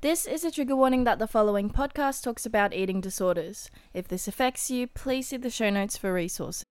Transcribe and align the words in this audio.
This 0.00 0.26
is 0.26 0.44
a 0.44 0.52
trigger 0.52 0.76
warning 0.76 1.02
that 1.04 1.18
the 1.18 1.26
following 1.26 1.70
podcast 1.70 2.22
talks 2.22 2.46
about 2.46 2.72
eating 2.72 3.00
disorders. 3.00 3.68
If 3.92 4.06
this 4.06 4.28
affects 4.28 4.70
you, 4.70 4.86
please 4.86 5.26
see 5.26 5.38
the 5.38 5.50
show 5.50 5.70
notes 5.70 5.96
for 5.96 6.12
resources. 6.12 6.62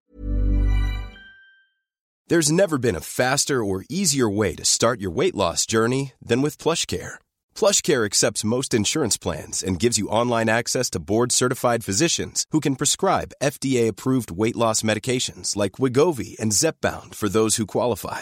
There's 2.29 2.49
never 2.49 2.77
been 2.77 2.95
a 2.95 3.01
faster 3.01 3.61
or 3.61 3.83
easier 3.89 4.29
way 4.29 4.55
to 4.55 4.63
start 4.63 5.01
your 5.01 5.11
weight 5.11 5.35
loss 5.35 5.65
journey 5.65 6.13
than 6.21 6.41
with 6.41 6.57
PlushCare. 6.57 7.15
PlushCare 7.53 8.05
accepts 8.05 8.45
most 8.45 8.73
insurance 8.73 9.17
plans 9.17 9.61
and 9.61 9.77
gives 9.77 9.97
you 9.97 10.07
online 10.07 10.47
access 10.47 10.89
to 10.91 10.99
board-certified 10.99 11.83
physicians 11.83 12.45
who 12.51 12.61
can 12.61 12.77
prescribe 12.77 13.33
FDA-approved 13.43 14.31
weight 14.31 14.55
loss 14.55 14.83
medications 14.83 15.57
like 15.57 15.73
Wegovy 15.73 16.39
and 16.39 16.53
Zepbound 16.53 17.13
for 17.13 17.27
those 17.27 17.57
who 17.57 17.65
qualify. 17.65 18.21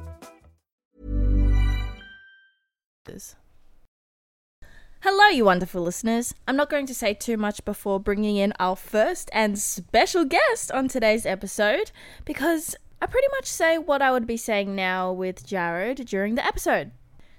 Hello, 5.01 5.27
you 5.29 5.45
wonderful 5.45 5.81
listeners. 5.81 6.35
I'm 6.47 6.55
not 6.55 6.69
going 6.69 6.85
to 6.85 6.93
say 6.93 7.13
too 7.13 7.35
much 7.35 7.65
before 7.65 7.99
bringing 7.99 8.37
in 8.37 8.53
our 8.59 8.75
first 8.75 9.29
and 9.33 9.57
special 9.57 10.25
guest 10.25 10.71
on 10.71 10.87
today's 10.87 11.25
episode 11.25 11.91
because 12.25 12.75
I 13.01 13.07
pretty 13.07 13.27
much 13.31 13.45
say 13.45 13.79
what 13.79 14.03
I 14.03 14.11
would 14.11 14.27
be 14.27 14.37
saying 14.37 14.75
now 14.75 15.11
with 15.11 15.47
Jarrad 15.47 16.05
during 16.05 16.35
the 16.35 16.45
episode. 16.45 16.91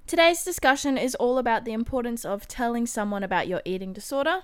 Today's 0.06 0.44
discussion 0.44 0.98
is 0.98 1.14
all 1.14 1.38
about 1.38 1.64
the 1.64 1.72
importance 1.72 2.24
of 2.24 2.48
telling 2.48 2.86
someone 2.86 3.22
about 3.22 3.46
your 3.46 3.62
eating 3.64 3.92
disorder, 3.92 4.42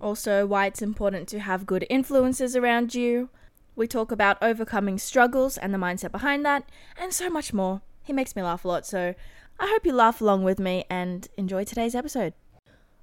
also, 0.00 0.44
why 0.44 0.66
it's 0.66 0.82
important 0.82 1.28
to 1.28 1.40
have 1.40 1.66
good 1.66 1.86
influences 1.88 2.54
around 2.54 2.94
you. 2.94 3.30
We 3.74 3.86
talk 3.86 4.12
about 4.12 4.36
overcoming 4.42 4.98
struggles 4.98 5.56
and 5.56 5.72
the 5.72 5.78
mindset 5.78 6.12
behind 6.12 6.44
that, 6.44 6.68
and 6.96 7.12
so 7.12 7.30
much 7.30 7.52
more. 7.52 7.80
He 8.02 8.12
makes 8.12 8.36
me 8.36 8.42
laugh 8.42 8.64
a 8.64 8.68
lot, 8.68 8.86
so 8.86 9.14
I 9.58 9.68
hope 9.68 9.86
you 9.86 9.92
laugh 9.92 10.20
along 10.20 10.44
with 10.44 10.58
me 10.58 10.84
and 10.90 11.28
enjoy 11.36 11.64
today's 11.64 11.94
episode. 11.94 12.34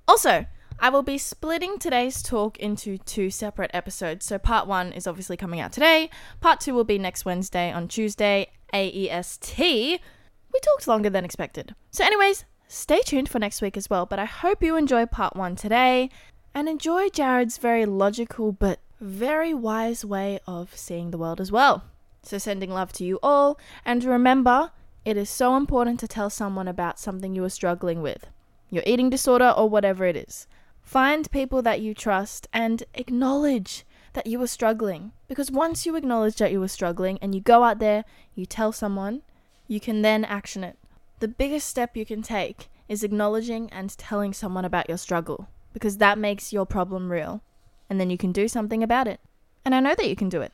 Also, 0.07 0.45
I 0.79 0.89
will 0.89 1.03
be 1.03 1.17
splitting 1.17 1.77
today's 1.77 2.21
talk 2.21 2.57
into 2.57 2.97
two 2.97 3.29
separate 3.29 3.71
episodes. 3.73 4.25
So, 4.25 4.37
part 4.37 4.67
one 4.67 4.91
is 4.91 5.07
obviously 5.07 5.37
coming 5.37 5.59
out 5.59 5.71
today, 5.71 6.09
part 6.39 6.59
two 6.59 6.73
will 6.73 6.83
be 6.83 6.97
next 6.97 7.23
Wednesday 7.23 7.71
on 7.71 7.87
Tuesday, 7.87 8.47
AEST. 8.73 9.59
We 9.59 10.59
talked 10.59 10.87
longer 10.87 11.09
than 11.09 11.23
expected. 11.23 11.75
So, 11.91 12.03
anyways, 12.03 12.45
stay 12.67 13.01
tuned 13.05 13.29
for 13.29 13.39
next 13.39 13.61
week 13.61 13.77
as 13.77 13.89
well. 13.89 14.05
But 14.05 14.19
I 14.19 14.25
hope 14.25 14.63
you 14.63 14.75
enjoy 14.75 15.05
part 15.05 15.35
one 15.35 15.55
today 15.55 16.09
and 16.53 16.67
enjoy 16.67 17.09
Jarrad's 17.09 17.57
very 17.57 17.85
logical 17.85 18.51
but 18.51 18.79
very 18.99 19.53
wise 19.53 20.03
way 20.03 20.39
of 20.45 20.75
seeing 20.75 21.11
the 21.11 21.17
world 21.17 21.39
as 21.39 21.51
well. 21.51 21.83
So, 22.23 22.37
sending 22.37 22.71
love 22.71 22.91
to 22.93 23.05
you 23.05 23.19
all, 23.23 23.59
and 23.85 24.03
remember, 24.03 24.71
it 25.03 25.17
is 25.17 25.29
so 25.29 25.55
important 25.57 25.99
to 25.99 26.07
tell 26.07 26.29
someone 26.29 26.67
about 26.67 26.99
something 26.99 27.35
you 27.35 27.43
are 27.43 27.49
struggling 27.49 28.01
with, 28.01 28.27
your 28.69 28.83
eating 28.85 29.09
disorder 29.09 29.53
or 29.55 29.69
whatever 29.69 30.05
it 30.05 30.15
is. 30.15 30.47
Find 30.81 31.29
people 31.31 31.61
that 31.61 31.81
you 31.81 31.93
trust 31.93 32.47
and 32.53 32.83
acknowledge 32.93 33.85
that 34.13 34.27
you 34.27 34.41
are 34.41 34.47
struggling. 34.47 35.11
Because 35.27 35.51
once 35.51 35.85
you 35.85 35.95
acknowledge 35.95 36.35
that 36.37 36.51
you 36.51 36.61
are 36.61 36.67
struggling 36.67 37.17
and 37.21 37.33
you 37.33 37.41
go 37.41 37.63
out 37.63 37.79
there, 37.79 38.03
you 38.35 38.45
tell 38.45 38.71
someone, 38.71 39.21
you 39.67 39.79
can 39.79 40.01
then 40.01 40.25
action 40.25 40.63
it. 40.63 40.77
The 41.19 41.27
biggest 41.27 41.67
step 41.67 41.95
you 41.95 42.05
can 42.05 42.21
take 42.21 42.69
is 42.89 43.03
acknowledging 43.03 43.69
and 43.71 43.97
telling 43.97 44.33
someone 44.33 44.65
about 44.65 44.89
your 44.89 44.97
struggle 44.97 45.47
because 45.73 45.97
that 45.97 46.17
makes 46.17 46.51
your 46.51 46.65
problem 46.65 47.11
real. 47.11 47.41
And 47.89 47.99
then 47.99 48.09
you 48.09 48.17
can 48.17 48.31
do 48.31 48.47
something 48.47 48.83
about 48.83 49.07
it. 49.07 49.19
And 49.63 49.73
I 49.73 49.79
know 49.79 49.95
that 49.95 50.09
you 50.09 50.15
can 50.15 50.29
do 50.29 50.41
it. 50.41 50.51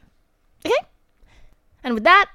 Okay? 0.65 0.87
And 1.83 1.93
with 1.93 2.03
that, 2.03 2.29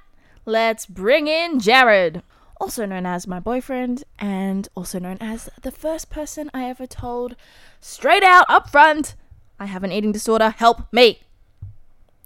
let's 0.45 0.85
bring 0.85 1.27
in 1.27 1.59
Jarrad, 1.59 2.21
also 2.59 2.85
known 2.85 3.05
as 3.05 3.27
my 3.27 3.39
boyfriend, 3.39 4.03
and 4.19 4.67
also 4.75 4.99
known 4.99 5.17
as 5.21 5.49
the 5.61 5.71
first 5.71 6.09
person 6.09 6.49
I 6.53 6.69
ever 6.69 6.85
told 6.85 7.35
straight 7.79 8.23
out 8.23 8.45
up 8.49 8.69
front 8.69 9.15
I 9.59 9.67
have 9.67 9.83
an 9.83 9.91
eating 9.91 10.11
disorder, 10.11 10.49
help 10.49 10.91
me. 10.91 11.21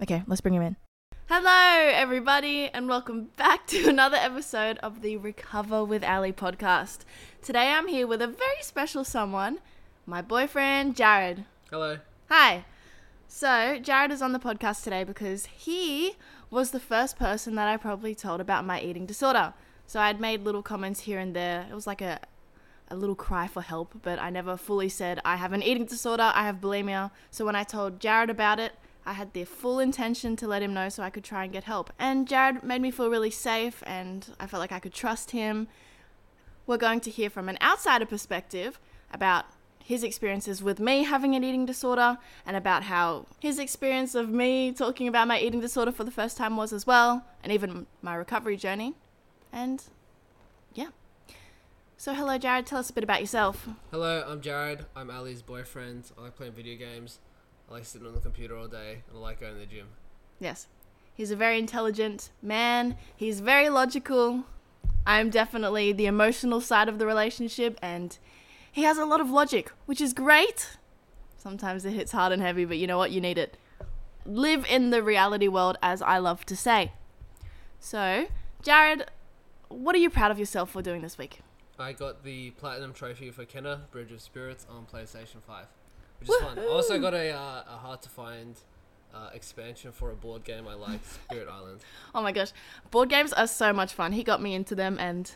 Okay, 0.01 0.23
let's 0.25 0.41
bring 0.41 0.55
him 0.55 0.61
in. 0.61 0.75
Hello, 1.29 1.89
everybody, 1.93 2.69
and 2.69 2.87
welcome 2.87 3.29
back 3.35 3.67
to 3.67 3.85
another 3.89 4.17
episode 4.17 4.77
of 4.79 5.01
the 5.01 5.17
Recover 5.17 5.83
with 5.83 6.03
Ally 6.03 6.31
podcast. 6.31 6.99
Today 7.41 7.69
I'm 7.69 7.87
here 7.87 8.07
with 8.07 8.21
a 8.21 8.27
very 8.27 8.61
special 8.61 9.03
someone, 9.03 9.59
my 10.05 10.21
boyfriend, 10.21 10.95
Jarrad. 10.95 11.43
Hello. 11.69 11.99
Hi. 12.29 12.65
So, 13.27 13.47
Jarrad 13.47 14.11
is 14.11 14.21
on 14.21 14.31
the 14.31 14.39
podcast 14.39 14.83
today 14.83 15.03
because 15.03 15.47
he 15.47 16.15
was 16.49 16.71
the 16.71 16.79
first 16.79 17.17
person 17.17 17.55
that 17.55 17.67
I 17.67 17.77
probably 17.77 18.15
told 18.15 18.41
about 18.41 18.65
my 18.65 18.81
eating 18.81 19.05
disorder. 19.05 19.53
So, 19.85 19.99
I'd 19.99 20.19
made 20.19 20.43
little 20.43 20.63
comments 20.63 21.01
here 21.01 21.19
and 21.19 21.35
there. 21.35 21.65
It 21.69 21.75
was 21.75 21.87
like 21.87 22.01
a 22.01 22.19
a 22.89 22.95
little 22.95 23.15
cry 23.15 23.47
for 23.47 23.61
help, 23.61 23.99
but 24.01 24.17
I 24.17 24.29
never 24.29 24.55
fully 24.55 24.87
said 24.87 25.19
I 25.25 25.35
have 25.35 25.51
an 25.51 25.61
eating 25.61 25.85
disorder, 25.85 26.31
I 26.33 26.45
have 26.45 26.61
bulimia. 26.61 27.11
So, 27.31 27.45
when 27.45 27.55
I 27.55 27.63
told 27.63 27.99
Jarrad 27.99 28.29
about 28.29 28.59
it, 28.59 28.73
I 29.07 29.13
had 29.13 29.31
the 29.31 29.45
full 29.45 29.79
intention 29.79 30.35
to 30.35 30.47
let 30.47 30.61
him 30.61 30.73
know 30.73 30.89
so 30.89 31.01
I 31.01 31.09
could 31.09 31.23
try 31.23 31.45
and 31.45 31.53
get 31.53 31.63
help. 31.63 31.93
And 31.97 32.27
Jarrad 32.27 32.61
made 32.63 32.81
me 32.81 32.91
feel 32.91 33.09
really 33.09 33.31
safe 33.31 33.81
and 33.85 34.27
I 34.37 34.47
felt 34.47 34.59
like 34.59 34.73
I 34.73 34.79
could 34.79 34.93
trust 34.93 35.31
him. 35.31 35.69
We're 36.65 36.77
going 36.77 36.99
to 36.99 37.09
hear 37.09 37.29
from 37.29 37.47
an 37.47 37.57
outsider 37.61 38.05
perspective 38.05 38.81
about 39.13 39.45
his 39.87 40.03
experiences 40.03 40.61
with 40.61 40.81
me 40.81 41.03
having 41.03 41.33
an 41.33 41.45
eating 41.45 41.65
disorder 41.65 42.17
and 42.45 42.57
about 42.57 42.83
how 42.83 43.25
his 43.39 43.57
experience 43.57 44.15
of 44.15 44.27
me 44.27 44.69
talking 44.73 45.07
about 45.07 45.29
my 45.29 45.39
eating 45.39 45.61
disorder 45.61 45.93
for 45.93 46.03
the 46.03 46.11
first 46.11 46.35
time 46.35 46.57
was 46.57 46.73
as 46.73 46.85
well, 46.85 47.23
and 47.41 47.53
even 47.53 47.87
my 48.01 48.13
recovery 48.13 48.57
journey. 48.57 48.95
And 49.49 49.81
yeah. 50.73 50.89
So, 51.95 52.13
hello, 52.13 52.37
Jarrad. 52.37 52.65
Tell 52.65 52.79
us 52.79 52.89
a 52.89 52.93
bit 52.93 53.05
about 53.05 53.21
yourself. 53.21 53.65
Hello, 53.89 54.25
I'm 54.27 54.41
Jarrad. 54.41 54.83
I'm 54.93 55.09
Ally's 55.09 55.41
boyfriend. 55.41 56.11
I 56.17 56.23
like 56.23 56.35
playing 56.35 56.51
video 56.51 56.77
games. 56.77 57.19
I 57.69 57.75
like 57.75 57.85
sitting 57.85 58.05
on 58.05 58.13
the 58.13 58.19
computer 58.19 58.57
all 58.57 58.67
day, 58.67 59.03
and 59.07 59.17
I 59.17 59.21
like 59.21 59.39
going 59.39 59.53
to 59.53 59.59
the 59.59 59.65
gym. 59.65 59.87
Yes. 60.37 60.67
He's 61.13 61.31
a 61.31 61.37
very 61.37 61.57
intelligent 61.57 62.31
man. 62.41 62.97
He's 63.15 63.39
very 63.39 63.69
logical. 63.69 64.43
I'm 65.05 65.29
definitely 65.29 65.93
the 65.93 66.07
emotional 66.07 66.59
side 66.59 66.89
of 66.89 66.99
the 66.99 67.05
relationship, 67.05 67.79
and 67.81 68.17
he 68.77 68.83
has 68.83 68.99
a 68.99 69.05
lot 69.05 69.19
of 69.19 69.31
logic, 69.31 69.71
which 69.87 69.99
is 69.99 70.13
great. 70.13 70.77
Sometimes 71.35 71.83
it 71.83 71.93
hits 71.93 72.11
hard 72.11 72.31
and 72.31 72.43
heavy, 72.43 72.63
but 72.63 72.77
you 72.77 72.85
know 72.85 72.99
what? 72.99 73.09
You 73.09 73.19
need 73.19 73.39
it. 73.39 73.57
Live 74.23 74.67
in 74.69 74.91
the 74.91 75.01
reality 75.01 75.47
world, 75.47 75.79
as 75.81 76.03
I 76.03 76.19
love 76.19 76.45
to 76.45 76.55
say. 76.55 76.91
So, 77.79 78.27
Jarrad, 78.61 79.07
what 79.69 79.95
are 79.95 79.97
you 79.97 80.11
proud 80.11 80.29
of 80.29 80.37
yourself 80.37 80.69
for 80.69 80.83
doing 80.83 81.01
this 81.01 81.17
week? 81.17 81.39
I 81.79 81.91
got 81.91 82.23
the 82.23 82.51
platinum 82.51 82.93
trophy 82.93 83.31
for 83.31 83.45
Kena 83.45 83.89
Bridge 83.89 84.11
of 84.11 84.21
Spirits 84.21 84.67
on 84.69 84.85
PlayStation 84.85 85.41
5, 85.41 85.65
which 86.19 86.29
is 86.29 86.35
fun. 86.35 86.59
I 86.59 86.67
also 86.67 86.99
got 86.99 87.15
a, 87.15 87.31
uh, 87.31 87.63
a 87.67 87.77
hard 87.77 88.03
to 88.03 88.09
find 88.09 88.59
uh, 89.11 89.29
expansion 89.33 89.91
for 89.91 90.11
a 90.11 90.15
board 90.15 90.43
game 90.43 90.67
I 90.67 90.75
like, 90.75 90.99
Spirit 91.03 91.47
Island. 91.51 91.79
Oh 92.13 92.21
my 92.21 92.31
gosh, 92.31 92.51
board 92.91 93.09
games 93.09 93.33
are 93.33 93.47
so 93.47 93.73
much 93.73 93.93
fun. 93.93 94.11
He 94.11 94.23
got 94.23 94.39
me 94.39 94.53
into 94.53 94.75
them, 94.75 94.99
and 94.99 95.31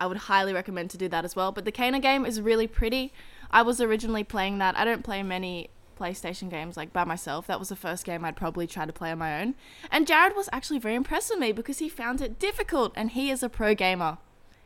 I 0.00 0.06
would 0.06 0.16
highly 0.16 0.52
recommend 0.52 0.90
to 0.90 0.98
do 0.98 1.08
that 1.08 1.24
as 1.24 1.36
well. 1.36 1.52
But 1.52 1.64
the 1.64 1.72
Kena 1.72 2.00
game 2.00 2.24
is 2.24 2.40
really 2.40 2.66
pretty. 2.66 3.12
I 3.50 3.62
was 3.62 3.80
originally 3.80 4.24
playing 4.24 4.58
that. 4.58 4.76
I 4.76 4.84
don't 4.84 5.04
play 5.04 5.22
many 5.22 5.70
PlayStation 6.00 6.48
games 6.48 6.76
like 6.76 6.92
by 6.92 7.04
myself. 7.04 7.46
That 7.46 7.58
was 7.58 7.68
the 7.68 7.76
first 7.76 8.06
game 8.06 8.24
I'd 8.24 8.36
probably 8.36 8.66
try 8.66 8.86
to 8.86 8.92
play 8.92 9.10
on 9.10 9.18
my 9.18 9.40
own. 9.40 9.54
And 9.90 10.06
Jarrad 10.06 10.34
was 10.34 10.48
actually 10.52 10.78
very 10.78 10.94
impressed 10.94 11.30
with 11.30 11.38
me 11.38 11.52
because 11.52 11.78
he 11.78 11.88
found 11.88 12.22
it 12.22 12.38
difficult 12.38 12.92
and 12.96 13.10
he 13.10 13.30
is 13.30 13.42
a 13.42 13.50
pro 13.50 13.74
gamer. 13.74 14.16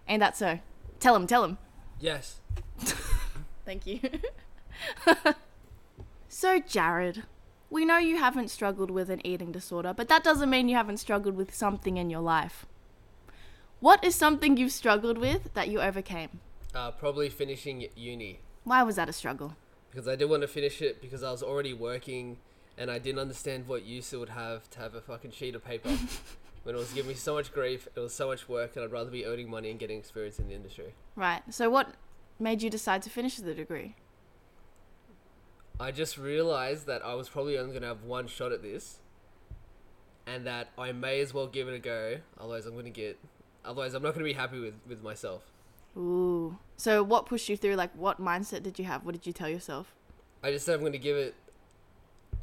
Ain't 0.09 0.21
that 0.21 0.37
so? 0.37 0.61
Tell 1.01 1.17
him, 1.17 1.27
tell 1.27 1.43
him. 1.43 1.59
Yes. 1.99 2.41
Thank 3.65 3.87
you. 3.87 4.01
so, 6.29 6.61
Jarrad, 6.61 7.25
we 7.71 7.85
know 7.85 7.99
you 7.99 8.19
haven't 8.19 8.51
struggled 8.51 8.91
with 8.91 9.11
an 9.11 9.27
eating 9.27 9.51
disorder, 9.51 9.93
but 9.93 10.09
that 10.09 10.23
doesn't 10.23 10.51
mean 10.51 10.69
you 10.69 10.77
haven't 10.77 10.99
struggled 10.99 11.35
with 11.35 11.55
something 11.55 11.97
in 11.97 12.11
your 12.11 12.21
life. 12.21 12.67
What 13.85 14.03
is 14.03 14.15
something 14.15 14.57
you've 14.57 14.73
struggled 14.73 15.19
with 15.19 15.53
that 15.53 15.69
you 15.69 15.83
overcame? 15.83 16.41
Uh, 16.75 16.91
probably 16.91 17.29
finishing 17.29 17.87
uni. 17.95 18.41
Why 18.65 18.83
was 18.83 18.97
that 18.97 19.11
a 19.11 19.13
struggle? 19.13 19.57
because 19.91 20.09
I 20.09 20.17
did 20.17 20.31
want 20.31 20.41
to 20.41 20.49
finish 20.49 20.81
it 20.81 21.03
because 21.03 21.23
I 21.23 21.31
was 21.31 21.43
already 21.43 21.75
working 21.75 22.39
and 22.79 22.91
I 22.91 22.99
didn't 22.99 23.19
understand 23.19 23.69
what 23.69 23.85
use 23.85 24.11
it 24.15 24.17
would 24.17 24.31
have 24.31 24.71
to 24.71 24.79
have 24.79 24.95
a 24.95 25.03
fucking 25.03 25.33
sheet 25.33 25.55
of 25.55 25.63
paper. 25.63 25.91
when 26.65 26.75
it 26.75 26.79
was 26.79 26.95
giving 26.95 27.11
me 27.11 27.15
so 27.15 27.35
much 27.35 27.53
grief, 27.53 27.87
it 27.95 28.01
was 28.01 28.15
so 28.15 28.27
much 28.27 28.49
work, 28.49 28.75
and 28.75 28.85
I'd 28.87 28.91
rather 28.91 29.11
be 29.11 29.27
earning 29.27 29.51
money 29.51 29.71
and 29.71 29.79
getting 29.79 29.99
experience 29.99 30.39
in 30.39 30.49
the 30.49 30.55
industry. 30.55 30.95
Right. 31.15 31.43
So 31.51 31.69
what 31.69 31.91
made 32.41 32.63
you 32.63 32.71
decide 32.71 33.03
to 33.03 33.11
finish 33.11 33.37
the 33.37 33.53
degree? 33.53 33.97
I 35.79 35.91
just 35.91 36.17
realized 36.17 36.87
that 36.87 37.05
I 37.05 37.13
was 37.15 37.29
probably 37.29 37.59
only 37.59 37.73
going 37.73 37.83
to 37.83 37.89
have 37.89 38.03
one 38.03 38.29
shot 38.29 38.51
at 38.51 38.63
this, 38.63 38.99
and 40.27 40.47
that 40.47 40.71
I 40.79 40.93
may 40.93 41.21
as 41.21 41.35
well 41.35 41.47
give 41.47 41.69
it 41.69 41.75
a 41.75 41.79
go. 41.79 42.17
Otherwise, 42.41 42.65
I'm 42.65 42.73
going 42.73 42.87
to 42.87 42.91
get. 42.91 43.19
Otherwise, 43.65 43.95
I'm 43.95 44.03
not 44.03 44.15
going 44.15 44.25
to 44.25 44.31
be 44.31 44.35
happy 44.35 44.61
with 44.61 44.75
with 44.87 45.03
myself. 45.03 45.43
Ooh. 45.97 46.59
So 46.77 47.03
what 47.03 47.27
pushed 47.27 47.49
you 47.49 47.57
through? 47.57 47.77
Like, 47.77 47.93
what 47.95 48.21
mindset 48.21 48.63
did 48.63 48.79
you 48.79 48.85
have? 48.85 49.05
What 49.05 49.13
did 49.13 49.27
you 49.27 49.33
tell 49.33 49.49
yourself? 49.49 49.95
I 50.43 50.51
just 50.51 50.67
said 50.67 50.75
I'm 50.75 50.81
going 50.81 50.93
to 50.93 50.99
give 50.99 51.17
it. 51.17 51.35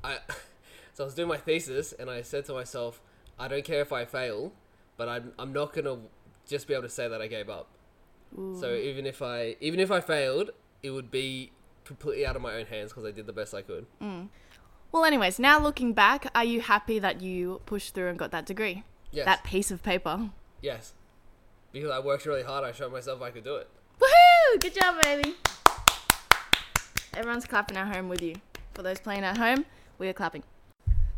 I. 0.04 0.18
so 0.94 1.04
I 1.04 1.06
was 1.06 1.16
doing 1.16 1.28
my 1.28 1.38
thesis, 1.38 1.94
and 1.94 2.10
I 2.10 2.22
said 2.22 2.46
to 2.46 2.54
myself, 2.54 3.02
I 3.38 3.48
don't 3.48 3.64
care 3.64 3.82
if 3.82 3.92
I 3.92 4.06
fail, 4.06 4.54
but 4.98 5.10
I'm 5.10 5.34
I'm 5.38 5.54
not 5.54 5.74
going 5.74 5.86
to 5.86 6.00
just 6.48 6.68
be 6.68 6.74
able 6.74 6.84
to 6.84 6.90
say 6.90 7.08
that 7.08 7.22
I 7.22 7.28
gave 7.28 7.50
up. 7.50 7.68
So 8.34 8.76
even 8.76 9.06
if 9.06 9.22
I 9.22 9.58
even 9.60 9.80
if 9.82 9.92
I 9.92 10.00
failed, 10.00 10.52
it 10.82 10.92
would 10.92 11.12
be 11.12 11.52
completely 11.84 12.26
out 12.26 12.36
of 12.36 12.42
my 12.42 12.54
own 12.54 12.66
hands 12.66 12.92
because 12.92 13.04
I 13.04 13.12
did 13.12 13.28
the 13.28 13.34
best 13.34 13.54
I 13.54 13.62
could. 13.62 13.86
Mm. 14.02 14.30
Well, 14.92 15.04
anyways, 15.04 15.40
now 15.40 15.60
looking 15.60 15.94
back, 15.94 16.30
are 16.36 16.44
you 16.44 16.62
happy 16.62 17.00
that 17.00 17.22
you 17.22 17.62
pushed 17.66 17.94
through 17.94 18.08
and 18.08 18.18
got 18.18 18.32
that 18.32 18.46
degree? 18.46 18.84
Yes. 19.12 19.26
That 19.26 19.44
piece 19.44 19.72
of 19.72 19.84
paper. 19.84 20.30
Yes. 20.62 20.94
Because 21.72 21.90
I 21.92 22.00
worked 22.00 22.26
really 22.26 22.44
hard, 22.44 22.64
I 22.64 22.72
showed 22.72 22.92
myself 22.92 23.22
I 23.22 23.32
could 23.32 23.44
do 23.44 23.56
it. 23.56 23.70
Woohoo! 24.00 24.60
Good 24.60 24.74
job, 24.76 25.02
baby. 25.04 25.36
Everyone's 27.14 27.46
clapping 27.46 27.78
at 27.78 27.94
home 27.94 28.10
with 28.10 28.22
you. 28.22 28.36
For 28.74 28.84
those 28.84 29.00
playing 29.00 29.24
at 29.24 29.38
home, 29.38 29.66
we 29.98 30.08
are 30.08 30.14
clapping. 30.14 30.44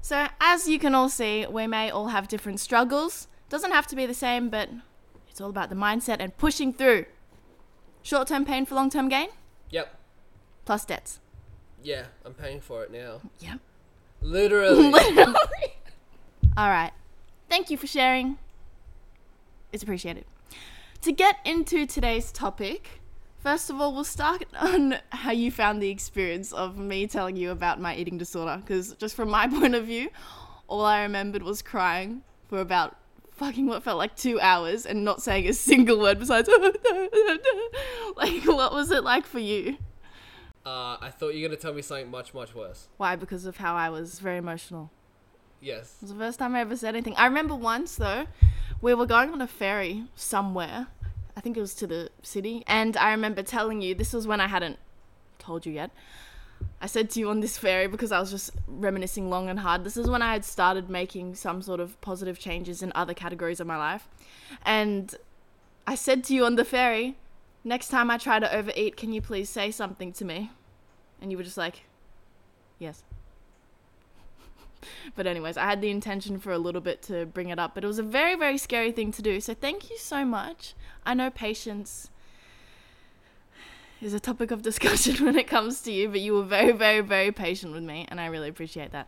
So, 0.02 0.28
as 0.42 0.68
you 0.68 0.80
can 0.80 0.94
all 0.96 1.10
see, 1.10 1.46
we 1.48 1.66
may 1.68 1.90
all 1.90 2.08
have 2.08 2.28
different 2.28 2.60
struggles. 2.60 3.28
Doesn't 3.50 3.72
have 3.72 3.88
to 3.88 3.96
be 3.96 4.06
the 4.06 4.14
same, 4.14 4.50
but 4.50 4.70
it's 5.30 5.40
all 5.40 5.50
about 5.50 5.70
the 5.70 5.76
mindset 5.76 6.18
and 6.20 6.36
pushing 6.38 6.74
through. 6.74 7.06
Short 8.02 8.28
term 8.28 8.44
pain 8.46 8.66
for 8.66 8.76
long 8.76 8.90
term 8.90 9.08
gain, 9.08 9.30
Yep. 9.70 9.96
plus 10.66 10.84
debts. 10.86 11.20
Yeah, 11.82 12.06
I'm 12.26 12.34
paying 12.34 12.60
for 12.60 12.84
it 12.84 12.92
now. 12.92 13.22
Yep. 13.40 13.60
Literally. 14.22 14.84
Literally. 14.92 15.36
All 16.58 16.70
right. 16.70 16.92
Thank 17.50 17.70
you 17.70 17.78
for 17.78 17.88
sharing. 17.88 18.38
It's 19.72 19.84
appreciated. 19.84 20.26
To 21.04 21.12
get 21.12 21.40
into 21.44 21.86
today's 21.86 22.32
topic, 22.32 23.02
first 23.38 23.70
of 23.70 23.82
all, 23.82 23.94
we'll 23.94 24.06
start 24.06 24.46
on 24.58 25.00
how 25.10 25.32
you 25.32 25.52
found 25.52 25.84
the 25.84 25.90
experience 25.90 26.54
of 26.54 26.78
me 26.78 27.08
telling 27.08 27.36
you 27.36 27.52
about 27.52 27.82
my 27.82 27.94
eating 27.94 28.18
disorder. 28.18 28.62
Because 28.66 28.94
just 28.94 29.14
from 29.14 29.30
my 29.30 29.48
point 29.50 29.76
of 29.76 29.86
view, 29.86 30.12
all 30.70 30.86
I 30.86 31.02
remembered 31.02 31.44
was 31.44 31.62
crying 31.62 32.24
for 32.48 32.62
about 32.62 32.96
fucking 33.32 33.68
what 33.68 33.84
felt 33.84 33.98
like 33.98 34.16
two 34.16 34.40
hours 34.40 34.86
and 34.86 35.04
not 35.04 35.22
saying 35.22 35.46
a 35.46 35.54
single 35.72 36.00
word 36.00 36.20
besides 36.20 36.48
like 38.16 38.46
what 38.46 38.72
was 38.72 38.90
it 38.90 39.04
like 39.04 39.26
for 39.26 39.40
you 39.40 39.76
uh, 40.66 40.96
I 41.02 41.10
thought 41.10 41.34
you 41.34 41.42
were 41.42 41.50
going 41.50 41.58
to 41.58 41.62
tell 41.62 41.74
me 41.74 41.82
something 41.82 42.10
much, 42.12 42.34
much 42.34 42.54
worse. 42.56 42.88
why 42.98 43.16
because 43.16 43.48
of 43.48 43.58
how 43.58 43.76
i 43.76 43.90
was 43.90 44.20
very 44.20 44.38
emotional 44.38 44.92
Yes. 45.64 45.96
It 46.02 46.04
was 46.04 46.12
the 46.12 46.20
first 46.20 46.40
time 46.40 46.56
I 46.56 46.60
ever 46.60 46.76
said 46.76 46.94
anything. 46.94 47.16
I 47.16 47.26
remember 47.26 47.56
once 47.56 47.96
though, 47.96 48.26
we 48.82 48.94
were 48.94 49.06
going 49.06 49.30
on 49.30 49.42
a 49.42 49.48
ferry 49.48 50.04
somewhere. 50.14 50.88
I 51.38 51.42
think 51.42 51.56
it 51.56 51.62
was 51.62 51.74
to 51.76 51.88
the 51.88 52.10
city, 52.22 52.64
and 52.68 52.96
I 52.98 53.12
remember 53.12 53.42
telling 53.42 53.82
you 53.82 53.96
this 53.96 54.14
was 54.14 54.28
when 54.28 54.42
I 54.42 54.48
hadn't 54.48 54.78
told 55.40 55.66
you 55.66 55.72
yet. 55.72 55.92
I 56.82 56.86
said 56.86 57.10
to 57.12 57.20
you 57.20 57.30
on 57.30 57.40
this 57.40 57.58
ferry 57.58 57.88
because 57.88 58.12
I 58.12 58.20
was 58.20 58.30
just 58.30 58.52
reminiscing 58.68 59.30
long 59.30 59.50
and 59.50 59.60
hard. 59.60 59.84
This 59.84 59.98
is 59.98 60.10
when 60.10 60.22
I 60.22 60.34
had 60.34 60.46
started 60.46 60.90
making 60.90 61.36
some 61.36 61.62
sort 61.62 61.80
of 61.80 62.00
positive 62.02 62.40
changes 62.40 62.84
in 62.84 62.92
other 62.94 63.14
categories 63.14 63.60
of 63.60 63.68
my 63.68 63.78
life. 63.78 64.08
And 64.66 65.16
I 65.88 65.96
said 65.96 66.24
to 66.26 66.36
you 66.36 66.46
on 66.46 66.56
the 66.56 66.66
ferry, 66.66 67.18
next 67.64 67.88
time 67.88 68.12
I 68.12 68.18
try 68.18 68.40
to 68.40 68.54
overeat, 68.54 68.98
can 68.98 69.14
you 69.14 69.22
please 69.22 69.50
say 69.50 69.72
something 69.72 70.12
to 70.14 70.26
me? 70.26 70.52
And 71.22 71.32
you 71.32 71.38
were 71.38 71.44
just 71.44 71.58
like, 71.58 71.84
yes. 72.80 73.04
But 75.16 75.28
anyways, 75.28 75.58
I 75.58 75.66
had 75.66 75.82
the 75.82 75.90
intention 75.90 76.40
for 76.40 76.52
a 76.52 76.58
little 76.58 76.82
bit 76.82 77.02
to 77.04 77.26
bring 77.26 77.50
it 77.50 77.60
up, 77.60 77.76
but 77.76 77.84
it 77.84 77.88
was 77.88 78.00
a 78.00 78.04
very 78.04 78.36
very 78.36 78.58
scary 78.58 78.92
thing 78.92 79.12
to 79.12 79.22
do. 79.22 79.40
So 79.42 79.54
thank 79.54 79.90
you 79.90 79.98
so 79.98 80.26
much. 80.26 80.74
I 81.06 81.14
know 81.14 81.30
patience 81.30 82.10
is 84.02 84.14
a 84.14 84.20
topic 84.20 84.52
of 84.52 84.62
discussion 84.62 85.26
when 85.26 85.38
it 85.38 85.48
comes 85.48 85.82
to 85.82 85.92
you, 85.92 86.10
but 86.10 86.22
you 86.22 86.34
were 86.34 86.44
very 86.44 86.72
very 86.72 87.02
very 87.02 87.32
patient 87.32 87.74
with 87.74 87.84
me 87.84 88.06
and 88.10 88.20
I 88.20 88.26
really 88.28 88.50
appreciate 88.50 88.92
that. 88.92 89.08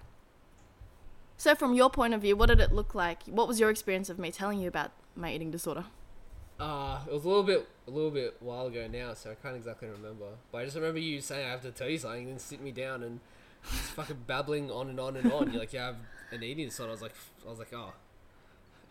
So 1.38 1.54
from 1.54 1.74
your 1.74 1.90
point 1.90 2.14
of 2.14 2.22
view, 2.22 2.36
what 2.36 2.48
did 2.48 2.62
it 2.62 2.72
look 2.72 2.96
like? 2.96 3.24
What 3.26 3.48
was 3.48 3.60
your 3.60 3.70
experience 3.70 4.10
of 4.10 4.18
me 4.18 4.32
telling 4.32 4.60
you 4.60 4.68
about 4.68 4.92
my 5.16 5.34
eating 5.34 5.52
disorder? 5.52 5.86
Uh, 6.60 7.00
it 7.06 7.14
was 7.14 7.26
a 7.26 7.28
little 7.28 7.44
bit, 7.44 7.68
a 7.88 7.92
little 7.92 8.12
bit 8.12 8.38
while 8.40 8.68
ago 8.68 8.88
now, 8.88 9.14
so 9.14 9.32
I 9.32 9.36
can't 9.36 9.58
exactly 9.58 9.90
remember. 9.90 10.26
But 10.52 10.60
I 10.60 10.64
just 10.66 10.76
remember 10.76 11.00
you 11.00 11.20
saying 11.20 11.46
I 11.46 11.50
have 11.50 11.62
to 11.64 11.72
tell 11.72 11.90
you 11.90 11.98
something, 11.98 12.22
and 12.22 12.32
then 12.32 12.40
sit 12.40 12.62
me 12.62 12.72
down 12.72 13.04
and 13.04 13.20
just 13.72 13.92
fucking 13.92 14.24
babbling 14.28 14.72
on 14.72 14.90
and 14.90 15.00
on 15.00 15.16
and 15.18 15.32
on. 15.32 15.52
You're 15.52 15.60
like, 15.60 15.74
yeah, 15.74 15.84
I 15.84 15.86
have 15.88 15.96
an 16.32 16.44
eating 16.44 16.66
disorder. 16.68 16.92
I 16.92 16.94
was 16.94 17.02
like, 17.02 17.14
I 17.46 17.50
was 17.50 17.60
like, 17.60 17.74
oh, 17.74 17.94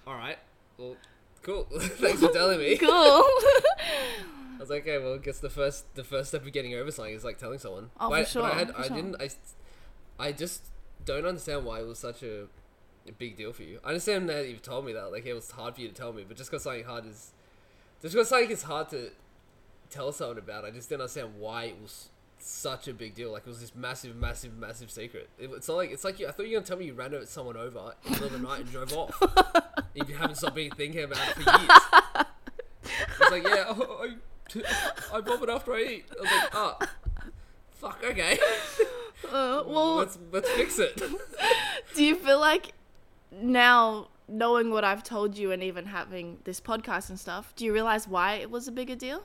all 0.07 0.15
right, 0.15 0.39
well, 0.79 0.97
cool. 1.43 1.65
Thanks 1.79 2.21
for 2.21 2.29
telling 2.29 2.59
me. 2.59 2.77
Cool. 2.77 2.89
I 2.91 4.59
was 4.61 4.71
like, 4.71 4.83
okay, 4.83 4.99
well, 4.99 5.15
I 5.15 5.19
guess 5.19 5.39
the 5.41 5.51
first 5.51 5.93
the 5.95 6.05
first 6.05 6.29
step 6.31 6.45
of 6.47 6.53
getting 6.53 6.75
over 6.75 6.91
something 6.91 7.15
is 7.15 7.25
like 7.25 7.39
telling 7.39 7.59
someone. 7.59 7.91
Oh, 8.01 8.11
but, 8.11 8.29
for 8.29 8.43
I- 8.43 8.43
but 8.43 8.53
I 8.53 8.53
sure, 8.53 8.67
had, 8.67 8.71
I 8.77 8.87
sure. 8.87 8.97
didn't, 8.97 9.17
I, 9.21 9.29
I 10.29 10.33
just 10.33 10.63
don't 11.05 11.27
understand 11.27 11.65
why 11.65 11.81
it 11.81 11.87
was 11.87 11.99
such 11.99 12.23
a, 12.23 12.45
a 13.09 13.13
big 13.19 13.37
deal 13.37 13.53
for 13.53 13.63
you. 13.63 13.81
I 13.85 13.89
understand 13.89 14.29
that 14.29 14.49
you've 14.49 14.63
told 14.63 14.87
me 14.87 14.93
that, 14.93 15.11
like 15.13 15.27
it 15.27 15.35
was 15.35 15.51
hard 15.51 15.75
for 15.75 15.81
you 15.81 15.89
to 15.89 15.95
tell 15.95 16.13
me, 16.13 16.25
but 16.27 16.37
just 16.37 16.51
because 16.51 16.63
something 16.63 16.85
hard 16.85 17.05
is, 17.07 17.33
just 18.01 18.15
because 18.15 18.29
something 18.29 18.51
is 18.51 18.63
hard 18.63 18.89
to 18.91 19.11
tell 19.91 20.13
someone 20.13 20.39
about, 20.39 20.65
I 20.65 20.71
just 20.71 20.89
didn't 20.89 21.03
understand 21.03 21.33
why 21.39 21.65
it 21.65 21.77
was 21.83 22.09
such 22.47 22.89
a 22.89 22.95
big 22.95 23.15
deal. 23.15 23.33
Like 23.33 23.43
it 23.43 23.49
was 23.49 23.61
this 23.61 23.75
massive, 23.75 24.17
massive, 24.17 24.57
massive 24.57 24.91
secret. 24.91 25.31
It, 25.39 25.51
it's 25.53 25.69
not 25.69 25.77
like 25.77 25.91
it's 25.91 26.05
like 26.05 26.19
you, 26.21 26.29
I 26.29 26.31
thought 26.31 26.47
you 26.47 26.53
were 26.53 26.61
gonna 26.61 26.67
tell 26.67 26.77
me 26.77 26.87
you 26.87 26.95
ran 26.95 27.15
over 27.15 27.27
someone 27.27 27.57
over 27.57 27.95
in 28.05 28.13
the 28.13 28.21
middle 28.21 28.27
of 28.27 28.33
the 28.33 28.39
night 28.39 28.61
and 28.61 28.71
drove 28.71 28.93
off. 28.93 29.23
if 29.95 30.09
you 30.09 30.15
haven't 30.15 30.37
stopped 30.37 30.57
being 30.57 30.71
thinking 30.71 31.05
about 31.05 31.19
it 31.29 31.35
for 31.35 31.51
years. 31.51 32.27
It's 33.21 33.31
like, 33.31 33.45
yeah, 33.45 33.65
oh, 33.69 34.07
I, 35.13 35.17
I 35.17 35.21
vomit 35.21 35.49
after 35.49 35.75
I 35.75 35.83
eat. 35.83 36.05
I 36.11 36.23
was 36.23 36.31
like, 36.31 36.51
oh, 36.55 36.79
fuck, 37.71 38.05
okay. 38.05 38.39
Uh, 39.31 39.63
well, 39.67 39.95
let's 39.97 40.19
let's 40.33 40.51
fix 40.51 40.79
it. 40.79 41.01
do 41.95 42.05
you 42.05 42.15
feel 42.15 42.41
like 42.41 42.73
now 43.33 44.09
knowing 44.29 44.71
what 44.71 44.85
I've 44.85 45.03
told 45.03 45.37
you 45.37 45.53
and 45.53 45.63
even 45.63 45.87
having 45.87 46.39
this 46.45 46.61
podcast 46.61 47.11
and 47.11 47.19
stuff, 47.19 47.55
do 47.57 47.65
you 47.65 47.73
realize 47.73 48.09
why 48.09 48.35
it 48.35 48.51
was 48.51 48.69
a 48.69 48.73
bigger 48.73 48.95
deal? 48.95 49.25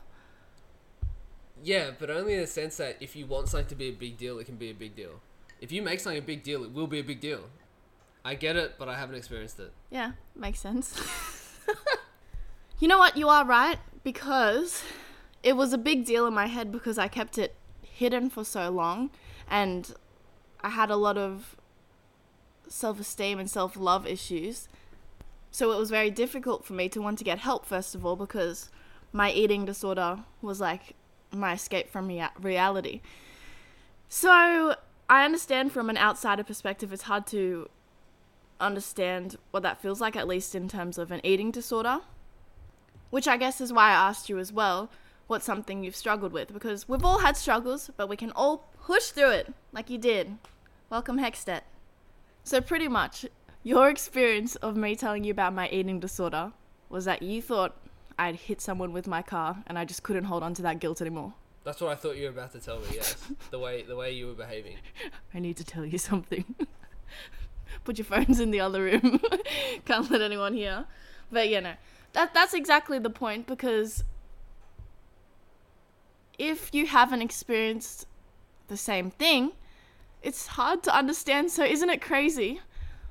Yeah, 1.64 1.92
but 1.98 2.10
only 2.10 2.34
in 2.34 2.42
the 2.42 2.48
sense 2.48 2.78
that 2.78 2.98
if 3.00 3.16
you 3.16 3.26
want 3.26 3.50
something 3.50 3.68
to 3.68 3.76
be 3.76 3.90
a 3.90 3.92
big 3.92 4.18
deal, 4.18 4.40
it 4.40 4.46
can 4.46 4.56
be 4.56 4.70
a 4.70 4.74
big 4.74 4.96
deal. 4.96 5.22
If 5.62 5.72
you 5.72 5.82
make 5.82 6.00
something 6.00 6.20
a 6.20 6.26
big 6.26 6.44
deal, 6.44 6.64
it 6.64 6.72
will 6.72 6.88
be 6.88 7.00
a 7.00 7.04
big 7.04 7.20
deal. 7.20 7.42
I 8.24 8.36
get 8.36 8.56
it, 8.56 8.76
but 8.78 8.90
I 8.90 8.98
haven't 8.98 9.16
experienced 9.16 9.60
it. 9.60 9.72
Yeah, 9.90 10.12
makes 10.36 10.60
sense. 10.60 11.00
you 12.80 12.88
know 12.88 12.98
what? 12.98 13.18
You 13.18 13.30
are 13.30 13.46
right 13.46 13.80
because 14.04 14.84
it 15.44 15.56
was 15.56 15.74
a 15.74 15.78
big 15.78 16.06
deal 16.06 16.26
in 16.26 16.34
my 16.34 16.48
head 16.48 16.72
because 16.72 16.98
I 16.98 17.08
kept 17.08 17.38
it 17.38 17.56
hidden 17.82 18.30
for 18.30 18.44
so 18.44 18.70
long 18.70 19.10
and 19.50 19.94
I 20.62 20.70
had 20.70 20.90
a 20.90 20.96
lot 20.96 21.18
of 21.18 21.56
self 22.68 23.00
esteem 23.00 23.40
and 23.40 23.50
self 23.50 23.76
love 23.76 24.06
issues. 24.06 24.68
So 25.52 25.72
it 25.72 25.78
was 25.78 25.90
very 25.90 26.12
difficult 26.12 26.66
for 26.66 26.74
me 26.74 26.90
to 26.90 27.02
want 27.02 27.18
to 27.18 27.24
get 27.24 27.40
help, 27.40 27.66
first 27.66 27.96
of 27.96 28.06
all, 28.06 28.16
because 28.16 28.70
my 29.12 29.32
eating 29.32 29.66
disorder 29.66 30.20
was 30.42 30.62
like 30.62 30.96
my 31.32 31.54
escape 31.54 31.90
from 31.90 32.08
rea- 32.08 32.30
reality. 32.40 33.02
So 34.08 34.76
I 35.10 35.26
understand 35.26 35.72
from 35.72 35.90
an 35.90 35.98
outsider 35.98 36.44
perspective, 36.44 36.92
it's 36.92 37.04
hard 37.04 37.28
to 37.28 37.70
understand 38.60 39.38
what 39.52 39.64
that 39.64 39.82
feels 39.82 40.02
like, 40.02 40.16
at 40.16 40.28
least 40.28 40.56
in 40.56 40.68
terms 40.68 40.98
of 40.98 41.12
an 41.12 41.22
eating 41.24 41.52
disorder. 41.52 42.00
Which 43.10 43.28
I 43.28 43.38
guess 43.38 43.60
is 43.60 43.74
why 43.74 43.90
I 43.90 44.10
asked 44.10 44.30
you 44.30 44.38
as 44.38 44.54
well 44.54 44.90
what's 45.28 45.46
something 45.46 45.84
you've 45.84 45.96
struggled 45.96 46.34
with, 46.34 46.52
because 46.52 46.90
we've 46.90 47.06
all 47.06 47.20
had 47.20 47.38
struggles, 47.38 47.92
but 47.96 48.10
we 48.10 48.16
can 48.16 48.32
all 48.32 48.70
push 48.82 49.10
through 49.10 49.30
it 49.30 49.54
like 49.72 49.90
you 49.90 49.98
did. 50.00 50.38
Welcome, 50.90 51.20
Hextet. 51.20 51.62
So, 52.44 52.62
pretty 52.62 52.88
much, 52.88 53.28
your 53.62 53.90
experience 53.90 54.56
of 54.56 54.76
me 54.76 54.96
telling 54.96 55.24
you 55.24 55.32
about 55.32 55.54
my 55.54 55.70
eating 55.70 56.00
disorder 56.00 56.52
was 56.90 57.06
that 57.06 57.22
you 57.22 57.44
thought 57.44 57.78
I'd 58.20 58.36
hit 58.36 58.60
someone 58.60 58.92
with 58.92 59.08
my 59.08 59.22
car 59.22 59.64
and 59.66 59.80
I 59.80 59.86
just 59.86 60.04
couldn't 60.04 60.26
hold 60.26 60.44
on 60.44 60.54
to 60.56 60.62
that 60.64 60.80
guilt 60.80 61.00
anymore. 61.00 61.34
That's 61.64 61.80
what 61.80 61.92
I 61.92 61.96
thought 61.96 62.18
you 62.18 62.24
were 62.24 62.32
about 62.32 62.52
to 62.52 62.60
tell 62.60 62.80
me. 62.80 62.88
Yes, 62.94 63.16
the 63.50 63.60
way 63.60 63.84
the 63.84 63.96
way 63.96 64.12
you 64.12 64.28
were 64.28 64.34
behaving. 64.34 64.76
I 65.34 65.40
need 65.40 65.56
to 65.58 65.64
tell 65.64 65.86
you 65.86 65.98
something. 65.98 66.44
Put 67.86 67.98
your 67.98 68.06
phones 68.06 68.40
in 68.40 68.52
the 68.52 68.60
other 68.60 68.84
room. 68.84 69.22
Can't 69.86 70.12
let 70.12 70.22
anyone 70.22 70.54
hear. 70.54 70.86
But 71.32 71.50
you 71.50 71.62
know, 71.62 71.74
that 72.14 72.34
that's 72.34 72.54
exactly 72.54 73.00
the 73.00 73.10
point 73.10 73.48
because 73.48 74.04
if 76.38 76.74
you 76.74 76.88
haven't 76.88 77.22
experienced 77.22 78.06
the 78.68 78.78
same 78.78 79.12
thing, 79.12 79.52
it's 80.22 80.48
hard 80.48 80.84
to 80.84 80.96
understand. 80.96 81.52
So, 81.52 81.64
isn't 81.64 81.90
it 81.90 82.02
crazy? 82.02 82.62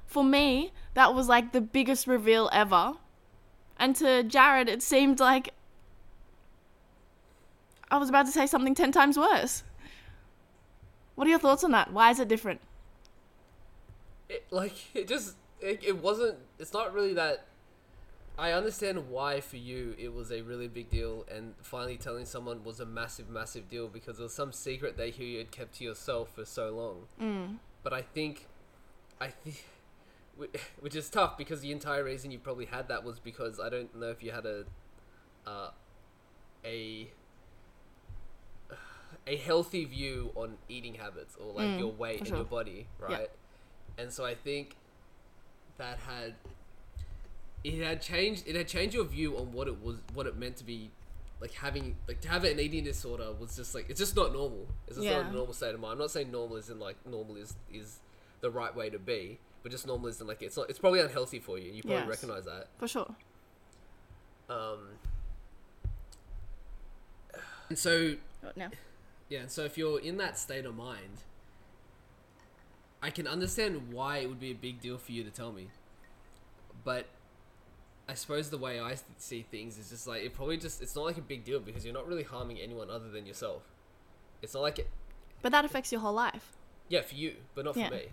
For 0.06 0.24
me, 0.24 0.72
that 0.94 1.14
was 1.14 1.28
like 1.28 1.52
the 1.52 1.60
biggest 1.60 2.06
reveal 2.06 2.50
ever. 2.52 2.94
And 3.78 3.94
to 3.97 4.25
Jarrad, 4.25 4.68
it 4.68 4.82
seemed 4.82 5.20
like 5.20 5.54
I 7.90 7.97
was 7.99 8.08
about 8.08 8.26
to 8.26 8.32
say 8.32 8.47
something 8.47 8.75
10 8.75 8.92
times 8.92 9.18
worse. 9.18 9.62
What 11.14 11.26
are 11.26 11.30
your 11.30 11.38
thoughts 11.38 11.64
on 11.64 11.70
that? 11.73 11.92
Why 11.92 12.11
is 12.11 12.20
it 12.20 12.28
different? 12.28 12.61
it, 14.28 14.44
like 14.50 14.75
it 14.94 15.08
just 15.08 15.35
it, 15.61 15.82
it 15.85 16.02
wasn't 16.02 16.37
it's 16.58 16.73
not 16.73 16.94
really 16.94 17.14
that 17.14 17.44
i 18.38 18.52
understand 18.52 19.11
why 19.11 19.40
for 19.40 19.56
you 19.56 19.94
it 19.99 20.12
was 20.12 20.30
a 20.30 20.42
really 20.42 20.68
big 20.68 20.88
deal 20.90 21.25
and 21.35 21.54
finally 21.62 21.97
telling 21.97 22.25
someone 22.25 22.62
was 22.62 22.78
a 22.80 22.87
massive 22.87 23.28
massive 23.28 23.68
deal 23.68 23.88
because 23.88 24.20
it 24.20 24.23
was 24.23 24.35
some 24.35 24.52
secret 24.52 24.97
that 24.97 25.18
you 25.18 25.38
had 25.38 25.50
kept 25.50 25.75
to 25.76 25.85
yourself 25.85 26.30
for 26.35 26.44
so 26.44 26.70
long 26.70 26.97
mm. 27.20 27.56
but 27.82 27.92
i 27.92 28.02
think 28.02 28.47
i 29.20 29.28
think 29.28 29.64
which 30.80 30.95
is 30.95 31.09
tough 31.11 31.37
because 31.37 31.61
the 31.61 31.73
entire 31.73 32.04
reason 32.04 32.30
you 32.30 32.38
probably 32.38 32.66
had 32.66 32.88
that 32.88 33.04
was 33.04 33.18
because 33.18 33.59
i 33.61 33.68
don't 33.68 33.95
know 33.95 34.09
if 34.11 34.23
you 34.23 34.30
had 34.30 34.47
a 34.47 34.64
uh, 35.47 35.71
a 36.64 37.09
a 39.26 39.37
healthy 39.37 39.85
view 39.85 40.30
on 40.35 40.57
eating 40.68 40.95
habits 40.95 41.37
or 41.37 41.52
like 41.52 41.66
Mm, 41.68 41.78
your 41.78 41.92
weight 41.92 42.18
and 42.21 42.28
sure. 42.28 42.37
your 42.38 42.47
body 42.47 42.87
right? 42.99 43.30
And 43.97 44.12
so 44.12 44.25
I 44.25 44.35
think 44.35 44.76
that 45.78 45.99
had 45.99 46.35
it 47.64 47.83
had 47.83 48.00
changed 48.00 48.45
it 48.47 48.54
had 48.54 48.68
changed 48.68 48.95
your 48.95 49.04
view 49.04 49.37
on 49.37 49.52
what 49.52 49.66
it 49.68 49.83
was 49.83 49.97
what 50.14 50.26
it 50.26 50.37
meant 50.37 50.57
to 50.57 50.64
be 50.64 50.90
like 51.40 51.52
having 51.52 51.97
like 52.07 52.21
to 52.21 52.28
have 52.28 52.45
an 52.45 52.59
eating 52.61 52.85
disorder 52.85 53.33
was 53.38 53.57
just 53.57 53.75
like 53.75 53.88
it's 53.90 53.99
just 54.00 54.16
not 54.16 54.33
normal. 54.33 54.66
It's 54.87 54.97
just 54.97 55.09
not 55.09 55.26
a 55.30 55.33
normal 55.33 55.54
state 55.54 55.75
of 55.75 55.80
mind. 55.80 55.92
I'm 55.92 55.99
not 55.99 56.11
saying 56.11 56.30
normal 56.30 56.57
is 56.57 56.71
in 56.71 56.78
like 56.78 56.97
normal 57.07 57.37
is 57.37 57.54
is 57.73 57.99
the 58.40 58.50
right 58.50 58.75
way 58.75 58.90
to 58.90 58.99
be 58.99 59.38
but 59.68 59.72
just 59.72 59.87
normal 59.87 60.08
isn't 60.08 60.26
like 60.26 60.40
it's 60.40 60.56
not 60.56 60.70
it's 60.70 60.78
probably 60.78 60.98
unhealthy 61.00 61.38
for 61.38 61.58
you 61.58 61.70
you 61.70 61.82
probably 61.82 61.98
Yes. 62.00 62.08
recognize 62.08 62.46
that 62.46 62.68
For 62.78 62.88
sure. 62.88 63.14
um 64.48 64.78
and 67.68 67.78
so 67.78 68.14
What 68.40 68.56
now? 68.56 68.70
yeah, 69.28 69.40
and 69.40 69.50
so 69.50 69.64
if 69.64 69.76
you're 69.76 70.00
in 70.00 70.16
that 70.16 70.38
state 70.38 70.64
of 70.64 70.75
mind, 70.75 71.18
I 73.02 73.10
can 73.10 73.26
understand 73.26 73.92
why 73.92 74.18
it 74.18 74.28
would 74.30 74.40
be 74.40 74.52
a 74.52 74.54
big 74.54 74.80
deal 74.80 74.96
for 74.96 75.12
you 75.12 75.22
to 75.22 75.30
tell 75.30 75.52
me. 75.52 75.68
But 76.82 77.04
I 78.08 78.14
suppose 78.14 78.48
the 78.48 78.56
way 78.56 78.80
I 78.80 78.96
see 79.18 79.42
things 79.42 79.76
is 79.76 79.90
just 79.90 80.06
like 80.06 80.22
it 80.22 80.32
probably 80.32 80.56
just 80.56 80.80
it's 80.80 80.96
not 80.96 81.04
like 81.04 81.18
a 81.18 81.20
big 81.20 81.44
deal 81.44 81.60
because 81.60 81.84
you're 81.84 81.92
not 81.92 82.08
really 82.08 82.22
harming 82.22 82.58
anyone 82.58 82.88
other 82.88 83.10
than 83.10 83.26
yourself. 83.26 83.64
It's 84.40 84.54
not 84.54 84.62
like 84.62 84.78
it 84.78 84.88
But 85.42 85.52
that 85.52 85.66
affects 85.66 85.92
your 85.92 86.00
whole 86.00 86.14
life. 86.14 86.56
yeah, 86.88 87.02
for 87.02 87.14
you, 87.16 87.34
but 87.54 87.66
not 87.66 87.75
for 87.75 87.80
Yeah. 87.80 87.90
me. 87.90 88.06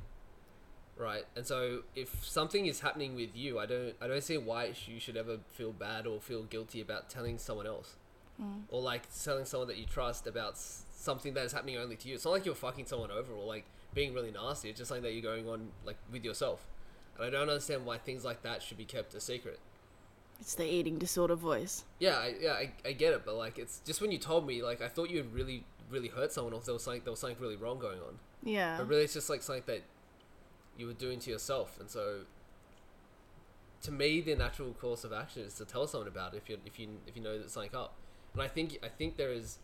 Right? 0.97 1.25
And 1.35 1.45
so 1.45 1.81
if 1.93 2.23
something 2.23 2.67
is 2.67 2.79
happening 2.79 3.15
with 3.15 3.35
you, 3.35 3.59
I 3.59 3.65
don't 3.65 3.93
I 4.01 4.07
don't 4.07 4.23
see 4.23 4.37
why 4.37 4.73
you 4.87 4.99
should 4.99 5.17
ever 5.17 5.39
feel 5.51 5.73
bad 5.73 6.07
or 6.07 6.21
feel 6.21 6.43
guilty 6.43 6.79
about 6.79 7.09
telling 7.09 7.37
someone 7.37 7.67
else. 7.67 7.95
Mm. 8.41 8.63
Or 8.69 8.81
like 8.81 9.03
telling 9.23 9.45
someone 9.45 9.67
that 9.67 9.77
you 9.77 9.85
trust 9.85 10.27
about 10.27 10.53
s- 10.53 10.83
something 10.93 11.33
that 11.33 11.45
is 11.45 11.51
happening 11.53 11.77
only 11.77 11.95
to 11.97 12.07
you. 12.07 12.15
It's 12.15 12.25
not 12.25 12.31
like 12.31 12.45
you're 12.45 12.55
fucking 12.55 12.85
someone 12.85 13.11
over 13.11 13.33
or 13.33 13.45
like 13.45 13.65
being 13.93 14.13
really 14.13 14.31
nasty. 14.31 14.69
It's 14.69 14.77
just 14.77 14.89
something 14.89 15.03
that 15.03 15.13
you're 15.13 15.21
going 15.21 15.49
on 15.49 15.69
like 15.85 15.97
with 16.11 16.23
yourself. 16.23 16.67
And 17.17 17.25
I 17.25 17.29
don't 17.29 17.49
understand 17.49 17.85
why 17.85 17.97
things 17.97 18.25
like 18.25 18.41
that 18.43 18.61
should 18.61 18.77
be 18.77 18.85
kept 18.85 19.13
a 19.15 19.21
secret. 19.21 19.59
It's 20.39 20.55
the 20.55 20.65
eating 20.65 20.97
disorder 20.97 21.35
voice. 21.35 21.85
Yeah, 21.99 22.17
I, 22.17 22.33
yeah, 22.39 22.51
I, 22.51 22.71
I 22.85 22.91
get 22.91 23.13
it, 23.13 23.23
but 23.25 23.35
like 23.35 23.57
it's 23.57 23.79
just 23.85 24.01
when 24.01 24.11
you 24.11 24.17
told 24.17 24.45
me, 24.45 24.61
like 24.61 24.81
I 24.81 24.89
thought 24.89 25.09
you 25.09 25.17
had 25.17 25.33
really, 25.33 25.63
really 25.89 26.09
hurt 26.09 26.33
someone, 26.33 26.53
or 26.53 26.59
there 26.59 26.73
was 26.73 26.83
something, 26.83 27.01
there 27.03 27.11
was 27.11 27.19
something 27.19 27.39
really 27.39 27.55
wrong 27.55 27.79
going 27.79 27.99
on. 27.99 28.19
Yeah. 28.43 28.77
But 28.77 28.89
really, 28.89 29.03
it's 29.03 29.13
just 29.13 29.29
like 29.29 29.41
something 29.41 29.63
that 29.67 29.83
you 30.77 30.88
were 30.88 30.94
doing 30.94 31.20
to 31.20 31.29
yourself, 31.29 31.79
and 31.79 31.89
so 31.89 32.22
to 33.86 33.91
me, 33.91 34.20
the 34.20 34.36
natural 34.36 34.74
course 34.74 35.03
of 35.03 35.13
action 35.13 35.44
is 35.44 35.53
to 35.55 35.65
tell 35.65 35.88
someone 35.88 36.08
about 36.08 36.34
it 36.34 36.38
if 36.38 36.50
you 36.50 36.58
if 36.65 36.79
you 36.79 36.89
if 37.08 37.15
you 37.15 37.22
know 37.22 37.38
that 37.38 37.50
something 37.50 37.75
up. 37.75 37.94
And 38.34 38.41
I 38.41 38.48
think 38.48 38.79
I 38.84 38.88
think 38.89 39.15
there 39.15 39.32
is. 39.32 39.60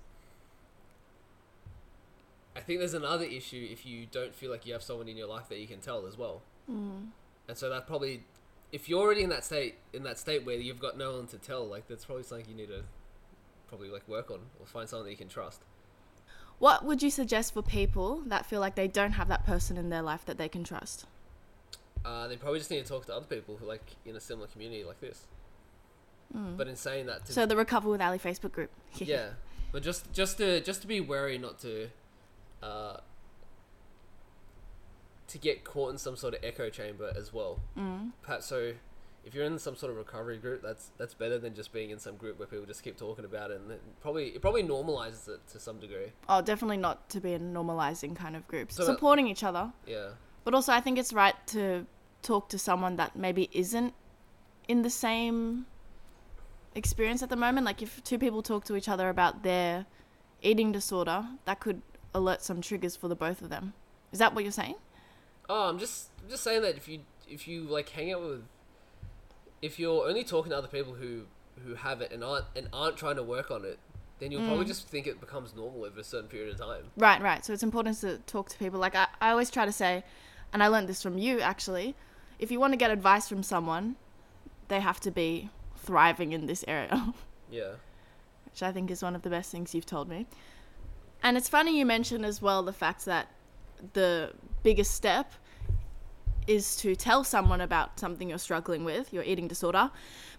I 2.56 2.60
think 2.60 2.80
there's 2.80 2.94
another 2.94 3.24
issue 3.24 3.68
if 3.72 3.86
you 3.86 4.06
don't 4.12 4.36
feel 4.36 4.52
like 4.52 4.66
you 4.66 4.74
have 4.74 4.84
someone 4.84 5.08
in 5.08 5.16
your 5.18 5.28
life 5.28 5.48
that 5.50 5.58
you 5.58 5.68
can 5.68 5.80
tell 5.80 6.06
as 6.06 6.18
well. 6.18 6.42
Mm. 6.70 7.08
And 7.48 7.58
so 7.58 7.70
that 7.70 7.88
probably, 7.88 8.24
if 8.74 8.90
you're 8.90 9.00
already 9.00 9.24
in 9.24 9.30
that 9.30 9.46
state, 9.46 9.76
in 9.94 10.04
that 10.04 10.20
state 10.20 10.46
where 10.46 10.58
you've 10.58 10.80
got 10.80 10.98
no 10.98 11.16
one 11.16 11.28
to 11.28 11.38
tell, 11.38 11.66
like 11.66 11.88
that's 11.88 12.06
probably 12.06 12.24
something 12.24 12.48
you 12.50 12.56
need 12.56 12.68
to 12.68 12.84
probably 13.70 13.90
like 13.90 14.06
work 14.08 14.30
on 14.30 14.40
or 14.60 14.66
find 14.66 14.88
someone 14.88 15.06
that 15.06 15.12
you 15.12 15.18
can 15.18 15.30
trust. 15.30 15.62
What 16.62 16.86
would 16.86 17.02
you 17.02 17.10
suggest 17.10 17.56
for 17.56 17.64
people 17.64 18.22
that 18.28 18.46
feel 18.46 18.60
like 18.60 18.76
they 18.76 18.88
don't 18.88 19.14
have 19.14 19.28
that 19.30 19.48
person 19.48 19.78
in 19.78 19.90
their 19.90 20.04
life 20.04 20.24
that 20.26 20.38
they 20.38 20.48
can 20.48 20.64
trust? 20.64 21.08
Uh, 22.06 22.28
they 22.28 22.38
probably 22.38 22.60
just 22.60 22.70
need 22.70 22.84
to 22.84 22.88
talk 22.88 23.08
to 23.08 23.16
other 23.16 23.26
people 23.26 23.58
who 23.58 23.66
like 23.66 23.82
in 24.06 24.16
a 24.16 24.20
similar 24.20 24.46
community 24.46 24.84
like 24.84 25.02
this. 25.02 25.26
But 26.32 26.68
in 26.68 26.76
saying 26.76 27.08
that, 27.08 27.26
to, 27.26 27.34
So 27.34 27.48
the 27.48 27.56
Recover 27.56 27.90
with 27.90 28.00
Ally 28.00 28.20
Facebook 28.20 28.52
group. 28.52 28.70
yeah, 28.96 29.30
but 29.72 29.82
just 29.82 30.14
just 30.14 30.38
to 30.38 30.62
just 30.62 30.82
to 30.82 30.88
be 30.88 31.02
wary 31.02 31.40
not 31.40 31.58
to, 31.62 31.90
uh, 32.62 32.98
to 35.30 35.38
get 35.40 35.64
caught 35.64 35.90
in 35.92 35.98
some 35.98 36.16
sort 36.16 36.36
of 36.36 36.44
echo 36.44 36.70
chamber 36.70 37.12
as 37.18 37.34
well. 37.34 37.60
Mm. 37.76 38.12
Perhaps 38.22 38.46
so. 38.46 38.74
If 39.24 39.36
you're 39.36 39.46
in 39.46 39.60
some 39.60 39.76
sort 39.76 39.92
of 39.92 39.98
recovery 39.98 40.38
group, 40.40 40.64
that's 40.64 40.90
that's 40.98 41.14
better 41.14 41.38
than 41.38 41.54
just 41.54 41.72
being 41.72 41.92
in 41.92 42.00
some 42.00 42.16
group 42.16 42.40
where 42.40 42.48
people 42.48 42.66
just 42.66 42.84
keep 42.84 42.98
talking 42.98 43.24
about 43.26 43.52
it, 43.52 43.62
and 43.62 43.72
it 43.72 43.82
probably 44.02 44.30
it 44.30 44.42
probably 44.42 44.64
normalizes 44.64 45.28
it 45.30 45.48
to 45.50 45.60
some 45.60 45.80
degree. 45.80 46.12
Oh, 46.28 46.42
definitely 46.42 46.78
not 46.78 47.08
to 47.10 47.20
be 47.22 47.34
in 47.34 47.54
normalizing 47.54 48.16
kind 48.16 48.36
of 48.36 48.48
groups. 48.48 48.76
So 48.76 48.86
that- 48.86 48.94
Supporting 48.94 49.28
each 49.28 49.44
other. 49.44 49.72
Yeah, 49.86 50.10
But 50.44 50.56
also, 50.56 50.72
I 50.74 50.82
think 50.82 50.98
it's 50.98 51.14
right 51.14 51.36
to 51.48 51.86
talk 52.24 52.50
to 52.50 52.58
someone 52.58 52.96
that 52.96 53.16
maybe 53.16 53.50
isn't 53.52 53.94
in 54.68 54.82
the 54.82 54.90
same 54.90 55.66
experience 56.76 57.22
at 57.22 57.30
the 57.30 57.36
moment. 57.36 57.66
Like, 57.66 57.82
if 57.82 58.04
two 58.04 58.18
people 58.18 58.42
talk 58.42 58.64
to 58.66 58.76
each 58.76 58.90
other 58.90 59.10
about 59.10 59.44
their 59.44 59.86
eating 60.42 60.72
disorder, 60.72 61.26
that 61.46 61.60
could 61.60 61.82
alert 62.14 62.42
some 62.42 62.62
triggers 62.62 62.96
for 62.96 63.08
the 63.08 63.16
both 63.16 63.42
of 63.42 63.50
them. 63.50 63.74
Is 64.12 64.20
that 64.20 64.34
what 64.34 64.44
you're 64.44 64.52
saying? 64.52 64.76
Oh, 65.50 65.70
I'm 65.70 65.80
just 65.80 66.10
I'm 66.24 66.30
just 66.30 66.44
saying 66.44 66.62
that 66.64 66.76
if 66.76 66.88
you 66.88 67.02
if 67.30 67.48
you 67.48 67.62
like 67.64 67.90
hang 67.90 68.12
out 68.14 68.22
with 68.22 68.44
if 69.62 69.80
you're 69.80 70.08
only 70.08 70.24
talking 70.24 70.52
to 70.52 70.58
other 70.58 70.68
people 70.68 70.94
who 70.94 71.24
who 71.66 71.76
have 71.76 72.02
it 72.02 72.12
and 72.12 72.24
aren't 72.24 72.46
and 72.56 72.68
aren't 72.74 72.98
trying 72.98 73.16
to 73.16 73.24
work 73.24 73.52
on 73.52 73.66
it, 73.66 73.78
then 74.20 74.32
you'll 74.32 74.46
probably 74.46 74.66
mm. 74.66 74.70
just 74.70 74.88
think 74.88 75.08
it 75.08 75.20
becomes 75.20 75.56
normal 75.56 75.84
over 75.84 76.00
a 76.00 76.04
certain 76.04 76.30
period 76.30 76.54
of 76.54 76.60
time. 76.60 76.92
Right, 76.96 77.22
right. 77.22 77.44
So 77.44 77.54
it's 77.54 77.64
important 77.64 78.00
to 78.02 78.20
talk 78.20 78.50
to 78.50 78.58
people. 78.58 78.80
Like, 78.80 78.96
I, 78.96 79.08
I 79.20 79.32
always 79.32 79.50
try 79.50 79.66
to 79.66 79.72
say, 79.72 80.04
and 80.54 80.62
I 80.62 80.68
learned 80.68 80.88
this 80.88 81.02
from 81.02 81.18
you 81.18 81.42
actually, 81.42 81.96
if 82.40 82.52
you 82.52 82.60
want 82.60 82.74
to 82.74 82.78
get 82.78 82.92
advice 82.92 83.28
from 83.28 83.42
someone, 83.42 83.96
they 84.68 84.80
have 84.80 85.00
to 85.02 85.12
be 85.12 85.50
thriving 85.76 86.34
in 86.34 86.46
this 86.46 86.64
area. 86.68 87.14
Yeah. 87.54 87.72
which 88.46 88.64
I 88.64 88.72
think 88.72 88.90
is 88.90 89.04
one 89.04 89.14
of 89.14 89.24
the 89.24 89.30
best 89.30 89.52
things 89.52 89.76
you've 89.76 89.86
told 89.86 90.08
me. 90.08 90.26
And 91.22 91.36
it's 91.36 91.50
funny 91.50 91.78
you 91.78 91.86
mentioned 91.86 92.26
as 92.26 92.42
well 92.42 92.64
the 92.64 92.72
fact 92.72 93.04
that 93.04 93.28
the 93.92 94.32
biggest 94.64 94.92
step 94.94 95.34
is 96.48 96.76
to 96.78 96.96
tell 96.96 97.24
someone 97.24 97.62
about 97.62 98.00
something 98.00 98.30
you're 98.30 98.38
struggling 98.38 98.84
with, 98.84 99.14
your 99.14 99.24
eating 99.24 99.48
disorder, 99.48 99.92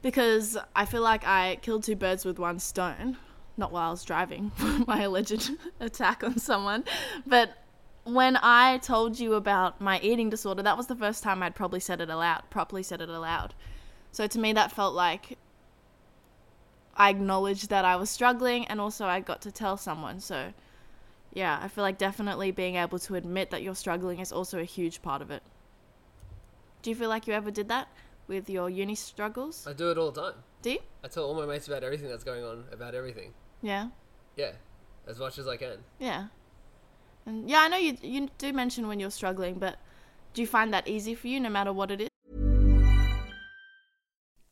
because 0.03 0.59
I 0.75 0.85
feel 0.85 1.03
like 1.03 1.27
I 1.27 1.59
killed 1.63 1.85
two 1.85 1.97
birds 1.97 2.25
with 2.25 2.39
one 2.39 2.59
stone. 2.59 3.17
Not 3.57 3.71
while 3.71 3.89
I 3.89 3.91
was 3.91 4.05
driving, 4.05 4.51
my 4.87 5.03
alleged 5.03 5.51
attack 5.81 6.25
on 6.25 6.39
someone, 6.39 6.85
but 7.27 7.51
when 8.05 8.37
I 8.43 8.79
told 8.79 9.19
you 9.19 9.35
about 9.35 9.81
my 9.81 10.01
eating 10.01 10.31
disorder, 10.31 10.63
that 10.63 10.77
was 10.77 10.87
the 10.87 10.97
first 10.97 11.23
time 11.23 11.43
I'd 11.43 11.55
probably 11.55 11.81
said 11.81 12.01
it 12.01 12.11
aloud, 12.11 12.43
properly 12.51 12.83
said 12.83 13.01
it 13.01 13.09
aloud. 13.09 13.55
So 14.11 14.27
to 14.27 14.39
me, 14.39 14.53
that 14.55 14.73
felt 14.73 14.95
like 14.95 15.39
I 16.97 17.11
acknowledged 17.11 17.71
that 17.71 17.85
I 17.85 17.97
was 17.97 18.11
struggling 18.11 18.67
and 18.67 18.81
also 18.81 19.07
I 19.07 19.21
got 19.21 19.41
to 19.43 19.53
tell 19.53 19.77
someone. 19.77 20.21
So, 20.21 20.53
yeah, 21.33 21.59
I 21.63 21.69
feel 21.69 21.83
like 21.83 21.97
definitely 21.97 22.51
being 22.51 22.77
able 22.77 22.99
to 23.01 23.15
admit 23.15 23.51
that 23.51 23.63
you're 23.63 23.75
struggling 23.75 24.19
is 24.19 24.33
also 24.33 24.59
a 24.59 24.65
huge 24.65 25.01
part 25.01 25.23
of 25.23 25.31
it. 25.31 25.43
Do 26.83 26.91
you 26.91 26.97
feel 26.97 27.09
like 27.09 27.27
you 27.27 27.35
ever 27.35 27.51
did 27.51 27.69
that 27.69 27.89
with 28.27 28.51
your 28.51 28.69
uni 28.69 28.95
struggles? 28.95 29.67
I 29.67 29.73
do 29.73 29.91
it 29.91 29.99
all 29.99 30.11
the 30.11 30.23
time. 30.23 30.41
Do 30.63 30.71
you? 30.71 30.79
I 31.05 31.09
tell 31.09 31.25
all 31.25 31.35
my 31.35 31.47
mates 31.47 31.69
about 31.69 31.85
everything 31.85 32.09
that's 32.09 32.25
going 32.25 32.45
on, 32.45 32.65
about 32.73 32.95
everything. 32.95 33.33
Yeah. 33.63 33.89
Yeah. 34.37 34.53
As 35.07 35.19
much 35.19 35.39
as 35.39 35.47
I 35.49 35.57
can. 35.57 35.79
Yeah. 35.99 36.27
And 37.25 37.49
yeah, 37.49 37.61
I 37.61 37.69
know 37.69 37.77
you 37.77 37.97
you 38.03 38.29
do 38.39 38.53
mention 38.53 38.89
when 38.89 38.99
you're 38.99 39.11
struggling, 39.11 39.59
but 39.59 39.77
do 40.35 40.43
you 40.43 40.47
find 40.47 40.73
that 40.75 40.89
easy 40.89 41.15
for 41.15 41.29
you 41.29 41.39
no 41.41 41.51
matter 41.51 41.73
what 41.73 41.91
it 41.91 42.01
is? 42.01 42.12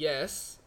Yes, 0.00 0.58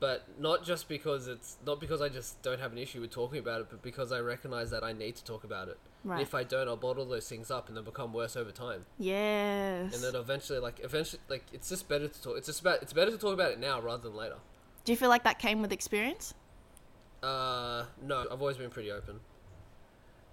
but 0.00 0.24
not 0.38 0.64
just 0.64 0.86
because 0.86 1.26
it's 1.26 1.56
not 1.64 1.80
because 1.80 2.02
I 2.02 2.10
just 2.10 2.42
don't 2.42 2.60
have 2.60 2.72
an 2.72 2.78
issue 2.78 3.00
with 3.00 3.10
talking 3.10 3.38
about 3.38 3.62
it, 3.62 3.68
but 3.70 3.80
because 3.82 4.12
I 4.12 4.20
recognize 4.20 4.70
that 4.70 4.84
I 4.84 4.92
need 4.92 5.16
to 5.16 5.24
talk 5.24 5.44
about 5.44 5.68
it. 5.68 5.78
Right. 6.04 6.20
If 6.20 6.34
I 6.34 6.44
don't, 6.44 6.68
I'll 6.68 6.76
bottle 6.76 7.06
those 7.06 7.26
things 7.26 7.50
up 7.50 7.68
and 7.68 7.76
they'll 7.76 7.84
become 7.84 8.12
worse 8.12 8.36
over 8.36 8.50
time. 8.50 8.84
Yes. 8.98 9.94
And 9.94 10.02
then 10.02 10.14
eventually, 10.14 10.58
like 10.58 10.80
eventually, 10.82 11.22
like 11.30 11.44
it's 11.54 11.70
just 11.70 11.88
better 11.88 12.06
to 12.06 12.22
talk. 12.22 12.36
It's 12.36 12.48
just 12.48 12.60
about 12.60 12.82
it's 12.82 12.92
better 12.92 13.10
to 13.10 13.16
talk 13.16 13.32
about 13.32 13.52
it 13.52 13.58
now 13.58 13.80
rather 13.80 14.02
than 14.02 14.14
later. 14.14 14.36
Do 14.84 14.92
you 14.92 14.98
feel 14.98 15.08
like 15.08 15.24
that 15.24 15.38
came 15.38 15.62
with 15.62 15.72
experience? 15.72 16.34
Uh, 17.22 17.84
no, 18.02 18.26
I've 18.30 18.42
always 18.42 18.58
been 18.58 18.68
pretty 18.68 18.90
open. 18.90 19.20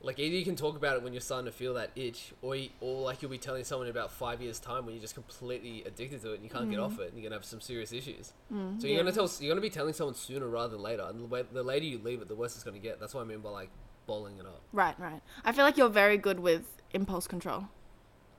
Like 0.02 0.18
either 0.18 0.36
you 0.36 0.46
can 0.46 0.56
talk 0.56 0.78
about 0.78 0.96
it 0.96 1.04
when 1.04 1.14
you're 1.14 1.22
starting 1.22 1.46
to 1.46 1.52
feel 1.52 1.74
that 1.74 1.92
itch, 1.96 2.34
or 2.42 2.56
you, 2.56 2.70
or 2.80 3.02
like 3.02 3.22
you'll 3.22 3.32
be 3.32 3.38
telling 3.38 3.64
someone 3.66 3.88
in 3.88 3.92
about 3.92 4.12
five 4.12 4.42
years' 4.42 4.60
time 4.60 4.86
when 4.86 4.96
you're 4.96 5.02
just 5.02 5.14
completely 5.14 5.84
addicted 5.86 6.22
to 6.22 6.32
it 6.32 6.36
and 6.36 6.44
you 6.44 6.50
can't 6.50 6.70
get 6.70 6.80
mm. 6.80 6.86
off 6.86 7.00
it, 7.00 7.10
and 7.10 7.18
you're 7.18 7.30
gonna 7.30 7.36
have 7.36 7.46
some 7.46 7.60
serious 7.60 7.92
issues. 7.92 8.34
Mm. 8.54 8.82
so 8.82 8.88
you're 8.88 8.98
gonna 8.98 9.12
tell 9.12 9.30
you're 9.40 9.52
gonna 9.52 9.62
be 9.62 9.70
telling 9.70 9.94
someone 9.94 10.16
sooner 10.16 10.48
rather 10.48 10.74
than 10.74 10.82
later, 10.82 11.06
and 11.10 11.30
the, 11.30 11.46
the 11.52 11.64
later 11.64 11.86
you 11.86 11.98
leave 11.98 12.22
it, 12.22 12.28
the 12.28 12.36
worse 12.36 12.56
it's 12.56 12.64
gonna 12.64 12.80
get. 12.80 13.00
That's 13.00 13.14
what 13.14 13.22
I 13.22 13.26
mean 13.26 13.40
by 13.40 13.50
like 13.50 13.70
bowling 14.08 14.38
it 14.38 14.46
up. 14.46 14.62
Right, 14.72 14.98
right. 15.00 15.22
I 15.44 15.52
feel 15.52 15.66
like 15.66 15.78
you're 15.78 15.90
very 15.90 16.18
good 16.18 16.40
with 16.40 16.82
impulse 16.94 17.28
control. 17.28 17.66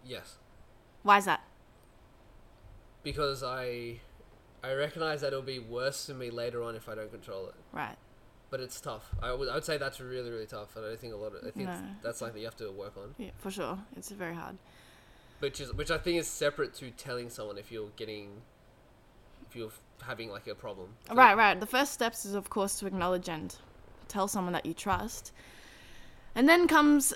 Yes, 0.05 0.39
Why 1.03 1.19
is 1.19 1.27
that? 1.27 1.43
because 3.03 3.43
I 3.43 4.01
I 4.63 4.73
recognize 4.75 5.23
that 5.23 5.29
it'll 5.29 5.43
be 5.43 5.59
worse 5.59 6.07
for 6.07 6.15
me 6.15 6.31
later 6.31 6.63
on 6.63 6.75
if 6.75 6.89
I 6.89 6.95
don't 6.95 7.11
control 7.11 7.47
it. 7.49 7.55
Right. 7.73 7.97
But 8.51 8.61
it's 8.61 8.81
tough. 8.81 9.09
I 9.23 9.33
would 9.33 9.49
I 9.49 9.55
would 9.55 9.65
say 9.65 9.79
that's 9.79 10.01
really 10.01 10.31
really 10.31 10.47
tough, 10.47 10.75
and 10.77 10.85
I 10.85 10.97
think 10.97 11.15
a 11.15 11.17
lot 11.17 11.35
of 11.35 11.47
I 11.47 11.51
think 11.51 11.69
No. 11.69 11.79
that's 12.03 12.19
something 12.19 12.39
you 12.39 12.47
have 12.47 12.57
to 12.57 12.71
work 12.73 12.97
on. 12.97 13.15
Yeah, 13.17 13.31
for 13.39 13.51
sure. 13.51 13.79
It's 13.97 14.11
very 14.11 14.35
hard. 14.35 14.59
which 15.39 15.61
is 15.61 15.73
which 15.73 15.91
I 15.91 15.99
think 15.99 16.19
is 16.19 16.27
separate 16.29 16.75
to 16.75 16.91
telling 16.91 17.31
someone 17.31 17.59
if 17.59 17.71
you're 17.73 17.91
getting 17.97 18.43
if 19.49 19.55
you're 19.57 19.71
having 20.03 20.31
like 20.31 20.47
a 20.49 20.55
problem. 20.55 20.95
Right, 21.13 21.37
right. 21.37 21.59
The 21.59 21.67
first 21.67 21.93
steps 21.93 22.25
is, 22.25 22.35
of 22.35 22.51
course, 22.51 22.79
to 22.81 22.87
acknowledge 22.87 23.29
and 23.29 23.55
tell 24.09 24.27
someone 24.29 24.53
that 24.53 24.67
you 24.67 24.75
trust. 24.75 25.33
And 26.35 26.49
then 26.49 26.67
comes 26.69 27.13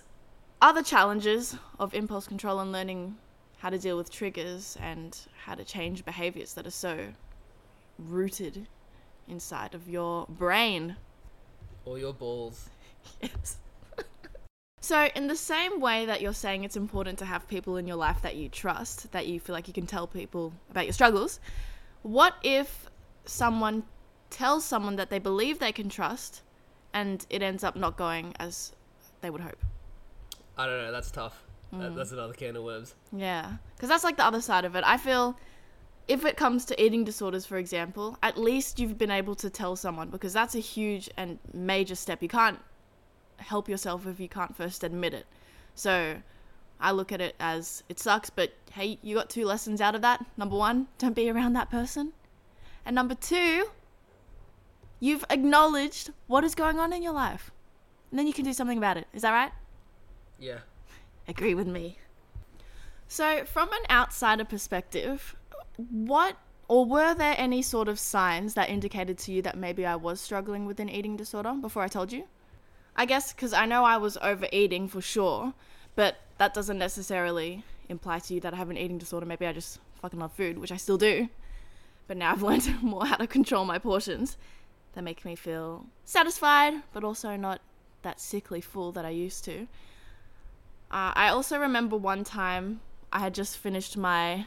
other 0.62 0.82
challenges 0.82 1.56
of 1.78 1.94
impulse 1.94 2.26
control 2.26 2.60
and 2.60 2.72
learning 2.72 3.16
how 3.58 3.70
to 3.70 3.78
deal 3.78 3.96
with 3.96 4.10
triggers 4.10 4.76
and 4.80 5.18
how 5.44 5.54
to 5.54 5.64
change 5.64 6.04
behaviors 6.04 6.54
that 6.54 6.66
are 6.66 6.70
so 6.70 7.08
rooted 7.98 8.66
inside 9.28 9.74
of 9.74 9.88
your 9.88 10.26
brain. 10.28 10.96
Or 11.84 11.98
your 11.98 12.14
balls. 12.14 12.68
Yes. 13.20 13.58
so, 14.80 15.08
in 15.14 15.26
the 15.26 15.36
same 15.36 15.80
way 15.80 16.06
that 16.06 16.20
you're 16.20 16.32
saying 16.32 16.64
it's 16.64 16.76
important 16.76 17.18
to 17.18 17.24
have 17.24 17.46
people 17.48 17.76
in 17.76 17.86
your 17.86 17.96
life 17.96 18.22
that 18.22 18.36
you 18.36 18.48
trust, 18.48 19.12
that 19.12 19.26
you 19.26 19.40
feel 19.40 19.54
like 19.54 19.68
you 19.68 19.74
can 19.74 19.86
tell 19.86 20.06
people 20.06 20.52
about 20.70 20.84
your 20.84 20.92
struggles, 20.92 21.40
what 22.02 22.34
if 22.42 22.90
someone 23.24 23.84
tells 24.30 24.64
someone 24.64 24.96
that 24.96 25.10
they 25.10 25.18
believe 25.18 25.58
they 25.58 25.72
can 25.72 25.88
trust 25.88 26.42
and 26.92 27.26
it 27.30 27.42
ends 27.42 27.64
up 27.64 27.76
not 27.76 27.96
going 27.96 28.34
as 28.38 28.72
they 29.20 29.30
would 29.30 29.40
hope? 29.40 29.62
I 30.56 30.66
don't 30.66 30.82
know. 30.82 30.92
That's 30.92 31.10
tough. 31.10 31.42
Mm. 31.72 31.80
That, 31.80 31.96
that's 31.96 32.12
another 32.12 32.32
can 32.32 32.56
of 32.56 32.64
worms. 32.64 32.94
Yeah, 33.12 33.52
because 33.76 33.88
that's 33.88 34.04
like 34.04 34.16
the 34.16 34.24
other 34.24 34.40
side 34.40 34.64
of 34.64 34.76
it. 34.76 34.84
I 34.86 34.96
feel 34.96 35.36
if 36.06 36.24
it 36.24 36.36
comes 36.36 36.64
to 36.66 36.82
eating 36.82 37.04
disorders, 37.04 37.46
for 37.46 37.56
example, 37.56 38.18
at 38.22 38.36
least 38.36 38.78
you've 38.78 38.98
been 38.98 39.10
able 39.10 39.34
to 39.36 39.48
tell 39.48 39.74
someone 39.76 40.10
because 40.10 40.32
that's 40.32 40.54
a 40.54 40.60
huge 40.60 41.08
and 41.16 41.38
major 41.52 41.94
step. 41.94 42.22
You 42.22 42.28
can't 42.28 42.58
help 43.38 43.68
yourself 43.68 44.06
if 44.06 44.20
you 44.20 44.28
can't 44.28 44.54
first 44.56 44.84
admit 44.84 45.14
it. 45.14 45.26
So 45.74 46.16
I 46.80 46.92
look 46.92 47.12
at 47.12 47.20
it 47.20 47.34
as 47.40 47.82
it 47.88 47.98
sucks, 47.98 48.28
but 48.30 48.52
hey, 48.72 48.98
you 49.02 49.14
got 49.14 49.30
two 49.30 49.46
lessons 49.46 49.80
out 49.80 49.94
of 49.94 50.02
that. 50.02 50.24
Number 50.36 50.56
one, 50.56 50.88
don't 50.98 51.16
be 51.16 51.30
around 51.30 51.54
that 51.54 51.70
person. 51.70 52.12
And 52.84 52.94
number 52.94 53.14
two, 53.14 53.70
you've 55.00 55.24
acknowledged 55.30 56.10
what 56.26 56.44
is 56.44 56.54
going 56.54 56.78
on 56.78 56.92
in 56.92 57.02
your 57.02 57.12
life. 57.12 57.50
And 58.10 58.18
then 58.18 58.26
you 58.26 58.34
can 58.34 58.44
do 58.44 58.52
something 58.52 58.78
about 58.78 58.96
it. 58.96 59.06
Is 59.14 59.22
that 59.22 59.32
right? 59.32 59.52
Yeah. 60.38 60.58
agree 61.26 61.54
with 61.54 61.66
me. 61.66 61.98
So, 63.08 63.44
from 63.44 63.72
an 63.72 63.82
outsider 63.90 64.44
perspective, 64.44 65.36
what 65.76 66.36
or 66.66 66.84
were 66.84 67.14
there 67.14 67.34
any 67.36 67.60
sort 67.60 67.88
of 67.88 67.98
signs 67.98 68.54
that 68.54 68.70
indicated 68.70 69.18
to 69.18 69.32
you 69.32 69.42
that 69.42 69.56
maybe 69.56 69.84
I 69.84 69.96
was 69.96 70.20
struggling 70.20 70.64
with 70.64 70.80
an 70.80 70.88
eating 70.88 71.16
disorder 71.16 71.52
before 71.52 71.82
I 71.82 71.88
told 71.88 72.12
you? 72.12 72.24
I 72.96 73.06
guess 73.06 73.32
because 73.32 73.52
I 73.52 73.66
know 73.66 73.84
I 73.84 73.96
was 73.96 74.16
overeating 74.18 74.88
for 74.88 75.00
sure, 75.00 75.52
but 75.94 76.16
that 76.38 76.54
doesn't 76.54 76.78
necessarily 76.78 77.64
imply 77.88 78.18
to 78.20 78.34
you 78.34 78.40
that 78.40 78.54
I 78.54 78.56
have 78.56 78.70
an 78.70 78.78
eating 78.78 78.98
disorder. 78.98 79.26
Maybe 79.26 79.46
I 79.46 79.52
just 79.52 79.78
fucking 80.00 80.20
love 80.20 80.32
food, 80.32 80.58
which 80.58 80.72
I 80.72 80.76
still 80.76 80.98
do. 80.98 81.28
But 82.06 82.16
now 82.16 82.32
I've 82.32 82.42
learned 82.48 82.82
more 82.82 83.06
how 83.06 83.16
to 83.16 83.26
control 83.26 83.64
my 83.64 83.78
portions 83.78 84.36
that 84.94 85.02
make 85.02 85.24
me 85.24 85.34
feel 85.34 85.86
satisfied, 86.04 86.74
but 86.92 87.04
also 87.04 87.36
not 87.36 87.60
that 88.02 88.20
sickly 88.20 88.60
full 88.60 88.92
that 88.92 89.04
I 89.04 89.10
used 89.10 89.44
to. 89.44 89.62
Uh, 90.90 91.12
I 91.14 91.28
also 91.28 91.58
remember 91.58 91.96
one 91.96 92.22
time 92.22 92.80
I 93.12 93.18
had 93.18 93.34
just 93.34 93.58
finished 93.58 93.96
my 93.96 94.46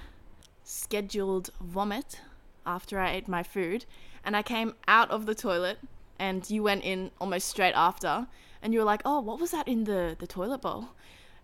scheduled 0.68 1.50
vomit 1.62 2.20
after 2.66 3.00
I 3.00 3.12
ate 3.12 3.28
my 3.30 3.42
food, 3.42 3.86
and 4.24 4.36
I 4.36 4.44
came 4.44 4.76
out 4.88 5.10
of 5.10 5.26
the 5.26 5.34
toilet, 5.34 5.80
and 6.20 6.48
you 6.50 6.62
went 6.62 6.84
in 6.84 7.12
almost 7.22 7.48
straight 7.48 7.74
after, 7.74 8.28
and 8.62 8.74
you 8.74 8.80
were 8.80 8.86
like, 8.86 9.02
"Oh, 9.06 9.22
what 9.22 9.40
was 9.40 9.52
that 9.52 9.68
in 9.68 9.86
the 9.86 10.16
the 10.20 10.28
toilet 10.28 10.62
bowl?" 10.62 10.90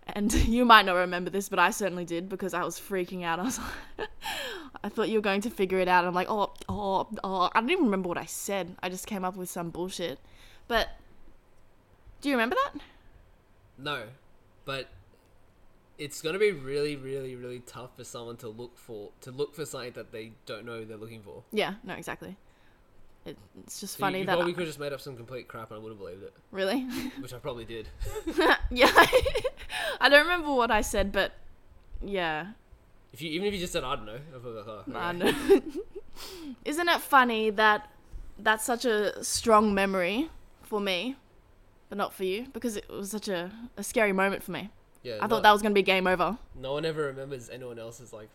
And 0.08 0.32
you 0.56 0.66
might 0.66 0.84
not 0.84 0.96
remember 0.96 1.30
this, 1.30 1.48
but 1.48 1.58
I 1.58 1.70
certainly 1.70 2.04
did 2.04 2.28
because 2.28 2.52
I 2.52 2.64
was 2.64 2.78
freaking 2.78 3.24
out. 3.24 3.38
I 3.40 3.42
was 3.44 3.58
like, 3.98 4.08
I 4.84 4.90
thought 4.90 5.08
you 5.08 5.18
were 5.18 5.22
going 5.22 5.40
to 5.42 5.50
figure 5.50 5.78
it 5.78 5.88
out. 5.88 6.04
I'm 6.04 6.12
like, 6.12 6.28
oh, 6.28 6.52
oh, 6.68 7.08
oh. 7.24 7.50
I 7.54 7.60
don't 7.60 7.70
even 7.70 7.86
remember 7.86 8.10
what 8.10 8.18
I 8.18 8.26
said. 8.26 8.76
I 8.82 8.90
just 8.90 9.06
came 9.06 9.24
up 9.24 9.34
with 9.34 9.48
some 9.48 9.70
bullshit. 9.70 10.18
But 10.68 10.90
do 12.20 12.28
you 12.28 12.34
remember 12.34 12.56
that? 12.56 12.82
No, 13.78 14.02
but 14.66 14.88
it's 15.98 16.20
gonna 16.22 16.38
be 16.38 16.50
really, 16.52 16.96
really, 16.96 17.36
really 17.36 17.60
tough 17.60 17.96
for 17.96 18.04
someone 18.04 18.36
to 18.38 18.48
look 18.48 18.76
for 18.78 19.10
to 19.22 19.30
look 19.30 19.54
for 19.54 19.64
something 19.64 19.92
that 19.92 20.12
they 20.12 20.32
don't 20.46 20.64
know 20.64 20.84
they're 20.84 20.96
looking 20.96 21.22
for. 21.22 21.42
Yeah, 21.52 21.74
no, 21.84 21.94
exactly. 21.94 22.36
It, 23.24 23.38
it's 23.62 23.80
just 23.80 23.94
So 23.94 24.00
funny 24.00 24.18
you, 24.18 24.20
you 24.20 24.26
that 24.26 24.34
probably 24.36 24.52
I- 24.52 24.54
could 24.54 24.60
have 24.62 24.68
just 24.68 24.80
made 24.80 24.92
up 24.92 25.00
some 25.00 25.16
complete 25.16 25.48
crap 25.48 25.70
and 25.70 25.80
I 25.80 25.82
would 25.82 25.90
have 25.90 25.98
believed 25.98 26.22
it, 26.22 26.34
really. 26.50 26.80
which 27.20 27.32
I 27.32 27.38
probably 27.38 27.64
did. 27.64 27.88
yeah, 28.70 28.90
I 30.00 30.08
don't 30.10 30.22
remember 30.22 30.52
what 30.52 30.70
I 30.70 30.82
said, 30.82 31.10
but 31.12 31.32
yeah, 32.04 32.48
If 33.12 33.22
you 33.22 33.30
even 33.30 33.46
if 33.48 33.54
you 33.54 33.60
just 33.60 33.72
said 33.72 33.84
I 33.84 33.96
don't 33.96 34.06
know, 34.06 34.18
be 34.18 34.48
like, 34.48 34.66
oh, 34.66 35.12
know. 35.12 35.60
Isn't 36.64 36.88
it 36.88 37.00
funny 37.00 37.50
that 37.50 37.90
that's 38.38 38.64
such 38.64 38.84
a 38.84 39.22
strong 39.24 39.74
memory 39.74 40.28
for 40.62 40.80
me, 40.80 41.16
but 41.88 41.96
not 41.98 42.12
for 42.12 42.24
you 42.24 42.46
because 42.52 42.76
it 42.76 42.88
was 42.90 43.10
such 43.10 43.28
a, 43.28 43.50
a 43.76 43.82
scary 43.84 44.12
moment 44.12 44.42
for 44.42 44.50
me. 44.52 44.70
Yeah. 45.04 45.18
I 45.20 45.26
thought 45.28 45.42
that 45.44 45.52
was 45.52 45.62
gonna 45.62 45.74
be 45.74 45.82
game 45.82 46.06
over. 46.08 46.36
no 46.56 46.72
one 46.72 46.84
ever 46.84 47.02
remembers 47.04 47.48
anyone 47.50 47.78
else's 47.78 48.12
like 48.12 48.28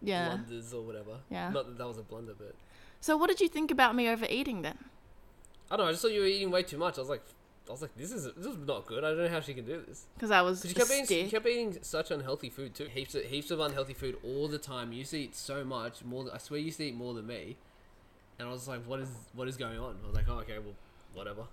Yeah. 0.00 0.28
blunders 0.36 0.72
or 0.72 0.82
whatever. 0.82 1.16
Yeah. 1.30 1.50
Not 1.50 1.66
that 1.66 1.78
that 1.78 1.86
was 1.88 1.98
a 1.98 2.02
blunder, 2.02 2.34
but 2.38 2.54
So 3.00 3.16
what 3.16 3.28
did 3.28 3.40
you 3.40 3.48
think 3.48 3.70
about 3.70 3.94
me 3.96 4.08
overeating 4.08 4.62
then? 4.62 4.78
I 5.70 5.76
don't 5.76 5.86
know. 5.86 5.88
I 5.88 5.92
just 5.92 6.02
thought 6.02 6.12
you 6.12 6.20
were 6.20 6.26
eating 6.26 6.50
way 6.50 6.62
too 6.62 6.78
much. 6.78 6.98
I 6.98 7.00
was 7.00 7.08
like, 7.10 7.22
I 7.68 7.72
was 7.72 7.80
like, 7.82 7.96
this 7.96 8.12
is 8.12 8.24
this 8.36 8.46
is 8.46 8.58
not 8.58 8.84
good. 8.86 9.02
I 9.04 9.08
don't 9.08 9.18
know 9.18 9.28
how 9.28 9.40
she 9.40 9.54
can 9.54 9.64
do 9.64 9.82
this. 9.86 10.04
Because 10.14 10.30
I 10.30 10.42
was 10.42 10.60
Because 10.62 10.90
you 10.90 10.96
kept 10.98 11.10
eating, 11.10 11.24
you 11.24 11.30
kept 11.30 11.46
eating 11.46 11.78
such 11.82 12.10
unhealthy 12.10 12.50
food 12.50 12.74
too. 12.74 12.84
Heaps 12.84 13.14
of 13.14 13.24
heaps 13.24 13.50
of 13.50 13.60
unhealthy 13.60 13.94
food 13.94 14.18
all 14.22 14.46
the 14.48 14.58
time. 14.58 14.92
You 14.92 14.98
used 14.98 15.12
to 15.12 15.18
eat 15.18 15.34
so 15.34 15.64
much 15.64 16.04
more. 16.04 16.24
Than, 16.24 16.34
I 16.34 16.38
swear 16.38 16.60
you 16.60 16.66
used 16.66 16.78
to 16.78 16.84
eat 16.84 16.94
more 16.94 17.14
than 17.14 17.26
me. 17.26 17.56
And 18.38 18.48
I 18.48 18.50
was 18.52 18.68
like, 18.68 18.82
what 18.84 19.00
is 19.00 19.08
what 19.32 19.48
is 19.48 19.56
going 19.56 19.78
on? 19.78 19.96
I 20.02 20.06
was 20.06 20.14
like, 20.14 20.28
oh 20.28 20.40
okay, 20.40 20.58
well, 20.58 20.74
whatever. 21.14 21.44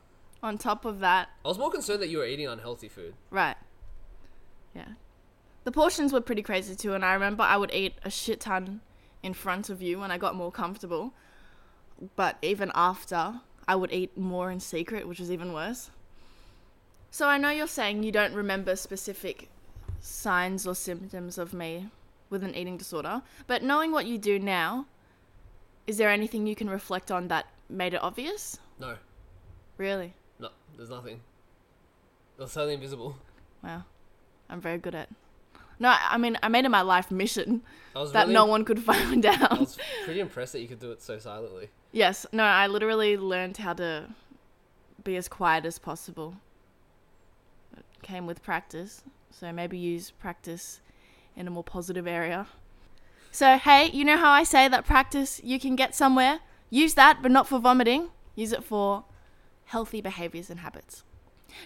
On 0.44 0.58
top 0.58 0.84
of 0.86 1.00
that, 1.00 1.30
I 1.46 1.48
was 1.48 1.58
more 1.58 1.70
concerned 1.72 2.02
that 2.02 2.10
you 2.10 2.18
were 2.18 2.26
eating 2.26 2.48
unhealthy 2.48 2.90
food. 2.90 3.14
right? 3.30 3.56
Yeah, 4.76 4.88
the 5.64 5.72
portions 5.72 6.14
were 6.14 6.22
pretty 6.22 6.42
crazy 6.42 6.76
too, 6.76 6.94
and 6.94 7.04
I 7.04 7.14
remember 7.14 7.44
I 7.44 7.58
would 7.58 7.74
eat 7.74 7.96
a 8.04 8.10
shit 8.10 8.40
ton 8.40 8.82
in 9.24 9.34
front 9.34 9.70
of 9.70 9.82
you 9.82 10.00
when 10.00 10.12
I 10.12 10.18
got 10.18 10.36
more 10.36 10.52
comfortable. 10.52 11.14
But 12.16 12.38
even 12.42 12.72
after, 12.74 13.42
I 13.68 13.76
would 13.76 13.92
eat 13.92 14.18
more 14.18 14.50
in 14.50 14.60
secret, 14.60 15.08
which 15.08 15.20
was 15.20 15.30
even 15.32 15.54
worse. 15.54 15.92
So 17.12 17.28
I 17.28 17.38
know 17.38 17.50
you're 17.50 17.68
saying 17.68 18.04
you 18.04 18.12
don't 18.12 18.34
remember 18.34 18.76
specific 18.76 19.50
signs 20.00 20.66
or 20.66 20.74
symptoms 20.74 21.38
of 21.38 21.54
me 21.54 21.90
with 22.30 22.44
an 22.44 22.56
eating 22.56 22.78
disorder, 22.78 23.22
but 23.46 23.62
knowing 23.62 23.92
what 23.92 24.06
you 24.06 24.18
do 24.18 24.40
now, 24.40 24.86
is 25.86 25.98
there 25.98 26.10
anything 26.10 26.48
you 26.48 26.56
can 26.56 26.70
reflect 26.70 27.12
on 27.12 27.28
that 27.28 27.46
made 27.70 27.94
it 27.94 28.02
obvious? 28.02 28.58
No, 28.80 28.96
Really? 29.78 30.14
no, 30.40 30.50
there's 30.78 30.90
nothing. 30.90 31.20
It 32.38 32.42
was 32.42 32.54
totally 32.54 32.76
invisible. 32.76 33.18
Wow. 33.64 33.84
I'm 34.52 34.62
very 34.62 34.78
good 34.78 34.94
at. 34.94 35.10
No, 35.80 35.96
I 36.00 36.18
mean, 36.20 36.38
I 36.44 36.50
made 36.50 36.66
it 36.66 36.70
my 36.70 36.82
life 36.82 37.10
mission 37.10 37.64
that 37.96 38.14
really, 38.14 38.34
no 38.34 38.46
one 38.46 38.66
could 38.66 38.80
find 38.84 39.26
out. 39.26 39.52
I 39.52 39.60
was 39.60 39.78
pretty 40.04 40.20
impressed 40.20 40.54
that 40.54 40.60
you 40.62 40.68
could 40.68 40.80
do 40.80 40.92
it 40.92 41.02
so 41.02 41.18
silently. 41.18 41.70
Yes, 41.92 42.26
no, 42.32 42.44
I 42.44 42.68
literally 42.68 43.18
learned 43.18 43.58
how 43.58 43.74
to 43.74 44.10
be 45.04 45.16
as 45.16 45.28
quiet 45.28 45.66
as 45.66 45.80
possible. 45.80 46.36
It 47.76 47.84
came 48.04 48.28
with 48.28 48.44
practice, 48.44 49.04
so 49.32 49.52
maybe 49.52 49.78
use 49.78 50.12
practice 50.12 50.82
in 51.36 51.48
a 51.48 51.52
more 51.52 51.64
positive 51.64 52.06
area. 52.06 52.48
So, 53.32 53.58
hey, 53.58 53.90
you 53.92 54.04
know 54.04 54.18
how 54.18 54.30
I 54.30 54.44
say 54.44 54.68
that 54.68 54.86
practice 54.86 55.42
you 55.44 55.60
can 55.60 55.76
get 55.76 55.96
somewhere? 55.96 56.42
Use 56.70 56.94
that, 56.96 57.22
but 57.22 57.32
not 57.32 57.48
for 57.48 57.60
vomiting. 57.60 58.10
Use 58.36 58.52
it 58.52 58.64
for 58.64 59.06
healthy 59.66 60.02
behaviors 60.02 60.50
and 60.50 60.60
habits. 60.60 61.04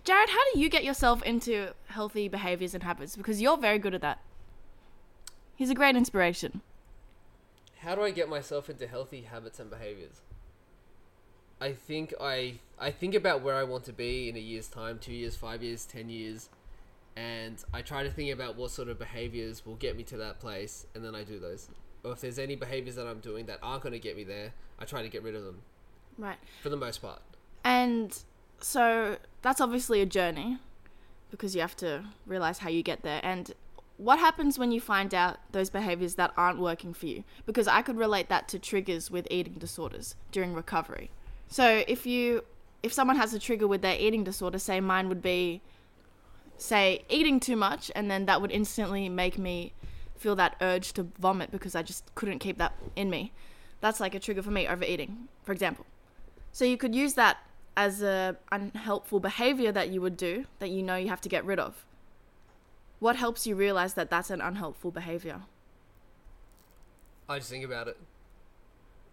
Jarrad, 0.04 0.30
how 0.30 0.54
do 0.54 0.60
you 0.60 0.70
get 0.70 0.84
yourself 0.84 1.22
into 1.24 1.74
healthy 1.88 2.28
behaviors 2.28 2.74
and 2.74 2.84
habits? 2.84 3.16
Because 3.16 3.42
you're 3.42 3.58
very 3.58 3.80
good 3.80 3.94
at 3.94 4.02
that. 4.02 4.20
He's 5.56 5.70
a 5.70 5.76
great 5.76 5.96
inspiration. 5.96 6.62
How 7.80 7.96
do 7.96 8.02
I 8.02 8.12
get 8.12 8.28
myself 8.30 8.70
into 8.70 8.88
healthy 8.88 9.22
habits 9.22 9.60
and 9.60 9.70
behaviors? 9.70 10.22
I 11.62 11.72
think 11.72 12.14
I 12.20 12.60
I 12.78 12.92
think 12.92 13.16
about 13.16 13.42
where 13.42 13.56
I 13.56 13.64
want 13.64 13.86
to 13.86 13.94
be 13.94 14.28
in 14.28 14.36
a 14.36 14.40
year's 14.40 14.68
time, 14.68 15.00
two 15.00 15.14
years, 15.14 15.36
five 15.36 15.64
years, 15.64 15.86
ten 15.86 16.10
years, 16.10 16.50
and 17.16 17.64
I 17.74 17.82
try 17.82 18.04
to 18.04 18.10
think 18.10 18.34
about 18.34 18.58
what 18.58 18.72
sort 18.72 18.90
of 18.90 19.00
behaviors 19.00 19.66
will 19.66 19.76
get 19.76 19.96
me 19.96 20.04
to 20.04 20.18
that 20.18 20.40
place, 20.40 20.86
and 20.94 21.04
then 21.06 21.16
I 21.16 21.24
do 21.24 21.40
those. 21.40 21.70
Or 22.04 22.12
if 22.12 22.22
there's 22.22 22.38
any 22.40 22.56
behaviors 22.56 22.96
that 22.98 23.08
I'm 23.08 23.20
doing 23.20 23.46
that 23.46 23.60
aren't 23.64 23.84
going 23.84 23.94
to 23.94 24.00
get 24.00 24.18
me 24.18 24.24
there, 24.26 24.52
I 24.78 24.86
try 24.86 25.02
to 25.02 25.10
get 25.10 25.24
rid 25.24 25.34
of 25.36 25.44
them 25.46 25.62
Right. 26.18 26.38
for 26.62 26.70
the 26.70 26.78
most 26.78 27.02
part. 27.02 27.22
And 27.64 28.18
so 28.66 29.18
that's 29.44 29.62
obviously 29.62 30.02
a 30.02 30.08
journey 30.08 30.58
because 31.30 31.54
you 31.54 31.62
have 31.62 31.76
to 31.76 32.04
realize 32.26 32.58
how 32.58 32.70
you 32.70 32.82
get 32.82 33.04
there. 33.04 33.20
And 33.22 33.54
what 33.98 34.18
happens 34.18 34.58
when 34.58 34.72
you 34.72 34.82
find 34.82 35.14
out 35.14 35.38
those 35.52 35.70
behaviors 35.70 36.16
that 36.16 36.34
aren't 36.36 36.60
working 36.60 36.92
for 36.92 37.06
you? 37.06 37.24
Because 37.46 37.68
I 37.68 37.84
could 37.84 37.96
relate 37.96 38.28
that 38.30 38.48
to 38.48 38.58
triggers 38.58 39.12
with 39.12 39.28
eating 39.30 39.54
disorders 39.54 40.16
during 40.32 40.56
recovery. 40.56 41.12
So 41.48 41.84
if 41.88 42.08
you 42.08 42.44
if 42.82 42.92
someone 42.92 43.18
has 43.18 43.36
a 43.36 43.40
trigger 43.40 43.68
with 43.68 43.84
their 43.84 44.00
eating 44.00 44.24
disorder, 44.24 44.58
say 44.58 44.80
mine 44.80 45.10
would 45.10 45.22
be 45.22 45.62
say 46.58 47.06
eating 47.08 47.40
too 47.40 47.56
much 47.56 47.92
and 47.96 48.10
then 48.10 48.26
that 48.26 48.42
would 48.42 48.52
instantly 48.52 49.10
make 49.10 49.38
me 49.38 49.74
feel 50.16 50.36
that 50.38 50.56
urge 50.60 50.92
to 50.94 51.04
vomit 51.20 51.52
because 51.52 51.76
I 51.76 51.84
just 51.84 52.04
couldn't 52.16 52.40
keep 52.40 52.58
that 52.58 52.74
in 52.96 53.12
me. 53.12 53.32
That's 53.80 54.00
like 54.00 54.16
a 54.16 54.20
trigger 54.20 54.42
for 54.42 54.50
me 54.50 54.68
overeating, 54.68 55.28
for 55.44 55.52
example. 55.52 55.86
So 56.52 56.66
you 56.66 56.78
could 56.78 56.96
use 56.96 57.14
that 57.14 57.38
as 57.78 58.02
a 58.02 58.38
unhelpful 58.52 59.20
behavior 59.20 59.72
that 59.72 59.90
you 59.90 60.02
would 60.02 60.18
do 60.18 60.46
that 60.60 60.70
you 60.70 60.82
know 60.82 60.96
you 60.96 61.10
have 61.10 61.22
to 61.22 61.30
get 61.30 61.44
rid 61.46 61.60
of. 61.60 61.86
What 63.00 63.16
helps 63.18 63.46
you 63.46 63.56
realize 63.56 63.94
that 63.96 64.10
that's 64.10 64.30
an 64.30 64.42
unhelpful 64.42 64.92
behavior? 64.92 65.42
I 67.28 67.40
just 67.40 67.50
think 67.50 67.66
about 67.66 67.88
it. 67.88 67.98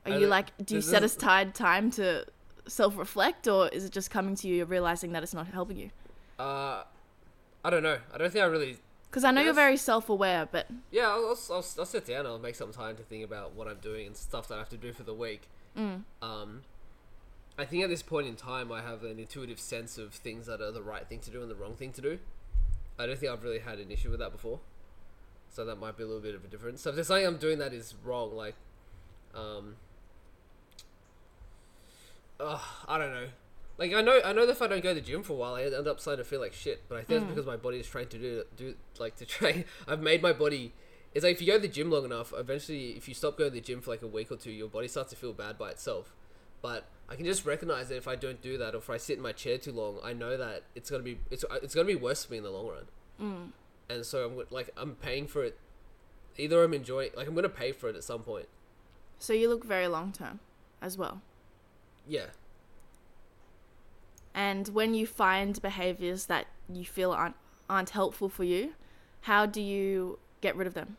Are 0.07 0.12
I 0.12 0.18
you 0.18 0.27
like, 0.27 0.57
do 0.64 0.75
you 0.77 0.81
this 0.81 0.90
set 0.90 1.03
aside 1.03 1.55
time 1.55 1.90
to 1.92 2.27
self 2.68 2.96
reflect, 2.96 3.48
or 3.48 3.68
is 3.68 3.85
it 3.85 3.92
just 3.92 4.11
coming 4.11 4.37
to 4.37 4.48
you, 4.48 4.57
you're 4.57 4.66
realizing 4.66 5.12
that 5.12 5.22
it's 5.22 5.35
not 5.35 5.48
helping 5.48 5.77
you? 5.77 5.90
Uh, 6.38 6.85
I 7.64 7.70
don't 7.70 7.83
know. 7.83 7.98
I 8.12 8.18
don't 8.18 8.33
think 8.33 8.42
I 8.44 8.46
really 8.46 8.77
Because 9.11 9.25
I 9.25 9.31
know 9.31 9.42
you're 9.42 9.55
very 9.55 9.77
self 9.77 10.09
aware, 10.09 10.48
but 10.51 10.66
Yeah, 10.90 11.09
I'll, 11.09 11.27
I'll, 11.27 11.57
I'll, 11.57 11.66
I'll 11.79 11.87
sit 11.87 12.07
down. 12.07 12.27
I'll 12.27 12.38
make 12.38 12.55
some 12.55 12.72
time 12.72 12.96
to 12.96 13.03
think 13.03 13.25
about 13.25 13.55
what 13.55 13.68
I'm 13.68 13.79
doing 13.79 14.07
and 14.07 14.16
stuff 14.16 14.48
that 14.48 14.55
I 14.55 14.59
have 14.59 14.70
to 14.70 14.77
do 14.77 14.92
for 14.92 15.03
the 15.03 15.14
week. 15.14 15.48
Um, 15.77 16.62
I 17.58 17.64
think 17.64 17.84
at 17.84 17.90
this 17.90 18.02
point 18.02 18.26
in 18.26 18.36
time, 18.36 18.72
I 18.72 18.80
have 18.80 19.04
an 19.04 19.18
intuitive 19.18 19.60
sense 19.60 19.98
of 19.98 20.14
things 20.14 20.46
that 20.46 20.60
are 20.60 20.70
the 20.70 20.82
right 20.82 21.06
thing 21.06 21.20
to 21.20 21.30
do 21.30 21.42
and 21.42 21.50
the 21.50 21.54
wrong 21.54 21.74
thing 21.74 21.92
to 21.92 22.00
do. 22.00 22.18
I 22.98 23.06
don't 23.06 23.18
think 23.18 23.32
I've 23.32 23.44
really 23.44 23.58
had 23.58 23.78
an 23.78 23.90
issue 23.90 24.10
with 24.10 24.20
that 24.20 24.32
before, 24.32 24.60
so 25.50 25.64
that 25.64 25.76
might 25.76 25.96
be 25.96 26.02
a 26.02 26.06
little 26.06 26.22
bit 26.22 26.34
of 26.34 26.44
a 26.44 26.48
difference. 26.48 26.82
So 26.82 26.90
if 26.90 26.96
there's 26.96 27.08
something 27.08 27.26
I'm 27.26 27.36
doing 27.36 27.58
that 27.58 27.72
is 27.72 27.94
wrong, 28.04 28.34
like, 28.34 28.54
um, 29.34 29.76
uh, 32.40 32.58
I 32.88 32.98
don't 32.98 33.12
know. 33.12 33.26
Like 33.78 33.94
I 33.94 34.02
know, 34.02 34.20
I 34.24 34.32
know 34.32 34.46
that 34.46 34.52
if 34.52 34.62
I 34.62 34.66
don't 34.66 34.82
go 34.82 34.90
to 34.90 35.00
the 35.00 35.06
gym 35.06 35.22
for 35.22 35.32
a 35.32 35.36
while, 35.36 35.54
I 35.54 35.62
end 35.62 35.88
up 35.88 35.98
starting 36.00 36.22
to 36.22 36.28
feel 36.28 36.40
like 36.40 36.52
shit. 36.52 36.82
But 36.88 36.98
I 36.98 37.02
think 37.02 37.22
it's 37.22 37.30
because 37.30 37.46
my 37.46 37.56
body 37.56 37.78
is 37.78 37.86
trying 37.86 38.08
to 38.08 38.18
do 38.18 38.44
do 38.56 38.74
like 38.98 39.16
to 39.16 39.26
train. 39.26 39.64
I've 39.88 40.00
made 40.00 40.22
my 40.22 40.32
body. 40.32 40.72
It's 41.14 41.24
like 41.24 41.34
if 41.34 41.40
you 41.40 41.46
go 41.46 41.54
to 41.54 41.62
the 41.62 41.68
gym 41.68 41.90
long 41.90 42.04
enough, 42.04 42.32
eventually, 42.36 42.90
if 42.90 43.08
you 43.08 43.14
stop 43.14 43.36
going 43.36 43.50
to 43.50 43.54
the 43.54 43.60
gym 43.60 43.80
for 43.80 43.90
like 43.90 44.02
a 44.02 44.06
week 44.06 44.30
or 44.30 44.36
two, 44.36 44.50
your 44.50 44.68
body 44.68 44.88
starts 44.88 45.10
to 45.10 45.16
feel 45.16 45.32
bad 45.32 45.58
by 45.58 45.70
itself. 45.70 46.14
But 46.62 46.87
I 47.09 47.16
can 47.16 47.25
just 47.25 47.44
recognize 47.44 47.88
that 47.88 47.96
if 47.96 48.09
I 48.09 48.16
don't 48.16 48.40
do 48.40 48.57
that, 48.59 48.75
or 48.75 48.79
if 48.79 48.88
I 48.88 48.96
sit 48.96 49.16
in 49.16 49.22
my 49.22 49.33
chair 49.33 49.59
too 49.59 49.72
long, 49.72 49.98
I 50.03 50.12
know 50.12 50.37
that 50.37 50.62
it's 50.75 50.90
gonna 50.90 51.03
be 51.03 51.18
it's 51.31 51.44
it's 51.62 51.75
gonna 51.75 51.87
be 51.87 51.96
worse 51.96 52.25
for 52.25 52.33
me 52.33 52.38
in 52.38 52.44
the 52.44 52.51
long 52.51 52.68
run. 52.68 52.85
Mm. 53.20 53.51
And 53.90 54.07
so 54.07 54.27
I'm 54.27 54.46
like 54.51 54.70
I'm 54.77 54.94
paying 54.94 55.27
for 55.27 55.44
it. 55.44 55.59
Either 56.38 56.62
I'm 56.62 56.72
enjoying 56.72 57.11
like 57.16 57.29
I'm 57.29 57.35
gonna 57.35 57.48
pay 57.48 57.72
for 57.72 57.88
it 57.88 57.96
at 57.96 58.05
some 58.05 58.22
point. 58.22 58.48
so 59.18 59.33
you 59.33 59.48
look 59.48 59.64
very 59.64 59.88
long 59.88 60.12
term 60.12 60.40
as 60.81 60.96
well. 60.96 61.20
Yeah. 62.07 62.27
And 64.35 64.68
when 64.68 64.94
you 64.94 65.07
find 65.07 65.61
behaviors 65.61 66.27
that 66.27 66.46
you 66.72 66.85
feel 66.85 67.12
aren't, 67.12 67.37
aren't 67.68 67.90
helpful 67.90 68.29
for 68.29 68.44
you, 68.44 68.72
how 69.22 69.46
do 69.46 69.61
you 69.61 70.18
get 70.40 70.57
rid 70.57 70.66
of 70.66 70.75
them? 70.75 70.96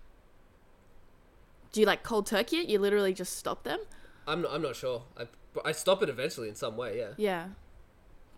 Do 1.71 1.81
you 1.81 1.87
like 1.87 2.03
cold 2.03 2.27
turkey 2.27 2.57
it? 2.57 2.69
You 2.69 2.77
literally 2.77 3.13
just 3.13 3.35
stop 3.37 3.63
them? 3.63 3.79
I'm 4.27 4.43
not, 4.43 4.51
I'm 4.53 4.61
not 4.61 4.75
sure. 4.75 5.03
I 5.17 5.27
I 5.65 5.71
stop 5.71 6.01
it 6.03 6.09
eventually 6.09 6.49
in 6.49 6.55
some 6.55 6.75
way. 6.77 6.97
Yeah. 6.97 7.09
Yeah. 7.17 7.45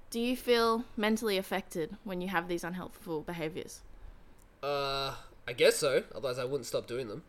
Do 0.10 0.20
you 0.20 0.36
feel 0.38 0.86
mentally 0.96 1.38
affected 1.38 1.98
when 2.04 2.22
you 2.22 2.28
have 2.30 2.48
these 2.48 2.64
unhelpful 2.64 3.22
behaviors? 3.22 3.82
Uh, 4.64 5.16
I 5.48 5.54
guess 5.54 5.78
so. 5.78 6.04
Otherwise, 6.14 6.40
I 6.40 6.46
wouldn't 6.46 6.66
stop 6.66 6.88
doing 6.88 7.08
them. 7.08 7.24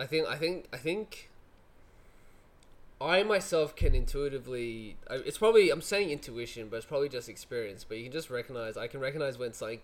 I 0.00 0.06
think 0.06 0.26
I 0.28 0.36
think 0.36 0.66
I 0.72 0.76
think 0.78 1.28
I 3.00 3.22
myself 3.22 3.76
can 3.76 3.94
intuitively. 3.94 4.96
It's 5.10 5.38
probably 5.38 5.70
I'm 5.70 5.82
saying 5.82 6.10
intuition, 6.10 6.68
but 6.68 6.76
it's 6.78 6.86
probably 6.86 7.08
just 7.08 7.28
experience. 7.28 7.84
But 7.84 7.98
you 7.98 8.04
can 8.04 8.12
just 8.12 8.30
recognize. 8.30 8.76
I 8.76 8.86
can 8.88 9.00
recognize 9.00 9.38
when 9.38 9.52
something 9.52 9.80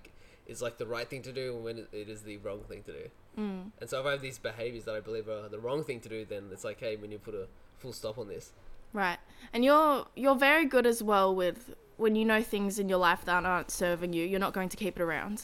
is 0.46 0.60
like 0.62 0.78
the 0.78 0.86
right 0.86 1.08
thing 1.08 1.22
to 1.22 1.32
do 1.32 1.54
and 1.54 1.64
when 1.64 1.78
it- 1.78 1.88
it 1.92 2.08
is 2.08 2.22
the 2.22 2.36
wrong 2.38 2.60
thing 2.68 2.82
to 2.82 2.92
do. 2.92 3.10
Mm. 3.38 3.70
And 3.80 3.88
so 3.88 4.00
if 4.00 4.06
I 4.06 4.10
have 4.10 4.20
these 4.20 4.38
behaviors 4.38 4.84
that 4.84 4.94
I 4.94 5.00
believe 5.00 5.26
are 5.28 5.48
the 5.48 5.58
wrong 5.58 5.84
thing 5.84 6.00
to 6.00 6.08
do, 6.08 6.24
then 6.26 6.50
it's 6.52 6.64
like, 6.64 6.80
hey, 6.80 6.96
we 6.96 7.08
need 7.08 7.24
to 7.24 7.30
put 7.30 7.34
a 7.34 7.46
full 7.78 7.94
stop 7.94 8.18
on 8.18 8.28
this. 8.28 8.52
Right. 8.94 9.18
And 9.52 9.62
you're 9.64 10.06
you're 10.16 10.36
very 10.36 10.64
good 10.64 10.86
as 10.86 11.02
well 11.02 11.34
with 11.34 11.74
when 11.96 12.16
you 12.16 12.24
know 12.24 12.42
things 12.42 12.78
in 12.78 12.88
your 12.88 12.98
life 12.98 13.24
that 13.26 13.44
aren't 13.44 13.70
serving 13.70 14.14
you, 14.14 14.24
you're 14.24 14.40
not 14.40 14.54
going 14.54 14.70
to 14.70 14.76
keep 14.76 14.96
it 14.96 15.02
around. 15.02 15.42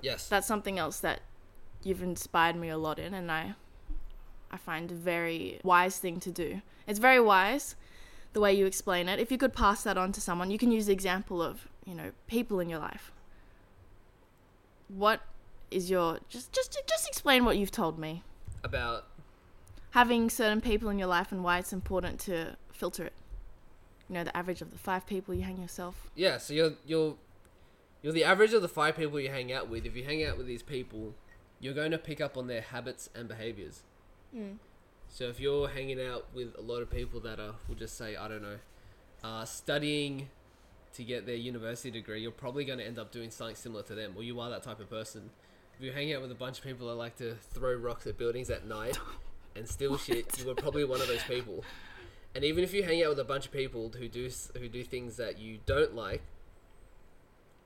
Yes. 0.00 0.28
That's 0.28 0.46
something 0.46 0.78
else 0.78 1.00
that 1.00 1.22
you've 1.82 2.02
inspired 2.02 2.56
me 2.56 2.68
a 2.68 2.78
lot 2.78 2.98
in 2.98 3.12
and 3.14 3.32
I 3.32 3.54
I 4.50 4.56
find 4.56 4.92
a 4.92 4.94
very 4.94 5.60
wise 5.64 5.98
thing 5.98 6.20
to 6.20 6.30
do. 6.30 6.62
It's 6.86 7.00
very 7.00 7.20
wise 7.20 7.74
the 8.32 8.40
way 8.40 8.52
you 8.52 8.66
explain 8.66 9.08
it. 9.08 9.18
If 9.18 9.32
you 9.32 9.38
could 9.38 9.52
pass 9.52 9.82
that 9.82 9.98
on 9.98 10.12
to 10.12 10.20
someone, 10.20 10.50
you 10.50 10.58
can 10.58 10.70
use 10.70 10.86
the 10.86 10.92
example 10.92 11.42
of, 11.42 11.66
you 11.84 11.94
know, 11.94 12.12
people 12.26 12.60
in 12.60 12.68
your 12.68 12.78
life. 12.78 13.10
What 14.88 15.22
is 15.70 15.90
your 15.90 16.18
just 16.28 16.52
just 16.52 16.80
just 16.86 17.08
explain 17.08 17.44
what 17.44 17.56
you've 17.56 17.70
told 17.70 17.98
me. 17.98 18.22
about 18.62 19.06
Having 19.90 20.30
certain 20.30 20.60
people 20.60 20.90
in 20.90 20.98
your 20.98 21.08
life 21.08 21.32
and 21.32 21.42
why 21.42 21.58
it's 21.58 21.72
important 21.72 22.20
to 22.20 22.56
filter 22.76 23.04
it. 23.04 23.12
You 24.08 24.14
know, 24.14 24.24
the 24.24 24.36
average 24.36 24.60
of 24.62 24.70
the 24.70 24.78
five 24.78 25.06
people 25.06 25.34
you 25.34 25.42
hang 25.42 25.60
yourself. 25.60 26.08
yeah. 26.14 26.38
So 26.38 26.54
you're 26.54 26.72
you're 26.86 27.16
you're 28.02 28.12
the 28.12 28.24
average 28.24 28.52
of 28.52 28.62
the 28.62 28.68
five 28.68 28.96
people 28.96 29.18
you 29.18 29.30
hang 29.30 29.52
out 29.52 29.68
with. 29.68 29.84
If 29.84 29.96
you 29.96 30.04
hang 30.04 30.24
out 30.24 30.38
with 30.38 30.46
these 30.46 30.62
people, 30.62 31.14
you're 31.58 31.74
going 31.74 31.90
to 31.90 31.98
pick 31.98 32.20
up 32.20 32.36
on 32.36 32.46
their 32.46 32.60
habits 32.60 33.08
and 33.14 33.26
behaviors. 33.26 33.82
So 35.08 35.24
if 35.24 35.40
you're 35.40 35.68
hanging 35.68 36.00
out 36.00 36.26
with 36.34 36.54
a 36.58 36.60
lot 36.60 36.82
of 36.82 36.90
people 36.90 37.20
that 37.20 37.40
are, 37.40 37.54
we'll 37.66 37.78
just 37.78 37.96
say, 37.96 38.16
I 38.16 38.28
don't 38.28 38.42
know, 38.42 38.58
uh, 39.24 39.44
studying 39.44 40.28
to 40.94 41.04
get 41.04 41.24
their 41.26 41.36
university 41.36 41.90
degree, 41.90 42.20
you're 42.20 42.30
probably 42.30 42.64
going 42.64 42.78
to 42.80 42.86
end 42.86 42.98
up 42.98 43.12
doing 43.12 43.30
something 43.30 43.56
similar 43.56 43.82
to 43.84 43.94
them, 43.94 44.12
or 44.16 44.22
you 44.22 44.38
are 44.40 44.50
that 44.50 44.62
type 44.62 44.78
of 44.78 44.90
person. 44.90 45.30
If 45.78 45.84
you 45.84 45.92
hang 45.92 46.12
out 46.12 46.22
with 46.22 46.30
a 46.32 46.34
bunch 46.36 46.58
of 46.58 46.64
people 46.64 46.88
that 46.88 46.94
like 46.94 47.16
to 47.16 47.34
throw 47.52 47.74
rocks 47.74 48.06
at 48.06 48.18
buildings 48.18 48.50
at 48.50 48.66
night 48.66 48.98
and 49.56 49.66
steal 49.66 49.96
shit, 49.96 50.38
you 50.38 50.50
are 50.50 50.54
probably 50.54 50.84
one 50.84 51.00
of 51.00 51.08
those 51.08 51.22
people. 51.24 51.64
And 52.36 52.44
even 52.44 52.62
if 52.62 52.74
you 52.74 52.82
hang 52.82 53.02
out 53.02 53.08
with 53.08 53.18
a 53.18 53.24
bunch 53.24 53.46
of 53.46 53.52
people 53.52 53.90
who 53.98 54.08
do 54.08 54.28
who 54.58 54.68
do 54.68 54.84
things 54.84 55.16
that 55.16 55.38
you 55.38 55.58
don't 55.64 55.94
like, 55.94 56.20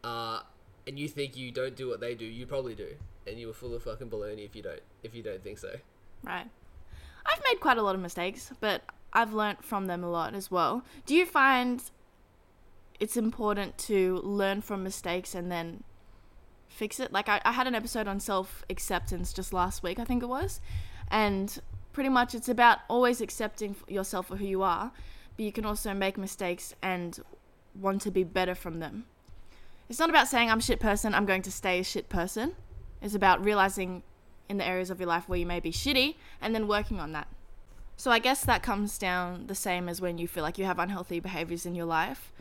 uh, 0.04 0.42
and 0.87 0.96
you 0.96 1.09
think 1.09 1.37
you 1.37 1.50
don't 1.50 1.74
do 1.74 1.88
what 1.88 1.98
they 1.98 2.14
do, 2.14 2.24
you 2.24 2.46
probably 2.46 2.76
do, 2.76 2.94
and 3.26 3.37
you 3.37 3.48
were 3.48 3.52
full 3.52 3.74
of 3.74 3.83
fucking 3.83 4.09
baloney 4.09 4.44
if 4.44 4.54
you 4.54 4.62
don't 4.62 4.78
if 5.02 5.12
you 5.12 5.24
don't 5.24 5.42
think 5.42 5.59
so. 5.59 5.74
Right. 6.22 6.46
I've 7.26 7.42
made 7.48 7.59
quite 7.59 7.78
a 7.78 7.83
lot 7.83 7.96
of 7.96 8.00
mistakes, 8.00 8.52
but 8.61 8.83
I've 9.12 9.35
learnt 9.35 9.64
from 9.64 9.87
them 9.87 10.04
a 10.04 10.09
lot 10.11 10.37
as 10.37 10.52
well. 10.52 10.85
Do 11.04 11.16
you 11.16 11.26
find 11.26 11.83
it's 13.00 13.16
important 13.16 13.76
to 13.78 14.20
learn 14.22 14.62
from 14.62 14.85
mistakes 14.85 15.35
and 15.35 15.50
then 15.50 15.83
fix 16.68 17.00
it? 17.00 17.11
Like, 17.11 17.28
I, 17.28 17.40
I 17.44 17.50
had 17.50 17.66
an 17.66 17.74
episode 17.74 18.06
on 18.06 18.20
self 18.20 18.64
acceptance 18.70 19.33
just 19.33 19.52
last 19.52 19.83
week, 19.83 19.98
I 19.98 20.04
think 20.04 20.22
it 20.22 20.28
was. 20.28 20.61
And 21.11 21.59
pretty 21.92 22.09
much 22.09 22.35
it's 22.35 22.48
about 22.48 22.79
always 22.88 23.20
accepting 23.20 23.76
yourself 23.88 24.29
for 24.29 24.37
who 24.37 24.46
you 24.46 24.62
are, 24.62 24.92
but 25.37 25.44
you 25.44 25.53
can 25.53 25.64
also 25.64 25.94
make 25.94 26.16
mistakes 26.16 26.74
and 26.83 27.18
want 27.74 28.03
to 28.03 28.11
be 28.11 28.24
better 28.24 28.55
from 28.55 28.79
them. 28.79 29.07
It's 29.88 29.98
not 29.98 30.11
about 30.11 30.29
saying 30.29 30.50
I'm 30.50 30.59
a 30.59 30.62
shit 30.62 30.81
person, 30.81 31.14
I'm 31.14 31.26
going 31.26 31.42
to 31.42 31.53
stay 31.53 31.81
a 31.81 31.85
shit 31.85 32.09
person. 32.09 32.55
It's 33.03 33.14
about 33.14 33.44
realizing 33.44 34.03
in 34.48 34.59
the 34.59 34.66
areas 34.66 34.90
of 34.90 35.00
your 35.00 35.09
life 35.09 35.29
where 35.29 35.38
you 35.38 35.46
may 35.46 35.61
be 35.61 35.70
shitty 35.70 36.16
and 36.40 36.55
then 36.55 36.68
working 36.68 37.00
on 37.00 37.12
that. 37.12 37.29
So 37.96 38.11
I 38.11 38.18
guess 38.18 38.44
that 38.44 38.62
comes 38.62 38.98
down 38.98 39.46
the 39.46 39.55
same 39.55 39.88
as 39.88 40.00
when 40.00 40.18
you 40.18 40.26
feel 40.26 40.42
like 40.42 40.59
you 40.59 40.64
have 40.64 40.79
unhealthy 40.79 41.20
behaviors 41.20 41.66
in 41.66 41.74
your 41.74 41.87
life. 41.87 42.33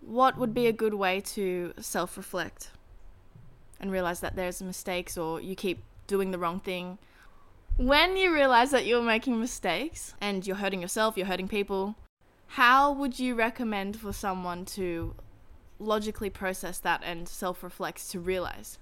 What 0.00 0.36
would 0.38 0.52
be 0.52 0.66
a 0.66 0.72
good 0.72 0.94
way 0.94 1.20
to 1.20 1.72
self 1.80 2.16
reflect 2.16 2.70
and 3.80 3.92
realize 3.92 4.20
that 4.20 4.34
there's 4.34 4.60
mistakes 4.60 5.16
or 5.16 5.40
you 5.40 5.54
keep 5.54 5.82
doing 6.06 6.30
the 6.30 6.38
wrong 6.38 6.60
thing? 6.60 6.98
When 7.78 8.16
you 8.16 8.34
realize 8.34 8.72
that 8.72 8.86
you're 8.86 9.00
making 9.00 9.38
mistakes 9.38 10.12
and 10.20 10.44
you're 10.44 10.56
hurting 10.56 10.82
yourself, 10.82 11.16
you're 11.16 11.28
hurting 11.28 11.46
people, 11.46 11.94
how 12.48 12.90
would 12.90 13.20
you 13.20 13.36
recommend 13.36 14.00
for 14.00 14.12
someone 14.12 14.64
to 14.64 15.14
logically 15.78 16.28
process 16.28 16.80
that 16.80 17.02
and 17.04 17.28
self 17.28 17.62
reflect 17.62 18.10
to 18.10 18.18
realize? 18.18 18.78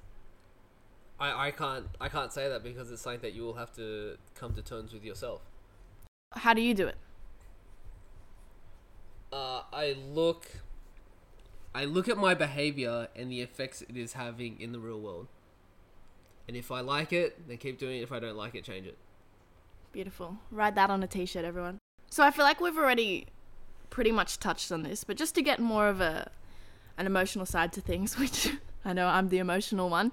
I, 1.21 1.49
I 1.49 1.51
can't 1.51 1.85
I 2.01 2.09
can't 2.09 2.33
say 2.33 2.49
that 2.49 2.63
because 2.63 2.91
it's 2.91 3.03
something 3.03 3.21
that 3.21 3.35
you 3.35 3.43
will 3.43 3.55
have 3.55 3.71
to 3.75 4.17
come 4.35 4.55
to 4.55 4.63
terms 4.63 4.95
with 4.95 5.05
yourself. 5.05 5.43
How 6.33 6.55
do 6.55 6.63
you 6.63 6.73
do 6.73 6.87
it? 6.87 6.97
Uh, 9.31 9.61
I 9.75 9.95
look 10.09 10.47
I 11.75 11.85
look 11.85 12.09
at 12.09 12.17
my 12.17 12.33
behavior 12.33 13.09
and 13.15 13.31
the 13.31 13.43
effects 13.43 13.83
it 13.83 13.99
is 13.99 14.15
having 14.15 14.59
in 14.59 14.73
the 14.73 14.79
real 14.79 15.01
world. 15.03 15.29
And 16.49 16.57
if 16.57 16.71
I 16.71 16.81
like 16.81 17.13
it, 17.13 17.49
then 17.49 17.57
keep 17.57 17.79
doing 17.79 17.99
it. 17.99 18.03
If 18.03 18.13
I 18.13 18.21
don't 18.21 18.37
like 18.37 18.55
it, 18.55 18.65
change 18.65 18.87
it. 18.87 18.97
Beautiful. 19.93 20.39
Write 20.51 20.75
that 20.75 20.91
on 20.91 21.03
a 21.03 21.07
t 21.07 21.27
shirt, 21.27 21.45
everyone. 21.45 21.79
So 22.11 22.23
I 22.23 22.31
feel 22.31 22.45
like 22.45 22.61
we've 22.61 22.77
already 22.77 23.27
pretty 23.91 24.13
much 24.13 24.39
touched 24.39 24.71
on 24.71 24.83
this, 24.83 25.05
but 25.05 25.17
just 25.17 25.35
to 25.35 25.43
get 25.43 25.59
more 25.59 25.89
of 25.89 26.01
a 26.01 26.31
an 26.99 27.07
emotional 27.07 27.47
side 27.47 27.73
to 27.75 27.81
things, 27.81 28.19
which 28.19 28.53
I 28.85 28.93
know 28.93 29.07
I'm 29.07 29.29
the 29.29 29.39
emotional 29.39 29.89
one. 29.89 30.13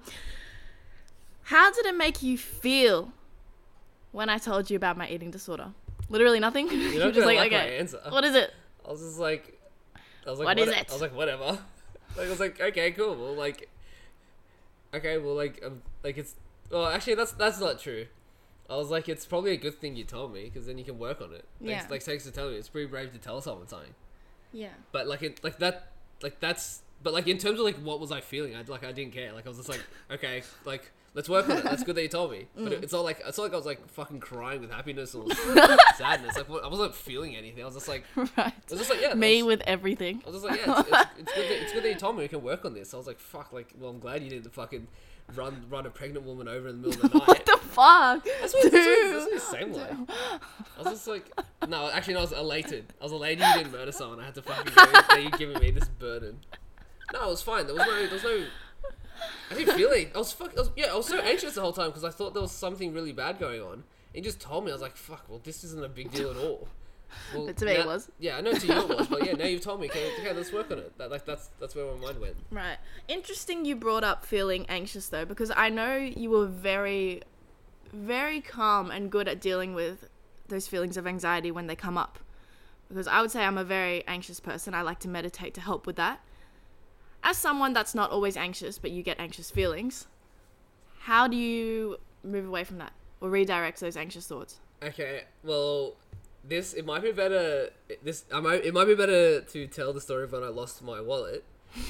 How 1.44 1.70
did 1.70 1.86
it 1.86 1.96
make 1.96 2.22
you 2.22 2.38
feel 2.38 3.12
when 4.12 4.28
I 4.28 4.38
told 4.38 4.70
you 4.70 4.76
about 4.76 4.96
my 4.96 5.08
eating 5.08 5.30
disorder? 5.30 5.72
Literally 6.08 6.40
nothing. 6.40 6.68
You're 6.70 6.92
You're 6.92 7.12
gonna 7.12 7.26
like 7.26 7.52
my 7.52 7.58
answer. 7.58 8.00
What 8.08 8.24
is 8.24 8.34
it? 8.34 8.52
I 8.86 8.90
was 8.90 9.00
just 9.00 9.18
like, 9.18 9.60
I 10.26 10.30
was 10.30 10.38
like, 10.38 10.46
What 10.46 10.58
is 10.58 10.68
it?" 10.68 10.86
I 10.88 10.92
was 10.92 11.02
like, 11.02 11.14
whatever. 11.14 11.58
Like 12.16 12.26
I 12.26 12.30
was 12.30 12.38
like, 12.38 12.60
okay, 12.60 12.92
cool. 12.92 13.16
Well, 13.16 13.34
like, 13.34 13.68
okay, 14.94 15.18
well, 15.18 15.34
like, 15.34 15.60
um, 15.66 15.82
like 16.04 16.18
it's. 16.18 16.34
Well, 16.70 16.86
actually, 16.86 17.14
that's 17.16 17.32
that's 17.32 17.58
not 17.60 17.80
true. 17.80 18.06
I 18.70 18.76
was 18.76 18.90
like, 18.90 19.08
it's 19.08 19.26
probably 19.26 19.52
a 19.52 19.56
good 19.58 19.78
thing 19.80 19.94
you 19.96 20.04
told 20.04 20.32
me 20.32 20.44
because 20.44 20.66
then 20.66 20.78
you 20.78 20.84
can 20.84 20.98
work 20.98 21.20
on 21.20 21.32
it. 21.34 21.44
Thanks, 21.62 21.84
Yeah. 21.84 21.86
Like, 21.90 22.02
thanks 22.02 22.24
for 22.26 22.32
telling 22.32 22.52
me. 22.52 22.58
It's 22.58 22.68
pretty 22.70 22.86
brave 22.86 23.12
to 23.12 23.18
tell 23.18 23.40
someone 23.42 23.68
something. 23.68 23.94
Yeah. 24.54 24.68
But 24.92 25.06
like, 25.06 25.22
it, 25.22 25.42
like 25.44 25.58
that, 25.58 25.88
like 26.22 26.40
that's. 26.40 26.80
But 27.02 27.12
like 27.12 27.26
in 27.26 27.36
terms 27.36 27.58
of 27.58 27.64
like 27.66 27.76
what 27.76 28.00
was 28.00 28.10
I 28.12 28.20
feeling? 28.22 28.56
I 28.56 28.62
like 28.66 28.84
I 28.84 28.92
didn't 28.92 29.12
care. 29.12 29.32
Like 29.32 29.44
I 29.46 29.48
was 29.50 29.58
just 29.58 29.68
like, 29.68 29.82
okay, 30.12 30.42
like 30.64 30.90
let's 31.12 31.28
work 31.28 31.48
on 31.50 31.58
it. 31.58 31.64
That's 31.64 31.84
good 31.84 31.96
that 31.96 32.02
you 32.02 32.08
told 32.08 32.30
me. 32.32 32.46
But 32.54 32.64
Mm. 32.64 32.72
it, 32.72 32.84
it's 32.84 32.92
not 32.94 33.04
like 33.04 33.20
it's 33.26 33.36
not 33.36 33.44
like 33.44 33.52
I 33.52 33.56
was 33.56 33.66
like 33.66 33.86
fucking 33.90 34.20
crying 34.20 34.62
with 34.62 34.70
happiness 34.70 35.14
or 35.14 35.26
sadness. 35.96 36.34
Like 36.36 36.48
I 36.64 36.66
wasn't 36.68 36.94
feeling 36.94 37.36
anything. 37.36 37.62
I 37.62 37.66
was 37.66 37.74
just 37.74 37.88
like, 37.88 38.04
Right. 38.16 38.30
I 38.38 38.52
was 38.70 38.78
just 38.78 38.88
like, 38.88 39.02
yeah, 39.02 39.12
Me 39.12 39.42
that's- 39.42 39.44
with 39.44 39.60
everything. 39.66 40.22
I 40.26 40.30
was 40.30 40.40
just 40.42 40.50
like, 40.50 40.64
yeah, 40.66 40.80
it's, 40.80 40.88
it's, 40.88 41.18
it's, 41.18 41.34
good 41.34 41.44
that, 41.50 41.62
it's 41.62 41.72
good 41.74 41.82
that 41.84 41.88
you 41.90 41.94
told 41.96 42.16
me 42.16 42.22
we 42.22 42.28
can 42.28 42.42
work 42.42 42.64
on 42.64 42.72
this. 42.72 42.94
I 42.94 42.96
was 42.96 43.06
like, 43.06 43.18
fuck, 43.18 43.52
like, 43.52 43.74
well, 43.78 43.90
I'm 43.90 43.98
glad 43.98 44.22
you 44.22 44.30
didn't 44.30 44.50
fucking 44.54 44.86
run 45.34 45.64
run 45.68 45.86
a 45.86 45.90
pregnant 45.90 46.26
woman 46.26 46.48
over 46.48 46.68
in 46.68 46.82
the 46.82 46.88
middle 46.88 47.06
of 47.06 47.12
the 47.12 47.18
night. 47.18 47.28
What 47.28 47.46
the 47.46 47.58
fuck? 47.62 48.24
That's 48.24 48.54
what, 48.54 48.72
that's 48.72 48.72
what, 48.72 48.72
that's 48.72 49.24
what 49.24 49.30
Dude. 49.30 49.32
it 49.32 49.42
seemed 49.42 49.76
like. 49.76 50.18
I 50.78 50.82
was 50.82 50.92
just 50.92 51.08
like, 51.08 51.30
no, 51.68 51.90
actually, 51.90 52.14
no, 52.14 52.20
I 52.20 52.22
was 52.22 52.32
elated. 52.32 52.92
I 53.00 53.04
was 53.04 53.12
elated 53.12 53.44
you 53.46 53.54
didn't 53.54 53.72
murder 53.72 53.92
someone. 53.92 54.20
I 54.20 54.24
had 54.26 54.34
to 54.34 54.42
fucking 54.42 54.72
go 54.74 54.84
that 54.92 55.22
you 55.22 55.30
giving 55.38 55.58
me 55.60 55.70
this 55.70 55.88
burden. 55.88 56.40
No, 57.12 57.26
it 57.26 57.30
was 57.30 57.42
fine. 57.42 57.66
There 57.66 57.74
was 57.74 57.86
no, 57.86 57.94
there 57.94 58.12
was 58.12 58.24
no. 58.24 58.46
I 59.50 59.54
didn't 59.54 59.76
feel 59.76 59.90
it. 59.90 60.12
I 60.14 60.18
was 60.18 60.32
fuck. 60.32 60.52
I 60.56 60.60
was, 60.60 60.70
yeah, 60.76 60.86
I 60.86 60.96
was 60.96 61.06
so 61.06 61.18
anxious 61.20 61.54
the 61.54 61.60
whole 61.60 61.72
time 61.72 61.88
because 61.88 62.04
I 62.04 62.10
thought 62.10 62.34
there 62.34 62.42
was 62.42 62.52
something 62.52 62.92
really 62.92 63.12
bad 63.12 63.38
going 63.38 63.62
on. 63.62 63.72
And 63.72 63.82
he 64.12 64.20
just 64.20 64.40
told 64.40 64.64
me. 64.64 64.70
I 64.70 64.74
was 64.74 64.82
like, 64.82 64.96
fuck. 64.96 65.24
Well, 65.28 65.40
this 65.42 65.64
isn't 65.64 65.84
a 65.84 65.88
big 65.88 66.10
deal 66.12 66.30
at 66.30 66.36
all. 66.36 66.68
Well, 67.34 67.46
But 67.46 67.56
to 67.58 67.64
me 67.66 67.72
it 67.72 67.86
was. 67.86 68.10
Yeah, 68.18 68.36
I 68.36 68.40
know 68.40 68.52
to 68.52 68.66
you 68.66 68.72
it 68.72 68.88
was, 68.88 69.06
but 69.08 69.26
yeah, 69.26 69.32
now 69.32 69.44
you've 69.46 69.60
told 69.60 69.80
me. 69.80 69.88
Okay, 69.88 70.12
okay, 70.20 70.32
let's 70.32 70.52
work 70.52 70.70
on 70.70 70.78
it. 70.78 70.96
That, 70.98 71.10
like, 71.10 71.24
that's 71.24 71.50
that's 71.60 71.74
where 71.74 71.86
my 71.86 72.06
mind 72.06 72.20
went. 72.20 72.36
Right. 72.50 72.78
Interesting 73.08 73.64
you 73.64 73.76
brought 73.76 74.04
up 74.04 74.24
feeling 74.24 74.66
anxious 74.68 75.08
though, 75.08 75.24
because 75.24 75.50
I 75.54 75.68
know 75.68 75.96
you 75.96 76.30
were 76.30 76.46
very, 76.46 77.22
very 77.92 78.40
calm 78.40 78.90
and 78.90 79.10
good 79.10 79.28
at 79.28 79.40
dealing 79.40 79.74
with 79.74 80.08
those 80.48 80.66
feelings 80.66 80.96
of 80.96 81.06
anxiety 81.06 81.50
when 81.50 81.66
they 81.66 81.76
come 81.76 81.96
up. 81.98 82.18
Because 82.88 83.06
I 83.08 83.20
would 83.22 83.30
say 83.30 83.42
I'm 83.42 83.58
a 83.58 83.64
very 83.64 84.06
anxious 84.06 84.40
person. 84.40 84.74
I 84.74 84.82
like 84.82 85.00
to 85.00 85.08
meditate 85.08 85.54
to 85.54 85.60
help 85.60 85.86
with 85.86 85.96
that. 85.96 86.20
As 87.22 87.38
someone 87.38 87.72
that's 87.72 87.94
not 87.94 88.10
always 88.10 88.36
anxious, 88.36 88.78
but 88.78 88.90
you 88.90 89.02
get 89.02 89.18
anxious 89.18 89.50
feelings, 89.50 90.06
how 91.00 91.26
do 91.26 91.36
you 91.36 91.96
move 92.22 92.46
away 92.46 92.64
from 92.64 92.78
that 92.78 92.92
or 93.20 93.30
redirect 93.30 93.80
those 93.80 93.96
anxious 93.96 94.26
thoughts? 94.26 94.60
Okay, 94.82 95.22
well, 95.42 95.94
this 96.48 96.74
it 96.74 96.84
might 96.84 97.02
be 97.02 97.12
better. 97.12 97.70
This 98.02 98.24
I 98.32 98.40
might 98.40 98.64
it 98.64 98.74
might 98.74 98.86
be 98.86 98.94
better 98.94 99.40
to 99.40 99.66
tell 99.66 99.92
the 99.92 100.00
story 100.00 100.24
of 100.24 100.32
when 100.32 100.42
I 100.42 100.48
lost 100.48 100.82
my 100.82 101.00
wallet. 101.00 101.44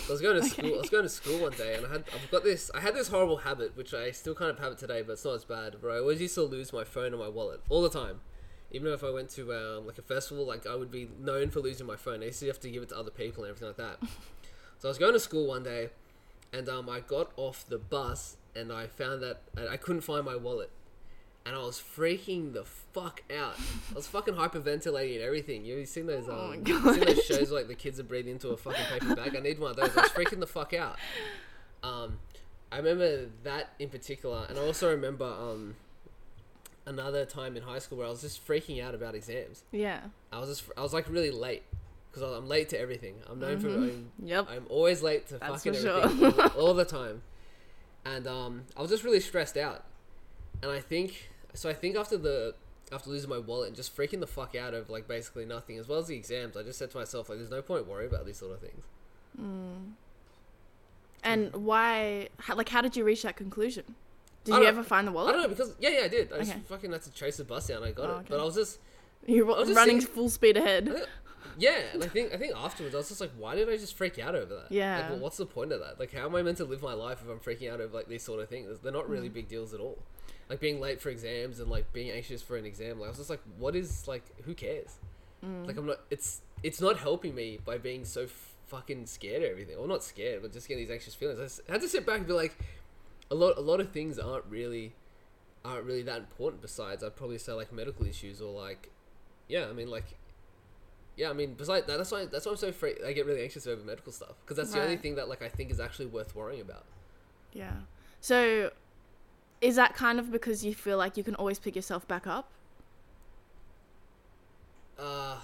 I 0.09 0.13
was 0.13 0.23
going 0.23 0.41
to 0.41 0.49
school. 0.49 0.75
I 0.75 0.79
was 0.79 0.89
going 0.89 1.03
to 1.03 1.11
school 1.11 1.41
one 1.41 1.53
day, 1.53 1.75
and 1.75 1.87
I 1.87 1.91
had 1.91 2.05
I've 2.15 2.31
got 2.31 2.45
this. 2.45 2.71
I 2.75 2.81
had 2.81 2.95
this 2.95 3.09
horrible 3.09 3.39
habit, 3.39 3.77
which 3.77 3.93
I 3.93 4.13
still 4.13 4.35
kind 4.35 4.51
of 4.51 4.59
have 4.59 4.73
it 4.73 4.79
today, 4.79 5.03
but 5.03 5.13
it's 5.15 5.25
not 5.25 5.35
as 5.35 5.45
bad. 5.45 5.83
Where 5.83 5.93
I 5.93 5.99
always 5.99 6.21
used 6.21 6.35
to 6.37 6.43
lose 6.43 6.73
my 6.73 6.85
phone 6.85 7.07
and 7.07 7.19
my 7.19 7.29
wallet 7.29 7.61
all 7.69 7.83
the 7.83 7.91
time. 7.91 8.21
Even 8.71 8.93
if 8.93 9.05
I 9.05 9.11
went 9.11 9.31
to 9.31 9.53
um, 9.53 9.87
like 9.87 9.99
a 9.99 10.03
festival, 10.03 10.47
like 10.47 10.67
I 10.67 10.75
would 10.75 10.91
be 10.91 11.09
known 11.21 11.51
for 11.51 11.61
losing 11.61 11.87
my 11.87 11.97
phone. 11.97 12.23
I 12.23 12.27
used 12.27 12.41
to 12.41 12.47
have 12.47 12.61
to 12.61 12.71
give 12.71 12.83
it 12.83 12.89
to 12.89 12.99
other 12.99 13.11
people 13.11 13.45
and 13.45 13.51
everything 13.51 13.69
like 13.69 13.77
that. 13.77 14.09
so 14.79 14.89
I 14.89 14.91
was 14.91 14.99
going 14.99 15.13
to 15.13 15.21
school 15.21 15.47
one 15.47 15.63
day, 15.63 15.91
and 16.53 16.69
um, 16.69 16.89
I 16.89 17.01
got 17.01 17.31
off 17.37 17.67
the 17.69 17.79
bus, 17.79 18.37
and 18.57 18.73
I 18.73 18.87
found 18.87 19.23
that 19.23 19.43
I 19.71 19.77
couldn't 19.77 20.03
find 20.03 20.25
my 20.25 20.35
wallet 20.35 20.71
and 21.47 21.55
I 21.55 21.59
was 21.59 21.79
freaking 21.81 22.53
the 22.53 22.65
fuck 22.65 23.23
out. 23.35 23.55
I 23.91 23.95
was 23.95 24.07
fucking 24.07 24.35
hyperventilating 24.35 25.17
and 25.17 25.25
everything. 25.25 25.65
You 25.65 25.85
seen 25.85 26.07
those? 26.07 26.29
Um, 26.29 26.35
Oh 26.35 26.49
my 26.49 26.55
you 26.65 26.95
seen 26.95 27.05
those 27.05 27.25
shows 27.25 27.51
where, 27.51 27.61
like 27.61 27.69
the 27.69 27.75
kids 27.75 28.01
are 28.01 28.05
breathing 28.05 28.33
into 28.33 28.49
a 28.49 28.57
fucking 28.57 28.85
paper 28.87 29.15
bag? 29.17 29.37
I 29.37 29.41
need 29.41 29.59
one 29.59 29.73
of 29.73 29.77
those. 29.77 29.97
I 29.97 30.03
was 30.03 30.11
freaking 30.13 30.41
the 30.41 30.47
fuck 30.47 30.73
out. 30.73 30.97
Um, 31.83 32.19
I 32.73 32.79
remember 32.79 33.27
that 33.45 33.71
in 33.79 33.89
particular, 33.91 34.47
and 34.49 34.59
I 34.59 34.63
also 34.63 34.91
remember 34.91 35.27
um 35.27 35.77
another 36.87 37.25
time 37.25 37.57
in 37.57 37.63
high 37.63 37.79
school 37.79 37.99
where 37.99 38.07
I 38.07 38.11
was 38.11 38.21
just 38.21 38.47
freaking 38.47 38.83
out 38.83 38.95
about 38.95 39.15
exams. 39.15 39.63
Yeah. 39.73 40.01
I 40.33 40.39
was 40.41 40.49
just 40.49 40.65
I 40.77 40.83
was 40.83 40.93
like 40.93 41.09
really 41.09 41.31
late 41.31 41.63
because 42.11 42.23
I'm 42.31 42.47
late 42.49 42.69
to 42.71 42.79
everything. 42.81 43.17
I'm 43.29 43.39
known 43.41 43.59
for 43.59 43.69
I'm, 43.69 44.11
Yep. 44.23 44.47
I'm 44.51 44.67
always 44.69 45.03
late 45.03 45.27
to 45.29 45.39
That's 45.39 45.65
fucking 45.65 45.77
everything 45.87 46.31
sure. 46.33 46.43
all, 46.57 46.69
all 46.69 46.75
the 46.83 46.85
time, 46.85 47.23
and 48.05 48.27
um, 48.27 48.63
I 48.77 48.81
was 48.83 48.91
just 48.91 49.03
really 49.05 49.21
stressed 49.21 49.57
out, 49.57 49.85
and 50.63 50.71
I 50.71 50.81
think 50.81 51.31
so. 51.55 51.69
I 51.69 51.73
think 51.73 51.97
after 51.97 52.17
the 52.17 52.55
after 52.93 53.09
losing 53.11 53.31
my 53.31 53.39
wallet 53.39 53.69
and 53.69 53.77
just 53.77 53.97
freaking 53.97 54.21
the 54.21 54.27
fuck 54.27 54.55
out 54.55 54.75
of 54.75 54.91
like 54.91 55.09
basically 55.09 55.45
nothing, 55.47 55.79
as 55.79 55.89
well 55.89 55.99
as 55.99 56.07
the 56.09 56.17
exams, 56.17 56.57
I 56.57 56.63
just 56.63 56.79
said 56.79 56.91
to 56.91 56.99
myself 56.99 57.29
like, 57.29 57.39
"There's 57.39 57.51
no 57.51 57.63
point 57.63 57.87
worrying 57.87 58.11
about 58.11 58.27
these 58.27 58.37
sort 58.37 58.53
of 58.53 58.61
things." 58.61 58.83
And 61.23 61.53
why? 61.55 62.29
How, 62.39 62.55
like, 62.57 62.69
how 62.69 62.81
did 62.83 62.97
you 62.97 63.05
reach 63.05 63.23
that 63.23 63.37
conclusion? 63.37 63.95
Did 64.45 64.57
you 64.57 64.65
ever 64.67 64.83
find 64.83 65.09
the 65.09 65.13
wallet? 65.13 65.31
I 65.31 65.33
don't 65.33 65.43
know 65.43 65.49
because 65.49 65.75
yeah, 65.81 65.89
yeah, 65.89 66.01
I 66.05 66.09
did. 66.09 66.31
I 66.33 66.39
just 66.39 66.51
Okay. 66.51 66.61
fucking 66.69 66.93
had 66.93 67.03
to 67.03 67.11
chase 67.13 67.39
the 67.39 67.45
bus 67.45 67.67
down. 67.69 67.83
I 67.83 67.93
got 67.93 68.11
Oh, 68.11 68.19
it, 68.19 68.27
but. 68.29 68.41
I 68.41 68.45
was 68.45 68.55
just 68.55 68.79
You 69.27 69.47
were 69.47 69.55
just 69.65 69.75
running 69.75 70.01
seeing- 70.01 70.13
full 70.13 70.29
speed 70.29 70.59
ahead. 70.59 71.07
Yeah, 71.57 71.77
and 71.95 72.03
I 72.05 72.09
think 72.09 72.35
I 72.35 72.37
think 72.37 72.55
afterwards 72.55 72.95
I 72.95 72.99
was 72.99 73.09
just 73.09 73.21
like, 73.23 73.31
why 73.39 73.55
did 73.55 73.71
I 73.71 73.77
just 73.79 73.97
freak 73.97 74.19
out 74.19 74.35
over 74.35 74.55
that? 74.57 74.73
Yeah. 74.73 74.99
Like, 75.01 75.11
well, 75.11 75.19
what's 75.21 75.37
the 75.39 75.47
point 75.47 75.73
of 75.73 75.81
that? 75.81 75.99
Like, 76.01 76.13
how 76.13 76.27
am 76.27 76.35
I 76.35 76.43
meant 76.43 76.57
to 76.59 76.65
live 76.65 76.83
my 76.83 76.93
life 76.95 77.23
if 77.25 77.31
I'm 77.31 77.39
freaking 77.39 77.73
out 77.73 77.81
over 77.81 77.97
like 77.97 78.09
these 78.09 78.23
sort 78.23 78.41
of 78.41 78.49
things? 78.51 78.81
They're 78.83 78.93
not 78.93 79.07
Mm. 79.07 79.11
really 79.11 79.29
big 79.31 79.49
deals 79.49 79.73
at 79.73 79.81
all. 79.81 79.99
Like 80.49 80.61
being 80.61 80.81
late 80.81 81.01
for 81.01 81.09
exams 81.09 81.61
and 81.61 81.71
like 81.71 81.93
being 81.93 82.11
anxious 82.11 82.43
for 82.43 82.57
an 82.57 82.65
exam. 82.65 82.99
Like 82.99 83.07
I 83.07 83.11
was 83.11 83.19
just 83.19 83.31
like, 83.31 83.41
what 83.59 83.75
is 83.75 84.07
like, 84.07 84.25
who 84.45 84.55
cares? 84.55 84.97
Mm. 85.45 85.67
Like 85.67 85.77
I'm 85.77 85.87
not. 85.87 86.01
It's 86.11 86.43
it's 86.63 86.81
not 86.81 86.99
helping 86.99 87.35
me 87.35 87.59
by 87.65 87.79
being 87.79 88.05
so 88.05 88.27
fucking 88.67 89.07
scared 89.07 89.43
of 89.43 89.51
everything. 89.51 89.79
Well, 89.79 89.89
not 89.89 90.05
scared, 90.05 90.43
but 90.43 90.53
just 90.53 90.69
getting 90.69 90.85
these 90.85 90.91
anxious 90.91 91.15
feelings. 91.15 91.61
I 91.69 91.73
had 91.73 91.81
to 91.81 91.89
sit 91.89 92.07
back 92.07 92.19
and 92.19 92.27
be 92.27 92.33
like, 92.33 92.59
a 93.31 93.35
lot 93.35 93.57
a 93.57 93.61
lot 93.61 93.81
of 93.81 93.91
things 93.91 94.19
aren't 94.19 94.45
really 94.47 94.93
aren't 95.65 95.85
really 95.85 96.03
that 96.03 96.19
important. 96.19 96.61
Besides, 96.63 97.03
I'd 97.03 97.17
probably 97.17 97.39
say 97.39 97.53
like 97.53 97.73
medical 97.73 98.07
issues 98.07 98.41
or 98.41 98.53
like, 98.53 98.91
yeah, 99.49 99.67
I 99.69 99.73
mean 99.73 99.91
like 99.91 100.17
yeah, 101.17 101.31
I 101.31 101.33
mean, 101.33 101.55
besides 101.55 101.87
that, 101.87 101.97
that's 101.97 102.11
why 102.11 102.27
that's 102.27 102.45
why 102.47 102.53
I'm 102.53 102.59
so 102.59 102.69
afraid. 102.69 102.97
I 103.07 103.13
get 103.13 103.27
really 103.27 103.43
anxious 103.43 103.67
over 103.67 103.83
medical 103.83 104.13
stuff 104.13 104.35
because 104.41 104.57
that's 104.57 104.73
the 104.73 104.83
only 104.83 104.97
thing 104.97 105.15
that 105.15 105.29
like 105.29 105.43
I 105.43 105.49
think 105.49 105.71
is 105.71 105.79
actually 105.79 106.07
worth 106.07 106.35
worrying 106.35 106.61
about. 106.61 106.85
Yeah. 107.53 107.73
So, 108.21 108.71
is 109.61 109.77
that 109.77 109.95
kind 109.95 110.19
of 110.19 110.31
because 110.31 110.65
you 110.65 110.75
feel 110.75 110.99
like 110.99 111.17
you 111.17 111.25
can 111.25 111.35
always 111.35 111.59
pick 111.59 111.75
yourself 111.77 112.07
back 112.07 112.27
up? 112.27 112.51
Uh, 114.99 115.39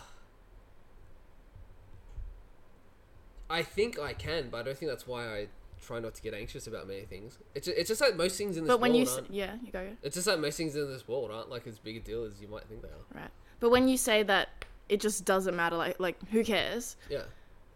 I 3.49 3.63
think 3.63 3.99
I 3.99 4.13
can, 4.13 4.49
but 4.51 4.59
I 4.59 4.63
don't 4.63 4.79
think 4.79 4.91
that's 4.91 5.07
why 5.07 5.27
I 5.27 5.47
try 5.81 5.99
not 5.99 6.15
to 6.15 6.23
get 6.23 6.35
anxious 6.35 6.67
about 6.67 6.87
many 6.87 7.03
things. 7.03 7.39
It's 7.55 7.67
just, 7.67 7.79
it's 7.79 7.89
just 7.89 8.01
like 8.01 8.17
most 8.17 8.37
things 8.37 8.57
in 8.57 8.65
this 8.65 8.69
But 8.69 8.81
when 8.81 8.93
world 8.93 9.09
you, 9.09 9.15
aren't. 9.15 9.31
yeah, 9.33 9.55
you 9.65 9.73
go. 9.73 9.89
It's 10.03 10.15
just 10.15 10.27
like 10.27 10.39
most 10.39 10.57
things 10.57 10.77
in 10.77 10.89
this 10.89 11.09
world 11.09 11.31
aren't 11.33 11.51
like 11.51 11.67
as 11.67 11.79
big 11.79 11.97
a 11.97 12.01
deal 12.01 12.25
as 12.25 12.41
you 12.41 12.49
might 12.49 12.65
think 12.65 12.83
they 12.83 12.89
are. 12.89 13.23
Right. 13.23 13.31
But 13.59 13.71
when 13.71 13.89
you 13.89 13.97
say 13.97 14.23
that 14.23 14.65
it 14.89 15.01
just 15.01 15.25
doesn't 15.25 15.57
matter, 15.57 15.77
like, 15.77 15.99
like 15.99 16.17
who 16.31 16.45
cares? 16.45 16.97
Yeah. 17.09 17.23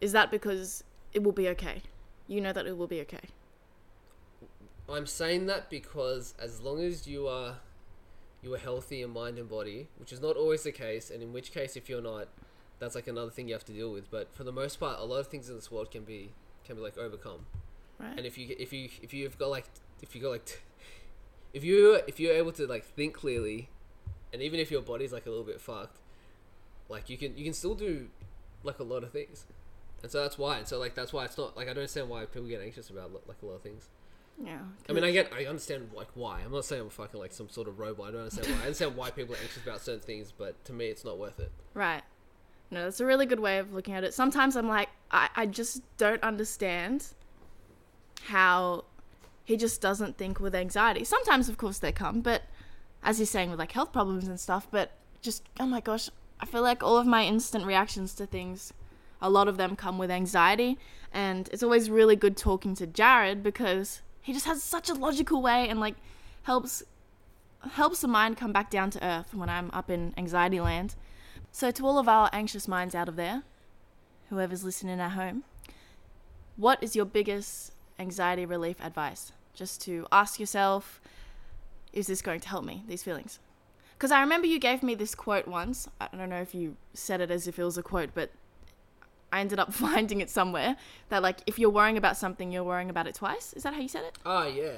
Is 0.01 0.12
that 0.12 0.31
because 0.31 0.85
it 1.12 1.23
will 1.23 1.33
be 1.33 1.49
okay? 1.51 1.83
You 2.29 2.40
know 2.40 2.53
that 2.53 2.66
it 2.66 2.77
will 2.77 2.87
be 2.87 3.01
okay. 3.03 3.20
I'm 4.88 5.07
saying 5.07 5.47
that 5.47 5.70
because 5.70 6.35
as 6.38 6.61
long 6.61 6.83
as 6.83 7.07
you 7.07 7.27
are 7.27 7.57
you 8.42 8.53
are 8.55 8.59
healthy 8.59 9.01
in 9.01 9.11
mind 9.11 9.38
and 9.38 9.49
body, 9.49 9.88
which 9.97 10.12
is 10.12 10.20
not 10.20 10.37
always 10.37 10.62
the 10.62 10.73
case, 10.73 11.11
and 11.11 11.23
in 11.23 11.33
which 11.33 11.53
case 11.53 11.77
if 11.77 11.88
you're 11.88 12.03
not, 12.03 12.29
that's 12.79 12.94
like 12.94 13.07
another 13.07 13.31
thing 13.31 13.49
you 13.49 13.55
have 13.55 13.64
to 13.64 13.73
deal 13.73 13.90
with. 13.90 14.11
But 14.11 14.35
for 14.35 14.44
the 14.44 14.53
most 14.53 14.79
part, 14.79 14.99
a 15.01 15.05
lot 15.05 15.20
of 15.20 15.29
things 15.29 15.49
in 15.49 15.55
this 15.57 15.70
world 15.70 15.90
can 15.90 16.05
be 16.05 16.33
can 16.64 16.77
be 16.77 16.83
like 16.83 16.99
overcome. 16.99 17.47
Right. 17.99 18.16
And 18.16 18.27
if 18.27 18.37
you 18.37 18.55
if 18.59 18.73
you 18.73 18.88
if 19.03 19.14
you've 19.14 19.38
got 19.38 19.49
like 19.49 19.66
if 20.03 20.14
you 20.14 20.20
got 20.20 20.31
like 20.31 20.62
if 21.55 21.64
you 21.64 22.01
if 22.07 22.20
you're 22.20 22.35
able 22.35 22.53
to 22.53 22.66
like 22.66 22.85
think 22.85 23.14
clearly, 23.14 23.70
and 24.33 24.42
even 24.42 24.61
if 24.61 24.70
your 24.70 24.83
body's 24.83 25.12
like 25.12 25.27
a 25.27 25.31
little 25.31 25.44
bit 25.44 25.61
fucked, 25.61 25.99
like 26.88 27.09
you 27.09 27.16
can 27.16 27.37
you 27.38 27.44
can 27.44 27.55
still 27.55 27.75
do 27.75 28.09
like 28.62 28.79
a 28.79 28.85
lot 28.85 29.03
of 29.03 29.11
things. 29.11 29.47
And 30.03 30.12
so 30.12 30.20
that's 30.20 30.37
why. 30.37 30.59
And 30.59 30.68
so 30.68 30.79
like 30.79 30.94
that's 30.94 31.14
why 31.14 31.25
it's 31.25 31.38
not 31.38 31.57
like 31.57 31.66
I 31.66 31.70
don't 31.70 31.79
understand 31.79 32.11
why 32.11 32.27
people 32.27 32.49
get 32.49 32.61
anxious 32.61 32.90
about 32.90 33.11
like 33.27 33.38
a 33.42 33.47
lot 33.47 33.55
of 33.55 33.62
things. 33.62 33.88
Yeah. 34.42 34.59
I 34.88 34.92
mean, 34.92 35.05
I 35.05 35.11
get, 35.12 35.33
I 35.33 35.47
understand 35.47 35.90
like 35.94 36.09
why. 36.14 36.40
I'm 36.44 36.53
not 36.53 36.64
saying 36.64 36.83
I'm 36.83 36.90
fucking 36.90 37.20
like 37.20 37.33
some 37.33 37.49
sort 37.49 37.68
of 37.68 37.79
robot. 37.79 38.09
I 38.09 38.11
don't 38.12 38.20
understand 38.23 38.49
why. 38.49 38.62
I 38.62 38.66
understand 38.66 38.97
why 38.97 39.11
people 39.11 39.35
are 39.35 39.38
anxious 39.38 39.62
about 39.62 39.81
certain 39.81 40.01
things, 40.01 40.33
but 40.37 40.62
to 40.64 40.73
me, 40.73 40.87
it's 40.87 41.05
not 41.05 41.18
worth 41.18 41.38
it. 41.38 41.53
Right. 41.73 42.03
No, 42.70 42.85
that's 42.85 43.01
a 43.01 43.07
really 43.07 43.27
good 43.27 43.40
way 43.40 43.59
of 43.59 43.73
looking 43.73 43.94
at 43.94 44.05
it. 44.05 44.14
Sometimes 44.14 44.57
I'm 44.57 44.68
like, 44.68 44.88
I, 45.11 45.29
I 45.37 45.47
just 45.47 45.83
don't 45.97 46.23
understand 46.23 47.07
how 48.25 48.85
he 49.44 49.57
just 49.57 49.81
doesn't 49.81 50.16
think 50.16 50.40
with 50.40 50.55
anxiety. 50.55 51.05
Sometimes, 51.05 51.49
of 51.49 51.59
course, 51.59 51.79
they 51.79 51.92
come, 51.92 52.20
but 52.20 52.42
as 53.03 53.18
he's 53.18 53.31
saying 53.31 53.51
with 53.51 53.59
like 53.59 53.73
health 53.73 53.92
problems 53.92 54.27
and 54.27 54.40
stuff, 54.40 54.66
but 54.70 54.92
just, 55.20 55.44
oh 55.61 55.66
my 55.66 55.81
gosh, 55.81 56.09
I 56.40 56.47
feel 56.47 56.62
like 56.62 56.83
all 56.83 56.99
of 56.99 57.07
my 57.07 57.25
instant 57.25 57.66
reactions 57.66 58.14
to 58.14 58.27
things, 58.27 58.73
a 59.20 59.31
lot 59.31 59.47
of 59.47 59.57
them 59.57 59.77
come 59.77 59.99
with 59.99 60.11
anxiety. 60.11 60.79
And 61.12 61.49
it's 61.53 61.62
always 61.62 61.90
really 61.90 62.16
good 62.16 62.37
talking 62.37 62.75
to 62.77 62.87
Jarrad 62.87 63.42
because 63.42 64.03
he 64.25 64.33
just 64.33 64.47
has 64.47 64.63
such 64.63 64.89
a 64.89 64.95
logical 64.95 65.43
way 65.43 65.69
and 65.69 65.79
like 65.79 65.97
helps 66.45 66.83
helps 67.73 68.01
the 68.01 68.09
mind 68.09 68.39
come 68.39 68.53
back 68.53 68.71
down 68.71 68.91
to 68.91 69.05
earth 69.05 69.35
when 69.35 69.51
I'm 69.51 69.71
up 69.73 69.91
in 69.91 70.15
anxiety 70.17 70.61
land. 70.61 70.95
So, 71.53 71.71
to 71.71 71.87
all 71.87 71.99
of 71.99 72.09
our 72.09 72.31
anxious 72.33 72.67
minds 72.67 72.95
out 72.95 73.07
of 73.07 73.17
there, 73.17 73.43
whoever's 74.31 74.65
listening 74.65 74.99
at 74.99 75.11
home, 75.11 75.45
what 76.57 76.83
is 76.83 76.97
your 76.97 77.05
biggest 77.05 77.73
anxiety 77.99 78.47
relief 78.47 78.77
advice? 78.83 79.33
Just 79.53 79.83
to 79.83 80.07
ask 80.11 80.41
yourself, 80.41 81.03
is 81.93 82.07
this 82.07 82.23
going 82.23 82.41
to 82.41 82.49
help 82.49 82.65
me, 82.65 82.83
these 82.89 83.03
feelings? 83.03 83.39
Because 83.93 84.11
I 84.11 84.21
remember 84.21 84.47
you 84.47 84.59
gave 84.59 84.83
me 84.83 84.95
this 84.95 85.15
quote 85.15 85.47
once. 85.47 85.87
I 86.01 86.09
don't 86.17 86.31
know 86.31 86.41
if 86.41 86.55
you 86.55 86.77
said 86.95 87.21
it 87.21 87.31
as 87.31 87.47
if 87.47 87.59
it 87.59 87.65
was 87.65 87.77
a 87.77 87.83
quote, 87.83 88.11
but 88.15 88.31
I 89.35 89.40
ended 89.40 89.59
up 89.59 89.73
finding 89.87 90.20
it 90.20 90.31
somewhere 90.31 90.77
that, 91.09 91.20
like, 91.23 91.40
if 91.47 91.59
you're 91.59 91.70
worrying 91.70 91.99
about 91.99 92.16
something, 92.16 92.53
you're 92.53 92.64
worrying 92.64 92.88
about 92.88 93.09
it 93.09 93.16
twice. 93.16 93.53
Is 93.55 93.64
that 93.64 93.75
how 93.75 93.81
you 93.81 93.88
said 93.88 94.05
it? 94.05 94.16
Oh 94.25 94.47
yeah. 94.47 94.75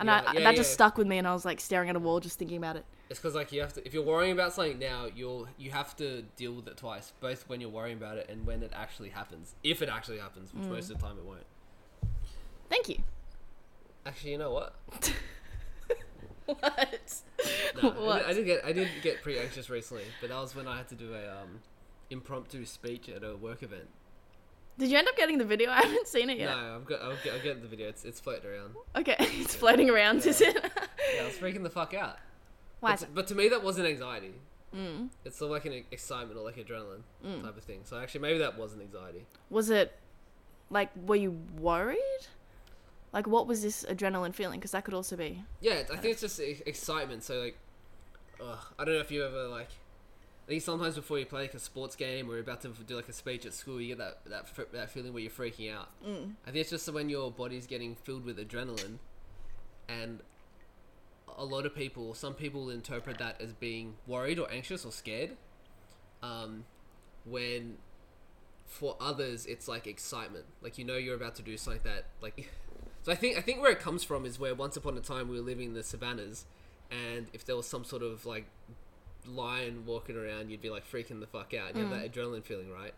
And 0.00 0.08
Yeah, 0.08 0.24
I, 0.26 0.32
yeah, 0.32 0.40
that 0.40 0.56
just 0.56 0.72
stuck 0.72 0.98
with 0.98 1.06
me, 1.06 1.18
and 1.18 1.28
I 1.28 1.32
was 1.32 1.44
like 1.44 1.60
staring 1.60 1.88
at 1.88 1.94
a 1.94 2.00
wall, 2.00 2.18
just 2.18 2.36
thinking 2.36 2.56
about 2.56 2.74
it. 2.74 2.84
It's 3.08 3.20
because 3.20 3.36
like 3.36 3.52
you 3.52 3.60
have 3.60 3.72
to. 3.74 3.86
If 3.86 3.94
you're 3.94 4.02
worrying 4.02 4.32
about 4.32 4.52
something 4.52 4.80
now, 4.80 5.06
you'll 5.14 5.46
you 5.56 5.70
have 5.70 5.94
to 5.96 6.22
deal 6.36 6.52
with 6.54 6.66
it 6.66 6.76
twice, 6.76 7.12
both 7.20 7.48
when 7.48 7.60
you're 7.60 7.70
worrying 7.70 7.96
about 7.96 8.18
it 8.18 8.28
and 8.28 8.44
when 8.44 8.64
it 8.64 8.72
actually 8.74 9.10
happens. 9.10 9.54
If 9.62 9.80
it 9.80 9.88
actually 9.88 10.18
happens, 10.18 10.52
which 10.52 10.64
most 10.64 10.90
of 10.90 10.98
the 10.98 11.06
time 11.06 11.16
it 11.18 11.24
won't. 11.24 11.46
Thank 12.68 12.88
you. 12.88 12.98
Actually, 14.04 14.32
you 14.32 14.38
know 14.38 14.52
what? 14.52 14.74
What? 16.46 17.22
No, 17.82 18.10
I, 18.10 18.18
did, 18.18 18.26
I 18.26 18.32
did 18.34 18.44
get 18.44 18.64
I 18.66 18.72
did 18.72 18.88
get 19.02 19.22
pretty 19.22 19.38
anxious 19.38 19.70
recently, 19.70 20.04
but 20.20 20.28
that 20.28 20.38
was 20.38 20.54
when 20.54 20.68
I 20.68 20.76
had 20.76 20.88
to 20.88 20.94
do 20.94 21.14
a 21.14 21.40
um 21.40 21.60
impromptu 22.18 22.64
speech 22.64 23.08
at 23.08 23.22
a 23.22 23.36
work 23.36 23.62
event. 23.62 23.88
Did 24.78 24.90
you 24.90 24.98
end 24.98 25.08
up 25.08 25.16
getting 25.16 25.38
the 25.38 25.44
video? 25.44 25.70
I 25.78 25.82
haven't 25.82 26.08
seen 26.08 26.30
it 26.30 26.38
yet. 26.38 26.50
No, 26.56 26.76
I've 26.76 26.86
got 26.86 27.02
I'll 27.02 27.16
get, 27.22 27.34
I'll 27.34 27.42
get 27.42 27.60
the 27.60 27.68
video. 27.68 27.88
It's 27.88 28.04
it's 28.04 28.20
floating 28.20 28.50
around. 28.50 28.74
Okay, 28.96 29.16
it's 29.42 29.54
floating 29.54 29.90
around, 29.90 30.24
is 30.26 30.40
it? 30.40 30.54
Yeah, 31.14 31.22
I 31.22 31.26
was 31.26 31.34
freaking 31.34 31.62
the 31.62 31.70
fuck 31.70 31.92
out. 31.94 32.16
Why? 32.80 32.90
But, 32.90 32.94
is 32.94 33.00
to, 33.00 33.06
it? 33.06 33.14
but 33.14 33.26
to 33.28 33.34
me, 33.34 33.48
that 33.48 33.62
wasn't 33.62 33.86
anxiety. 33.88 34.34
Mm. 34.74 35.10
It's 35.24 35.36
sort 35.38 35.50
of 35.50 35.52
like 35.52 35.66
an 35.66 35.84
excitement 35.92 36.36
or 36.38 36.44
like 36.44 36.56
adrenaline 36.56 37.02
Mm. 37.24 37.42
type 37.42 37.56
of 37.56 37.62
thing. 37.62 37.80
So 37.84 37.98
actually, 37.98 38.22
maybe 38.22 38.38
that 38.38 38.58
wasn't 38.58 38.82
anxiety. 38.82 39.24
Was 39.50 39.70
it 39.70 39.92
like 40.70 40.90
were 41.06 41.16
you 41.16 41.38
worried? 41.60 42.26
Like 43.12 43.28
what 43.28 43.46
was 43.46 43.62
this 43.62 43.84
adrenaline 43.88 44.34
feeling? 44.34 44.58
Because 44.58 44.72
that 44.72 44.84
could 44.84 44.94
also 44.94 45.14
be. 45.16 45.44
Yeah, 45.60 45.82
I 45.92 45.96
think 45.96 46.12
it's 46.14 46.20
just 46.22 46.40
excitement. 46.40 47.22
So 47.22 47.38
like, 47.40 47.56
ugh, 48.40 48.58
I 48.76 48.84
don't 48.84 48.94
know 48.94 49.00
if 49.00 49.12
you 49.12 49.24
ever 49.24 49.46
like. 49.46 49.68
I 50.44 50.46
think 50.48 50.62
sometimes 50.62 50.94
before 50.94 51.18
you 51.18 51.24
play 51.24 51.42
like 51.42 51.54
a 51.54 51.58
sports 51.58 51.96
game 51.96 52.28
or 52.28 52.32
you're 52.32 52.42
about 52.42 52.60
to 52.62 52.68
do 52.68 52.96
like 52.96 53.08
a 53.08 53.14
speech 53.14 53.46
at 53.46 53.54
school, 53.54 53.80
you 53.80 53.88
get 53.88 53.98
that 53.98 54.18
that 54.26 54.48
fr- 54.48 54.62
that 54.72 54.90
feeling 54.90 55.14
where 55.14 55.22
you're 55.22 55.30
freaking 55.30 55.74
out. 55.74 55.88
Mm. 56.06 56.32
I 56.46 56.50
think 56.50 56.60
it's 56.60 56.70
just 56.70 56.92
when 56.92 57.08
your 57.08 57.30
body's 57.30 57.66
getting 57.66 57.94
filled 57.94 58.26
with 58.26 58.38
adrenaline, 58.38 58.98
and 59.88 60.20
a 61.38 61.44
lot 61.46 61.64
of 61.64 61.74
people, 61.74 62.12
some 62.12 62.34
people 62.34 62.68
interpret 62.68 63.16
that 63.18 63.40
as 63.40 63.54
being 63.54 63.94
worried 64.06 64.38
or 64.38 64.50
anxious 64.52 64.84
or 64.84 64.92
scared. 64.92 65.36
Um, 66.22 66.64
when 67.24 67.78
for 68.66 68.96
others 69.00 69.46
it's 69.46 69.66
like 69.66 69.86
excitement, 69.86 70.44
like 70.60 70.76
you 70.76 70.84
know 70.84 70.96
you're 70.96 71.16
about 71.16 71.36
to 71.36 71.42
do 71.42 71.56
something 71.56 71.82
that 71.84 72.06
like. 72.20 72.50
So 73.02 73.12
I 73.12 73.16
think 73.16 73.36
I 73.36 73.42
think 73.42 73.60
where 73.60 73.70
it 73.70 73.80
comes 73.80 74.02
from 74.02 74.24
is 74.24 74.38
where 74.38 74.54
once 74.54 74.78
upon 74.78 74.96
a 74.96 75.00
time 75.00 75.28
we 75.28 75.36
were 75.36 75.44
living 75.44 75.68
in 75.68 75.74
the 75.74 75.82
savannas, 75.82 76.46
and 76.90 77.26
if 77.34 77.44
there 77.44 77.54
was 77.54 77.66
some 77.66 77.84
sort 77.84 78.02
of 78.02 78.24
like 78.24 78.46
lion 79.26 79.84
walking 79.86 80.16
around, 80.16 80.50
you'd 80.50 80.62
be 80.62 80.70
like 80.70 80.90
freaking 80.90 81.20
the 81.20 81.26
fuck 81.26 81.54
out. 81.54 81.70
And 81.70 81.78
you 81.78 81.84
have 81.86 81.92
that 82.02 82.12
adrenaline 82.12 82.44
feeling, 82.44 82.70
right? 82.70 82.94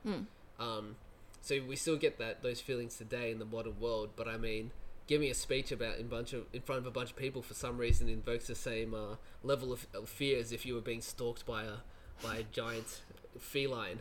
Um, 0.59 0.97
so 1.43 1.61
we 1.68 1.77
still 1.77 1.97
get 1.97 2.18
that 2.18 2.43
those 2.43 2.61
feelings 2.61 2.97
today 2.97 3.31
in 3.31 3.39
the 3.39 3.45
modern 3.45 3.79
world, 3.79 4.11
but 4.16 4.27
I 4.27 4.37
mean, 4.37 4.72
giving 5.07 5.31
a 5.31 5.35
speech 5.35 5.70
about 5.70 5.99
in 5.99 6.09
bunch 6.09 6.33
of 6.33 6.47
in 6.53 6.61
front 6.62 6.81
of 6.81 6.87
a 6.87 6.91
bunch 6.91 7.11
of 7.11 7.16
people 7.16 7.43
for 7.43 7.55
some 7.55 7.79
reason 7.79 8.09
invokes 8.09 8.49
the 8.49 8.55
same 8.55 8.95
uh, 8.95 9.16
level 9.45 9.72
of, 9.72 9.87
of 9.95 10.09
fear 10.09 10.39
as 10.39 10.51
if 10.51 10.66
you 10.66 10.74
were 10.74 10.81
being 10.81 11.01
stalked 11.01 11.47
by 11.47 11.62
a 11.62 11.74
by 12.22 12.39
a 12.39 12.43
giant 12.43 13.03
feline. 13.39 14.01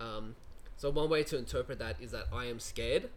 Um, 0.00 0.36
so 0.76 0.90
one 0.90 1.08
way 1.08 1.22
to 1.24 1.38
interpret 1.38 1.78
that 1.78 1.96
is 2.00 2.10
that 2.10 2.26
I 2.32 2.46
am 2.46 2.58
scared. 2.60 3.08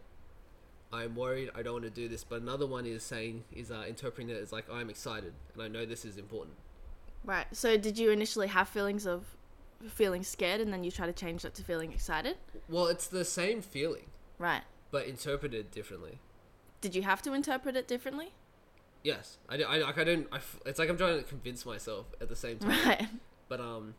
I'm 0.90 1.16
worried. 1.16 1.50
I 1.54 1.62
don't 1.62 1.74
want 1.74 1.84
to 1.84 1.90
do 1.90 2.08
this. 2.08 2.24
But 2.24 2.40
another 2.40 2.66
one 2.66 2.86
is 2.86 3.02
saying 3.02 3.44
is 3.54 3.70
uh, 3.70 3.84
interpreting 3.86 4.30
it 4.30 4.40
as 4.40 4.52
like 4.52 4.64
I'm 4.72 4.88
excited 4.88 5.34
and 5.52 5.62
I 5.62 5.68
know 5.68 5.84
this 5.84 6.04
is 6.06 6.16
important. 6.16 6.56
Right. 7.24 7.46
So 7.52 7.76
did 7.76 7.98
you 7.98 8.10
initially 8.10 8.48
have 8.48 8.68
feelings 8.68 9.06
of 9.06 9.24
feeling 9.88 10.22
scared 10.22 10.60
and 10.60 10.72
then 10.72 10.82
you 10.84 10.90
try 10.90 11.06
to 11.06 11.12
change 11.12 11.42
that 11.42 11.54
to 11.54 11.62
feeling 11.62 11.92
excited? 11.92 12.36
Well, 12.68 12.86
it's 12.86 13.06
the 13.06 13.24
same 13.24 13.60
feeling, 13.62 14.06
Right. 14.38 14.62
but 14.90 15.06
interpreted 15.06 15.70
differently. 15.70 16.18
Did 16.80 16.94
you 16.94 17.02
have 17.02 17.22
to 17.22 17.32
interpret 17.34 17.76
it 17.76 17.86
differently? 17.88 18.32
Yes, 19.04 19.38
I, 19.48 19.56
I 19.62 19.78
like 19.78 19.98
I 19.98 20.04
don't. 20.04 20.26
I 20.32 20.40
it's 20.66 20.78
like 20.78 20.88
I'm 20.88 20.96
trying 20.96 21.18
to 21.18 21.24
convince 21.24 21.64
myself 21.64 22.06
at 22.20 22.28
the 22.28 22.36
same 22.36 22.58
time. 22.58 22.70
Right. 22.88 23.06
But 23.48 23.60
um, 23.60 23.94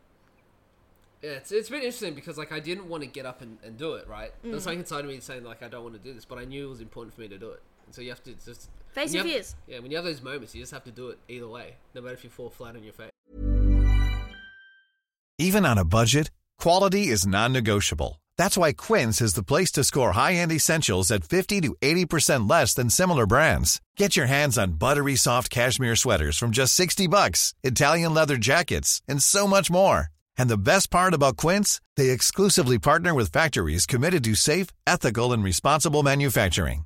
yeah, 1.22 1.32
it's 1.32 1.52
it's 1.52 1.70
been 1.70 1.80
interesting 1.80 2.14
because 2.16 2.38
like 2.38 2.52
I 2.52 2.60
didn't 2.60 2.88
want 2.90 3.04
to 3.04 3.08
get 3.10 3.26
up 3.26 3.42
and, 3.42 3.58
and 3.64 3.78
do 3.78 3.94
it. 3.94 4.08
Right, 4.08 4.32
Mm. 4.44 4.52
there's 4.52 4.64
something 4.64 4.80
inside 4.80 5.06
of 5.06 5.08
me 5.08 5.20
saying 5.22 5.44
like 5.44 5.64
I 5.64 5.68
don't 5.70 5.84
want 5.84 5.96
to 5.96 6.02
do 6.02 6.14
this, 6.14 6.26
but 6.26 6.38
I 6.38 6.46
knew 6.46 6.68
it 6.68 6.70
was 6.70 6.82
important 6.82 7.14
for 7.16 7.22
me 7.22 7.28
to 7.30 7.38
do 7.38 7.50
it. 7.52 7.62
And 7.90 7.96
so 7.96 8.04
you 8.04 8.10
have 8.10 8.24
to 8.26 8.36
just 8.46 8.70
Face 8.94 8.96
when 8.96 9.08
you 9.08 9.14
your 9.14 9.24
have- 9.24 9.34
fears. 9.34 9.56
Yeah, 9.66 9.80
when 9.80 9.90
you 9.90 9.98
have 9.98 10.06
those 10.06 10.22
moments, 10.22 10.54
you 10.54 10.62
just 10.62 10.72
have 10.74 10.84
to 10.84 10.92
do 10.92 11.10
it 11.10 11.18
either 11.28 11.48
way, 11.48 11.74
no 11.96 12.02
matter 12.02 12.14
if 12.14 12.24
you 12.24 12.30
fall 12.30 12.52
flat 12.52 12.76
on 12.76 12.84
your 12.84 12.94
face. 12.94 13.10
Even 15.40 15.66
on 15.66 15.80
a 15.80 15.84
budget, 15.86 16.30
quality 16.60 17.08
is 17.08 17.26
non-negotiable. 17.26 18.22
That's 18.38 18.56
why 18.58 18.74
Quince 18.74 19.22
is 19.22 19.34
the 19.34 19.42
place 19.42 19.72
to 19.72 19.84
score 19.84 20.12
high-end 20.12 20.52
essentials 20.52 21.10
at 21.10 21.24
50 21.24 21.62
to 21.62 21.76
80% 21.82 22.48
less 22.48 22.76
than 22.76 22.92
similar 22.92 23.26
brands. 23.26 23.82
Get 23.98 24.16
your 24.16 24.28
hands 24.28 24.56
on 24.60 24.74
buttery 24.74 25.16
soft 25.16 25.50
cashmere 25.50 25.96
sweaters 25.96 26.38
from 26.38 26.52
just 26.52 26.76
60 26.76 27.08
bucks, 27.08 27.56
Italian 27.64 28.14
leather 28.14 28.38
jackets, 28.38 29.02
and 29.08 29.24
so 29.24 29.48
much 29.48 29.72
more. 29.72 30.10
And 30.38 30.48
the 30.48 30.58
best 30.58 30.92
part 30.92 31.16
about 31.16 31.38
Quince, 31.38 31.82
they 31.98 32.12
exclusively 32.12 32.78
partner 32.78 33.16
with 33.16 33.32
factories 33.32 33.88
committed 33.88 34.24
to 34.26 34.36
safe, 34.36 34.68
ethical, 34.86 35.34
and 35.34 35.44
responsible 35.44 36.04
manufacturing. 36.04 36.86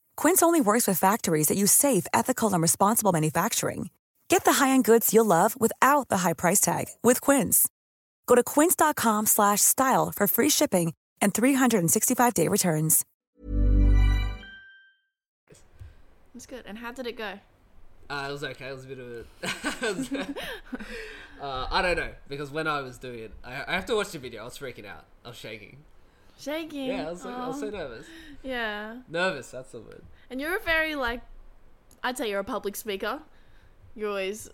Quince 0.17 0.41
only 0.41 0.61
works 0.61 0.87
with 0.87 0.99
factories 0.99 1.47
that 1.47 1.57
use 1.57 1.71
safe, 1.71 2.07
ethical, 2.13 2.51
and 2.53 2.61
responsible 2.61 3.11
manufacturing. 3.11 3.89
Get 4.27 4.45
the 4.45 4.53
high-end 4.53 4.85
goods 4.85 5.13
you'll 5.13 5.25
love 5.25 5.59
without 5.59 6.07
the 6.07 6.19
high 6.19 6.33
price 6.33 6.61
tag 6.61 6.85
with 7.03 7.19
Quince. 7.21 7.67
Go 8.27 8.35
to 8.35 8.43
quince.com 8.43 9.25
slash 9.25 9.59
style 9.59 10.11
for 10.15 10.25
free 10.25 10.49
shipping 10.49 10.93
and 11.21 11.33
365-day 11.33 12.47
returns. 12.47 13.05
That's 16.33 16.45
good. 16.45 16.63
And 16.65 16.77
how 16.77 16.93
did 16.93 17.07
it 17.07 17.17
go? 17.17 17.33
Uh, 18.09 18.27
it 18.29 18.31
was 18.31 18.43
okay. 18.43 18.67
It 18.67 18.75
was 18.75 18.85
a 18.85 18.87
bit 18.87 18.99
of 18.99 19.07
a. 19.07 20.35
uh, 21.43 21.67
I 21.69 21.81
don't 21.81 21.97
know 21.97 22.11
because 22.29 22.51
when 22.51 22.67
I 22.67 22.79
was 22.79 22.97
doing 22.97 23.19
it, 23.19 23.31
I, 23.43 23.63
I 23.67 23.73
have 23.73 23.85
to 23.87 23.95
watch 23.95 24.11
the 24.11 24.19
video. 24.19 24.41
I 24.41 24.45
was 24.45 24.57
freaking 24.57 24.85
out. 24.85 25.03
I 25.25 25.29
was 25.29 25.37
shaking. 25.37 25.77
Shaking. 26.41 26.85
Yeah, 26.87 27.07
I 27.07 27.11
was, 27.11 27.23
like, 27.25 27.35
I 27.35 27.47
was 27.47 27.59
so 27.59 27.69
nervous. 27.69 28.05
Yeah. 28.43 28.97
Nervous. 29.09 29.51
That's 29.51 29.71
the 29.71 29.79
word. 29.79 30.01
And 30.29 30.41
you're 30.41 30.57
a 30.57 30.61
very 30.61 30.95
like, 30.95 31.21
I'd 32.03 32.17
say 32.17 32.29
you're 32.29 32.39
a 32.39 32.43
public 32.43 32.75
speaker. 32.75 33.19
You're 33.95 34.09
always 34.09 34.49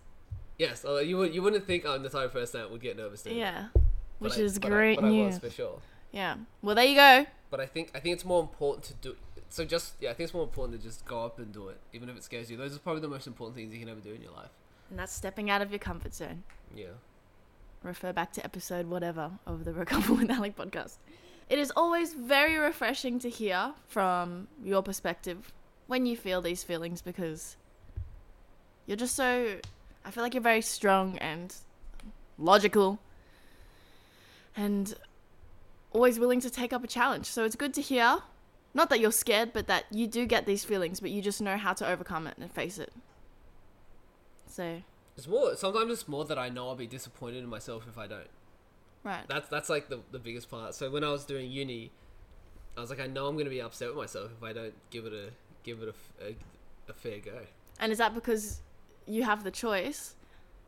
Yes, 0.57 0.83
although 0.83 0.99
you 1.01 1.17
would 1.17 1.33
you 1.35 1.41
wouldn't 1.43 1.65
think 1.67 1.85
I'm 1.85 2.01
the 2.03 2.09
type 2.09 2.25
of 2.25 2.33
person 2.33 2.61
that 2.61 2.71
would 2.71 2.81
get 2.81 2.97
nervous. 2.97 3.23
yeah, 3.25 3.67
But 3.73 3.81
which 4.19 4.37
I- 4.37 4.41
is 4.41 4.57
but 4.59 4.67
I- 4.67 4.69
great 4.75 4.95
but 4.99 5.05
I 5.05 5.09
news. 5.09 5.33
was 5.35 5.39
for 5.39 5.49
sure. 5.49 5.79
Yeah. 6.11 6.37
Well, 6.63 6.73
there 6.75 6.85
you 6.85 6.95
go. 6.95 7.25
But 7.51 7.59
I 7.61 7.65
think 7.67 7.91
I 7.95 7.99
think 7.99 8.13
it's 8.15 8.25
more 8.25 8.41
important 8.41 8.83
to 8.85 8.93
do. 8.95 9.15
So 9.49 9.63
just 9.63 9.93
yeah, 10.01 10.09
I 10.09 10.13
think 10.13 10.25
it's 10.25 10.33
more 10.33 10.43
important 10.43 10.81
to 10.81 10.85
just 10.85 11.05
go 11.05 11.23
up 11.23 11.37
and 11.39 11.53
do 11.53 11.69
it, 11.69 11.77
even 11.93 12.09
if 12.09 12.17
it 12.17 12.23
scares 12.23 12.49
you. 12.51 12.57
Those 12.57 12.75
are 12.75 12.79
probably 12.79 13.01
the 13.01 13.07
most 13.07 13.27
important 13.27 13.55
things 13.55 13.71
you 13.73 13.79
can 13.79 13.87
ever 13.89 14.01
do 14.01 14.11
in 14.13 14.21
your 14.21 14.31
life. 14.31 14.49
And 14.89 14.97
that's 14.99 15.13
stepping 15.13 15.49
out 15.49 15.61
of 15.61 15.69
your 15.71 15.79
comfort 15.79 16.13
zone. 16.13 16.43
Yeah. 16.75 16.87
Refer 17.83 18.11
back 18.11 18.33
to 18.33 18.43
episode 18.43 18.87
whatever 18.87 19.31
of 19.45 19.63
the 19.63 19.71
Recover 19.73 20.13
with 20.15 20.29
Ally 20.31 20.49
podcast. 20.49 20.95
It 21.49 21.59
is 21.59 21.71
always 21.75 22.13
very 22.13 22.57
refreshing 22.57 23.19
to 23.19 23.29
hear 23.29 23.73
from 23.87 24.47
your 24.63 24.83
perspective 24.83 25.53
when 25.87 26.05
you 26.05 26.17
feel 26.17 26.41
these 26.41 26.63
feelings 26.63 27.01
because 27.01 27.55
you're 28.85 28.97
just 28.97 29.15
so. 29.15 29.57
I 30.05 30.11
feel 30.11 30.23
like 30.23 30.33
you're 30.33 30.43
very 30.43 30.61
strong 30.61 31.17
and 31.17 31.53
logical 32.37 32.99
and 34.55 34.93
always 35.91 36.19
willing 36.19 36.41
to 36.41 36.49
take 36.49 36.73
up 36.73 36.83
a 36.83 36.87
challenge. 36.87 37.25
So 37.25 37.43
it's 37.43 37.55
good 37.55 37.73
to 37.75 37.81
hear, 37.81 38.19
not 38.73 38.89
that 38.89 38.99
you're 38.99 39.11
scared, 39.11 39.51
but 39.53 39.67
that 39.67 39.85
you 39.91 40.07
do 40.07 40.25
get 40.25 40.45
these 40.45 40.63
feelings, 40.63 40.99
but 40.99 41.09
you 41.09 41.21
just 41.21 41.41
know 41.41 41.57
how 41.57 41.73
to 41.73 41.87
overcome 41.87 42.27
it 42.27 42.37
and 42.37 42.51
face 42.51 42.77
it. 42.77 42.91
So, 44.47 44.81
It's 45.17 45.27
more. 45.27 45.55
Sometimes 45.55 45.91
it's 45.91 46.07
more 46.07 46.25
that 46.25 46.39
I 46.39 46.49
know 46.49 46.69
I'll 46.69 46.75
be 46.75 46.87
disappointed 46.87 47.43
in 47.43 47.49
myself 47.49 47.85
if 47.87 47.97
I 47.97 48.07
don't. 48.07 48.27
Right. 49.07 49.23
That's 49.27 49.49
that's 49.49 49.69
like 49.69 49.89
the 49.89 49.99
the 50.11 50.19
biggest 50.19 50.49
part. 50.49 50.75
So 50.75 50.89
when 50.91 51.03
I 51.03 51.11
was 51.11 51.25
doing 51.25 51.49
uni, 51.49 51.91
I 52.77 52.81
was 52.81 52.89
like, 52.89 52.99
I 52.99 53.07
know 53.07 53.27
I'm 53.27 53.37
gonna 53.37 53.49
be 53.49 53.61
upset 53.61 53.87
with 53.89 53.97
myself 53.97 54.31
if 54.37 54.43
I 54.43 54.53
don't 54.53 54.73
give 54.91 55.05
it 55.05 55.13
a 55.13 55.29
give 55.63 55.81
it 55.81 55.89
a 55.89 56.25
a, 56.25 56.35
a 56.89 56.93
fair 56.93 57.19
go. 57.19 57.39
And 57.79 57.91
is 57.91 57.97
that 57.97 58.13
because 58.13 58.61
you 59.05 59.23
have 59.23 59.43
the 59.43 59.51
choice 59.51 60.15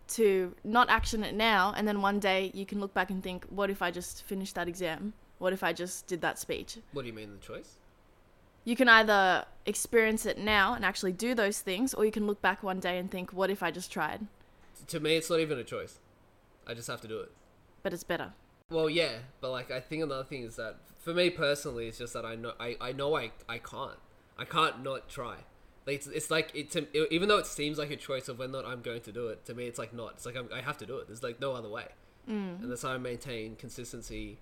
to 0.10 0.56
not 0.64 0.90
action 0.90 1.24
it 1.24 1.36
now 1.36 1.74
and 1.78 1.88
then 1.88 2.02
one 2.02 2.20
day 2.20 2.52
you 2.54 2.66
can 2.66 2.80
look 2.80 2.94
back 2.94 3.12
and 3.12 3.22
think, 3.24 3.46
what 3.50 3.70
if 3.70 3.82
I 3.82 3.92
just 3.92 4.24
finished 4.24 4.56
that 4.56 4.68
exam? 4.68 5.14
What 5.38 5.54
if 5.54 5.64
I 5.64 5.72
just 5.72 6.08
did 6.08 6.22
that 6.22 6.40
speech? 6.40 6.78
What 6.94 7.04
do 7.04 7.08
you 7.08 7.14
mean 7.14 7.32
the 7.32 7.46
choice? 7.46 7.76
You 8.66 8.76
can 8.76 8.90
either 8.90 9.46
experience 9.66 10.26
it 10.26 10.38
now 10.38 10.74
and 10.74 10.84
actually 10.84 11.14
do 11.14 11.34
those 11.34 11.60
things, 11.60 11.94
or 11.94 12.06
you 12.06 12.12
can 12.12 12.28
look 12.28 12.42
back 12.42 12.62
one 12.62 12.80
day 12.80 12.98
and 12.98 13.10
think, 13.10 13.32
what 13.32 13.50
if 13.50 13.64
I 13.64 13.72
just 13.72 13.92
tried? 13.92 14.28
To 14.88 15.00
me, 15.00 15.16
it's 15.16 15.30
not 15.30 15.40
even 15.40 15.58
a 15.58 15.64
choice. 15.64 16.00
I 16.68 16.74
just 16.74 16.88
have 16.88 17.02
to 17.02 17.08
do 17.08 17.20
it. 17.20 17.32
But 17.84 17.94
it's 17.94 18.04
better. 18.04 18.34
Well, 18.70 18.90
yeah, 18.90 19.14
but 19.42 19.52
like 19.52 19.72
I 19.72 19.80
think 19.80 20.04
another 20.04 20.24
thing 20.24 20.44
is 20.44 20.56
that 20.58 20.78
for 21.00 21.14
me 21.14 21.30
personally, 21.30 21.88
it's 21.88 21.98
just 21.98 22.14
that 22.14 22.26
I 22.26 22.36
know 22.36 22.54
I, 22.60 22.78
I 22.80 22.92
know 22.92 23.16
I 23.16 23.32
I 23.48 23.58
can't 23.58 23.98
I 24.38 24.46
can't 24.46 24.84
not 24.84 25.10
try. 25.10 25.38
Like 25.88 25.96
it's, 25.96 26.08
it's 26.08 26.30
like 26.30 26.52
it 26.54 26.70
to, 26.72 27.14
even 27.14 27.30
though 27.30 27.38
it 27.40 27.48
seems 27.48 27.80
like 27.80 27.90
a 27.90 27.96
choice 27.96 28.28
of 28.30 28.38
whether 28.38 28.52
or 28.60 28.62
not 28.62 28.70
I'm 28.72 28.82
going 28.82 29.02
to 29.02 29.12
do 29.12 29.28
it. 29.30 29.46
To 29.46 29.56
me, 29.56 29.66
it's 29.66 29.80
like 29.80 29.94
not. 29.94 30.14
It's 30.18 30.26
like 30.26 30.36
I'm, 30.36 30.48
I 30.54 30.62
have 30.62 30.78
to 30.80 30.86
do 30.86 30.98
it. 30.98 31.08
There's 31.08 31.24
like 31.24 31.40
no 31.42 31.54
other 31.54 31.70
way. 31.70 31.86
Mm. 32.30 32.62
And 32.62 32.70
that's 32.72 32.84
how 32.84 32.90
I 32.90 32.98
maintain 33.00 33.56
consistency, 33.56 34.38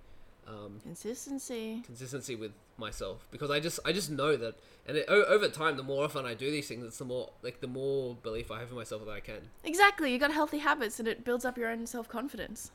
um, 0.46 0.80
Consistency. 0.82 1.82
consistency 1.86 2.34
with 2.36 2.52
myself 2.76 3.26
because 3.30 3.50
I 3.50 3.60
just 3.60 3.80
I 3.86 3.92
just 3.92 4.10
know 4.10 4.36
that, 4.36 4.56
and 4.86 4.98
it, 4.98 5.06
o- 5.08 5.24
over 5.24 5.48
time, 5.48 5.76
the 5.78 5.82
more 5.82 6.04
often 6.04 6.26
I 6.26 6.34
do 6.34 6.50
these 6.50 6.68
things, 6.68 6.84
it's 6.84 6.98
the 6.98 7.06
more 7.06 7.30
like 7.42 7.60
the 7.60 7.66
more 7.66 8.14
belief 8.22 8.50
I 8.50 8.58
have 8.60 8.68
in 8.70 8.76
myself 8.76 9.06
that 9.06 9.10
I 9.10 9.20
can. 9.20 9.40
Exactly. 9.64 10.12
You 10.12 10.18
got 10.18 10.32
healthy 10.32 10.58
habits 10.58 10.98
and 10.98 11.08
it 11.08 11.24
builds 11.24 11.46
up 11.46 11.56
your 11.56 11.70
own 11.70 11.86
self 11.86 12.08
confidence 12.08 12.72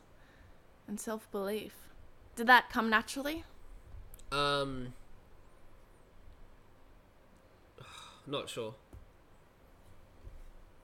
and 0.93 0.99
self 0.99 1.29
belief. 1.31 1.73
Did 2.35 2.45
that 2.45 2.69
come 2.69 2.87
naturally? 2.87 3.43
Um, 4.31 4.93
not 8.27 8.47
sure. 8.47 8.75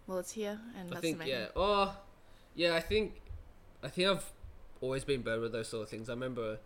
Well, 0.07 0.17
it's 0.17 0.31
here, 0.31 0.59
and 0.75 0.89
I 0.89 0.93
that's 0.95 1.01
think 1.01 1.19
main 1.19 1.27
yeah. 1.27 1.45
Oh, 1.55 1.95
yeah. 2.55 2.73
I 2.73 2.79
think 2.79 3.21
I 3.83 3.87
think 3.89 4.07
I've 4.07 4.25
always 4.81 5.03
been 5.03 5.21
better 5.21 5.41
with 5.41 5.51
those 5.51 5.67
sort 5.67 5.83
of 5.83 5.89
things. 5.89 6.09
I 6.09 6.13
remember 6.13 6.57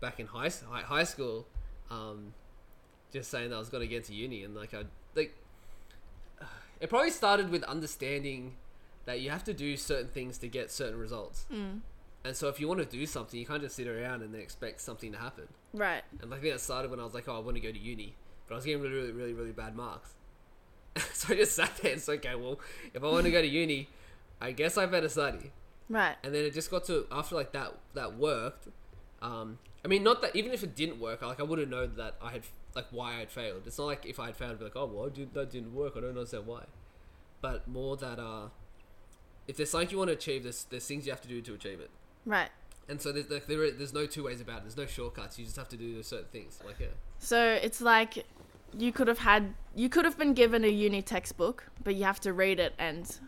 back 0.00 0.20
in 0.20 0.26
high 0.26 0.50
high, 0.70 0.82
high 0.82 1.02
school, 1.02 1.48
um, 1.90 2.34
just 3.12 3.32
saying 3.32 3.50
that 3.50 3.56
I 3.56 3.58
was 3.58 3.68
going 3.68 3.80
to 3.80 3.88
get 3.88 3.96
into 3.96 4.14
uni, 4.14 4.44
and 4.44 4.54
like 4.54 4.74
I 4.74 4.84
like 5.16 5.34
it 6.80 6.88
probably 6.88 7.10
started 7.10 7.50
with 7.50 7.64
understanding 7.64 8.54
that 9.06 9.20
you 9.20 9.30
have 9.30 9.42
to 9.42 9.52
do 9.52 9.76
certain 9.76 10.08
things 10.08 10.38
to 10.38 10.46
get 10.46 10.70
certain 10.70 11.00
results. 11.00 11.46
Mm. 11.52 11.80
And 12.24 12.36
so 12.36 12.48
if 12.48 12.60
you 12.60 12.68
want 12.68 12.80
to 12.80 12.86
do 12.86 13.04
something, 13.04 13.38
you 13.38 13.46
can't 13.46 13.62
just 13.62 13.76
sit 13.76 13.88
around 13.88 14.22
and 14.22 14.32
then 14.32 14.40
expect 14.40 14.80
something 14.80 15.12
to 15.12 15.18
happen. 15.18 15.48
Right. 15.72 16.02
And 16.20 16.30
like 16.30 16.42
that 16.42 16.60
started 16.60 16.90
when 16.90 17.00
I 17.00 17.04
was 17.04 17.14
like, 17.14 17.28
oh, 17.28 17.36
I 17.36 17.40
want 17.40 17.56
to 17.56 17.60
go 17.60 17.72
to 17.72 17.78
uni, 17.78 18.14
but 18.46 18.54
I 18.54 18.56
was 18.56 18.64
getting 18.64 18.80
really, 18.80 18.94
really, 18.94 19.12
really, 19.12 19.32
really 19.32 19.52
bad 19.52 19.74
marks. 19.74 20.14
so 21.12 21.32
I 21.32 21.36
just 21.36 21.56
sat 21.56 21.76
there 21.78 21.92
and 21.92 22.00
said, 22.00 22.18
okay, 22.18 22.34
well, 22.34 22.60
if 22.94 23.02
I 23.02 23.06
want 23.06 23.24
to 23.24 23.30
go 23.30 23.40
to 23.40 23.48
uni, 23.48 23.88
I 24.40 24.52
guess 24.52 24.76
I 24.76 24.86
better 24.86 25.08
study. 25.08 25.52
Right. 25.88 26.16
And 26.22 26.34
then 26.34 26.44
it 26.44 26.54
just 26.54 26.70
got 26.70 26.84
to 26.84 27.06
after 27.10 27.34
like 27.34 27.52
that 27.52 27.74
that 27.94 28.16
worked. 28.16 28.68
Um, 29.20 29.58
I 29.84 29.88
mean, 29.88 30.02
not 30.02 30.22
that 30.22 30.34
even 30.36 30.52
if 30.52 30.62
it 30.62 30.74
didn't 30.74 31.00
work, 31.00 31.22
like 31.22 31.40
I 31.40 31.42
would 31.42 31.58
have 31.58 31.68
known 31.68 31.92
that 31.96 32.14
I 32.22 32.32
had 32.32 32.42
like 32.74 32.86
why 32.90 33.16
I 33.16 33.18
had 33.20 33.30
failed. 33.30 33.62
It's 33.66 33.78
not 33.78 33.86
like 33.86 34.06
if 34.06 34.18
I 34.18 34.26
had 34.26 34.36
failed, 34.36 34.52
I'd 34.52 34.58
be 34.58 34.64
like, 34.64 34.76
oh 34.76 34.86
well, 34.86 35.08
did, 35.08 35.34
that 35.34 35.50
didn't 35.50 35.74
work. 35.74 35.94
I 35.96 36.00
don't 36.00 36.10
understand 36.10 36.46
why. 36.46 36.64
But 37.40 37.68
more 37.68 37.96
that 37.96 38.18
uh, 38.18 38.48
if 39.46 39.56
there's 39.56 39.70
something 39.70 39.90
you 39.90 39.98
want 39.98 40.08
to 40.08 40.14
achieve, 40.14 40.44
there's 40.44 40.64
there's 40.64 40.86
things 40.86 41.06
you 41.06 41.12
have 41.12 41.20
to 41.22 41.28
do 41.28 41.40
to 41.42 41.54
achieve 41.54 41.80
it. 41.80 41.90
Right. 42.24 42.50
And 42.88 43.00
so 43.00 43.12
there's 43.12 43.30
like, 43.30 43.46
there, 43.46 43.70
there's 43.70 43.94
no 43.94 44.06
two 44.06 44.24
ways 44.24 44.40
about 44.40 44.58
it. 44.58 44.62
There's 44.62 44.76
no 44.76 44.86
shortcuts. 44.86 45.38
You 45.38 45.44
just 45.44 45.56
have 45.56 45.68
to 45.70 45.76
do 45.76 46.02
certain 46.02 46.26
things. 46.32 46.58
Like 46.64 46.80
yeah. 46.80 46.88
So 47.18 47.58
it's 47.62 47.80
like 47.80 48.24
you 48.76 48.92
could 48.92 49.08
have 49.08 49.18
had 49.18 49.54
you 49.74 49.88
could 49.88 50.04
have 50.04 50.18
been 50.18 50.34
given 50.34 50.64
a 50.64 50.68
uni 50.68 51.02
textbook, 51.02 51.68
but 51.84 51.94
you 51.94 52.04
have 52.04 52.20
to 52.20 52.32
read 52.32 52.58
it 52.58 52.74
and 52.78 53.18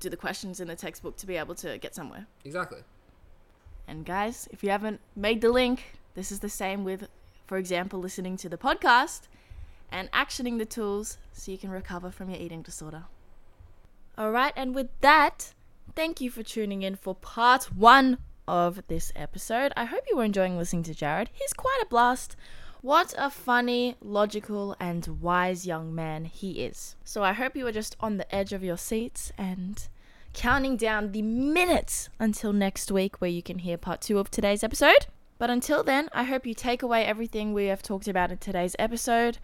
do 0.00 0.10
the 0.10 0.16
questions 0.16 0.60
in 0.60 0.68
the 0.68 0.76
textbook 0.76 1.16
to 1.18 1.26
be 1.26 1.36
able 1.36 1.54
to 1.56 1.78
get 1.78 1.94
somewhere. 1.94 2.26
Exactly. 2.44 2.80
And 3.86 4.04
guys, 4.04 4.48
if 4.50 4.62
you 4.62 4.70
haven't 4.70 5.00
made 5.16 5.40
the 5.40 5.50
link, 5.50 5.98
this 6.14 6.32
is 6.32 6.40
the 6.40 6.48
same 6.48 6.84
with, 6.84 7.08
for 7.46 7.56
example, 7.56 8.00
listening 8.00 8.36
to 8.38 8.48
the 8.48 8.56
podcast 8.56 9.22
and 9.90 10.10
actioning 10.12 10.58
the 10.58 10.64
tools 10.64 11.18
so 11.32 11.52
you 11.52 11.58
can 11.58 11.70
recover 11.70 12.10
from 12.10 12.30
your 12.30 12.40
eating 12.40 12.62
disorder. 12.62 13.04
All 14.18 14.30
right, 14.30 14.52
and 14.56 14.74
with 14.74 14.88
that, 15.00 15.54
thank 15.94 16.20
you 16.20 16.30
for 16.30 16.42
tuning 16.42 16.82
in 16.82 16.96
for 16.96 17.14
part 17.14 17.64
one 17.64 18.18
of 18.48 18.82
this 18.88 19.12
episode. 19.14 19.72
I 19.76 19.84
hope 19.84 20.04
you 20.08 20.16
were 20.16 20.24
enjoying 20.24 20.56
listening 20.56 20.82
to 20.84 20.94
Jarrad. 20.94 21.28
He's 21.32 21.52
quite 21.52 21.80
a 21.82 21.86
blast. 21.86 22.36
What 22.80 23.14
a 23.16 23.30
funny, 23.30 23.96
logical, 24.00 24.74
and 24.80 25.06
wise 25.20 25.66
young 25.66 25.94
man 25.94 26.24
he 26.24 26.64
is. 26.64 26.96
So 27.04 27.22
I 27.22 27.32
hope 27.32 27.56
you 27.56 27.64
were 27.64 27.72
just 27.72 27.96
on 28.00 28.16
the 28.16 28.34
edge 28.34 28.52
of 28.52 28.64
your 28.64 28.76
seats 28.76 29.32
and 29.38 29.86
counting 30.32 30.76
down 30.76 31.12
the 31.12 31.22
minutes 31.22 32.08
until 32.18 32.52
next 32.52 32.90
week 32.90 33.20
where 33.20 33.30
you 33.30 33.42
can 33.42 33.58
hear 33.58 33.76
part 33.76 34.00
two 34.00 34.18
of 34.18 34.30
today's 34.30 34.64
episode. 34.64 35.06
But 35.38 35.50
until 35.50 35.84
then, 35.84 36.08
I 36.12 36.24
hope 36.24 36.46
you 36.46 36.54
take 36.54 36.82
away 36.82 37.04
everything 37.04 37.52
we 37.52 37.66
have 37.66 37.82
talked 37.82 38.08
about 38.08 38.32
in 38.32 38.38
today's 38.38 38.76
episode 38.78 39.38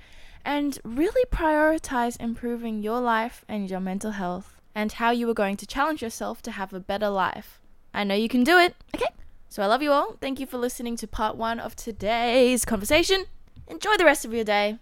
and 0.44 0.78
really 0.84 1.24
prioritize 1.26 2.20
improving 2.20 2.82
your 2.82 3.00
life 3.00 3.44
and 3.48 3.70
your 3.70 3.80
mental 3.80 4.12
health 4.12 4.57
and 4.74 4.92
how 4.92 5.10
you 5.10 5.28
are 5.30 5.34
going 5.34 5.56
to 5.56 5.66
challenge 5.66 6.02
yourself 6.02 6.42
to 6.42 6.50
have 6.52 6.72
a 6.72 6.80
better 6.80 7.08
life. 7.08 7.60
I 7.92 8.04
know 8.04 8.14
you 8.14 8.28
can 8.28 8.44
do 8.44 8.58
it. 8.58 8.74
Okay? 8.94 9.06
So 9.48 9.62
I 9.62 9.66
love 9.66 9.82
you 9.82 9.92
all. 9.92 10.16
Thank 10.20 10.40
you 10.40 10.46
for 10.46 10.58
listening 10.58 10.96
to 10.98 11.06
part 11.06 11.36
one 11.36 11.58
of 11.58 11.74
today's 11.74 12.64
conversation. 12.64 13.24
Enjoy 13.66 13.96
the 13.96 14.04
rest 14.04 14.24
of 14.24 14.32
your 14.32 14.44
day. 14.44 14.78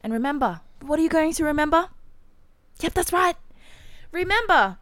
And 0.00 0.12
remember, 0.12 0.60
what 0.80 0.98
are 0.98 1.02
you 1.02 1.08
going 1.08 1.32
to 1.34 1.44
remember? 1.44 1.88
Yep, 2.80 2.94
that's 2.94 3.12
right. 3.12 3.36
Remember 4.12 4.78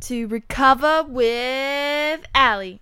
to 0.00 0.26
recover 0.26 1.04
with 1.06 2.24
Ally. 2.34 2.78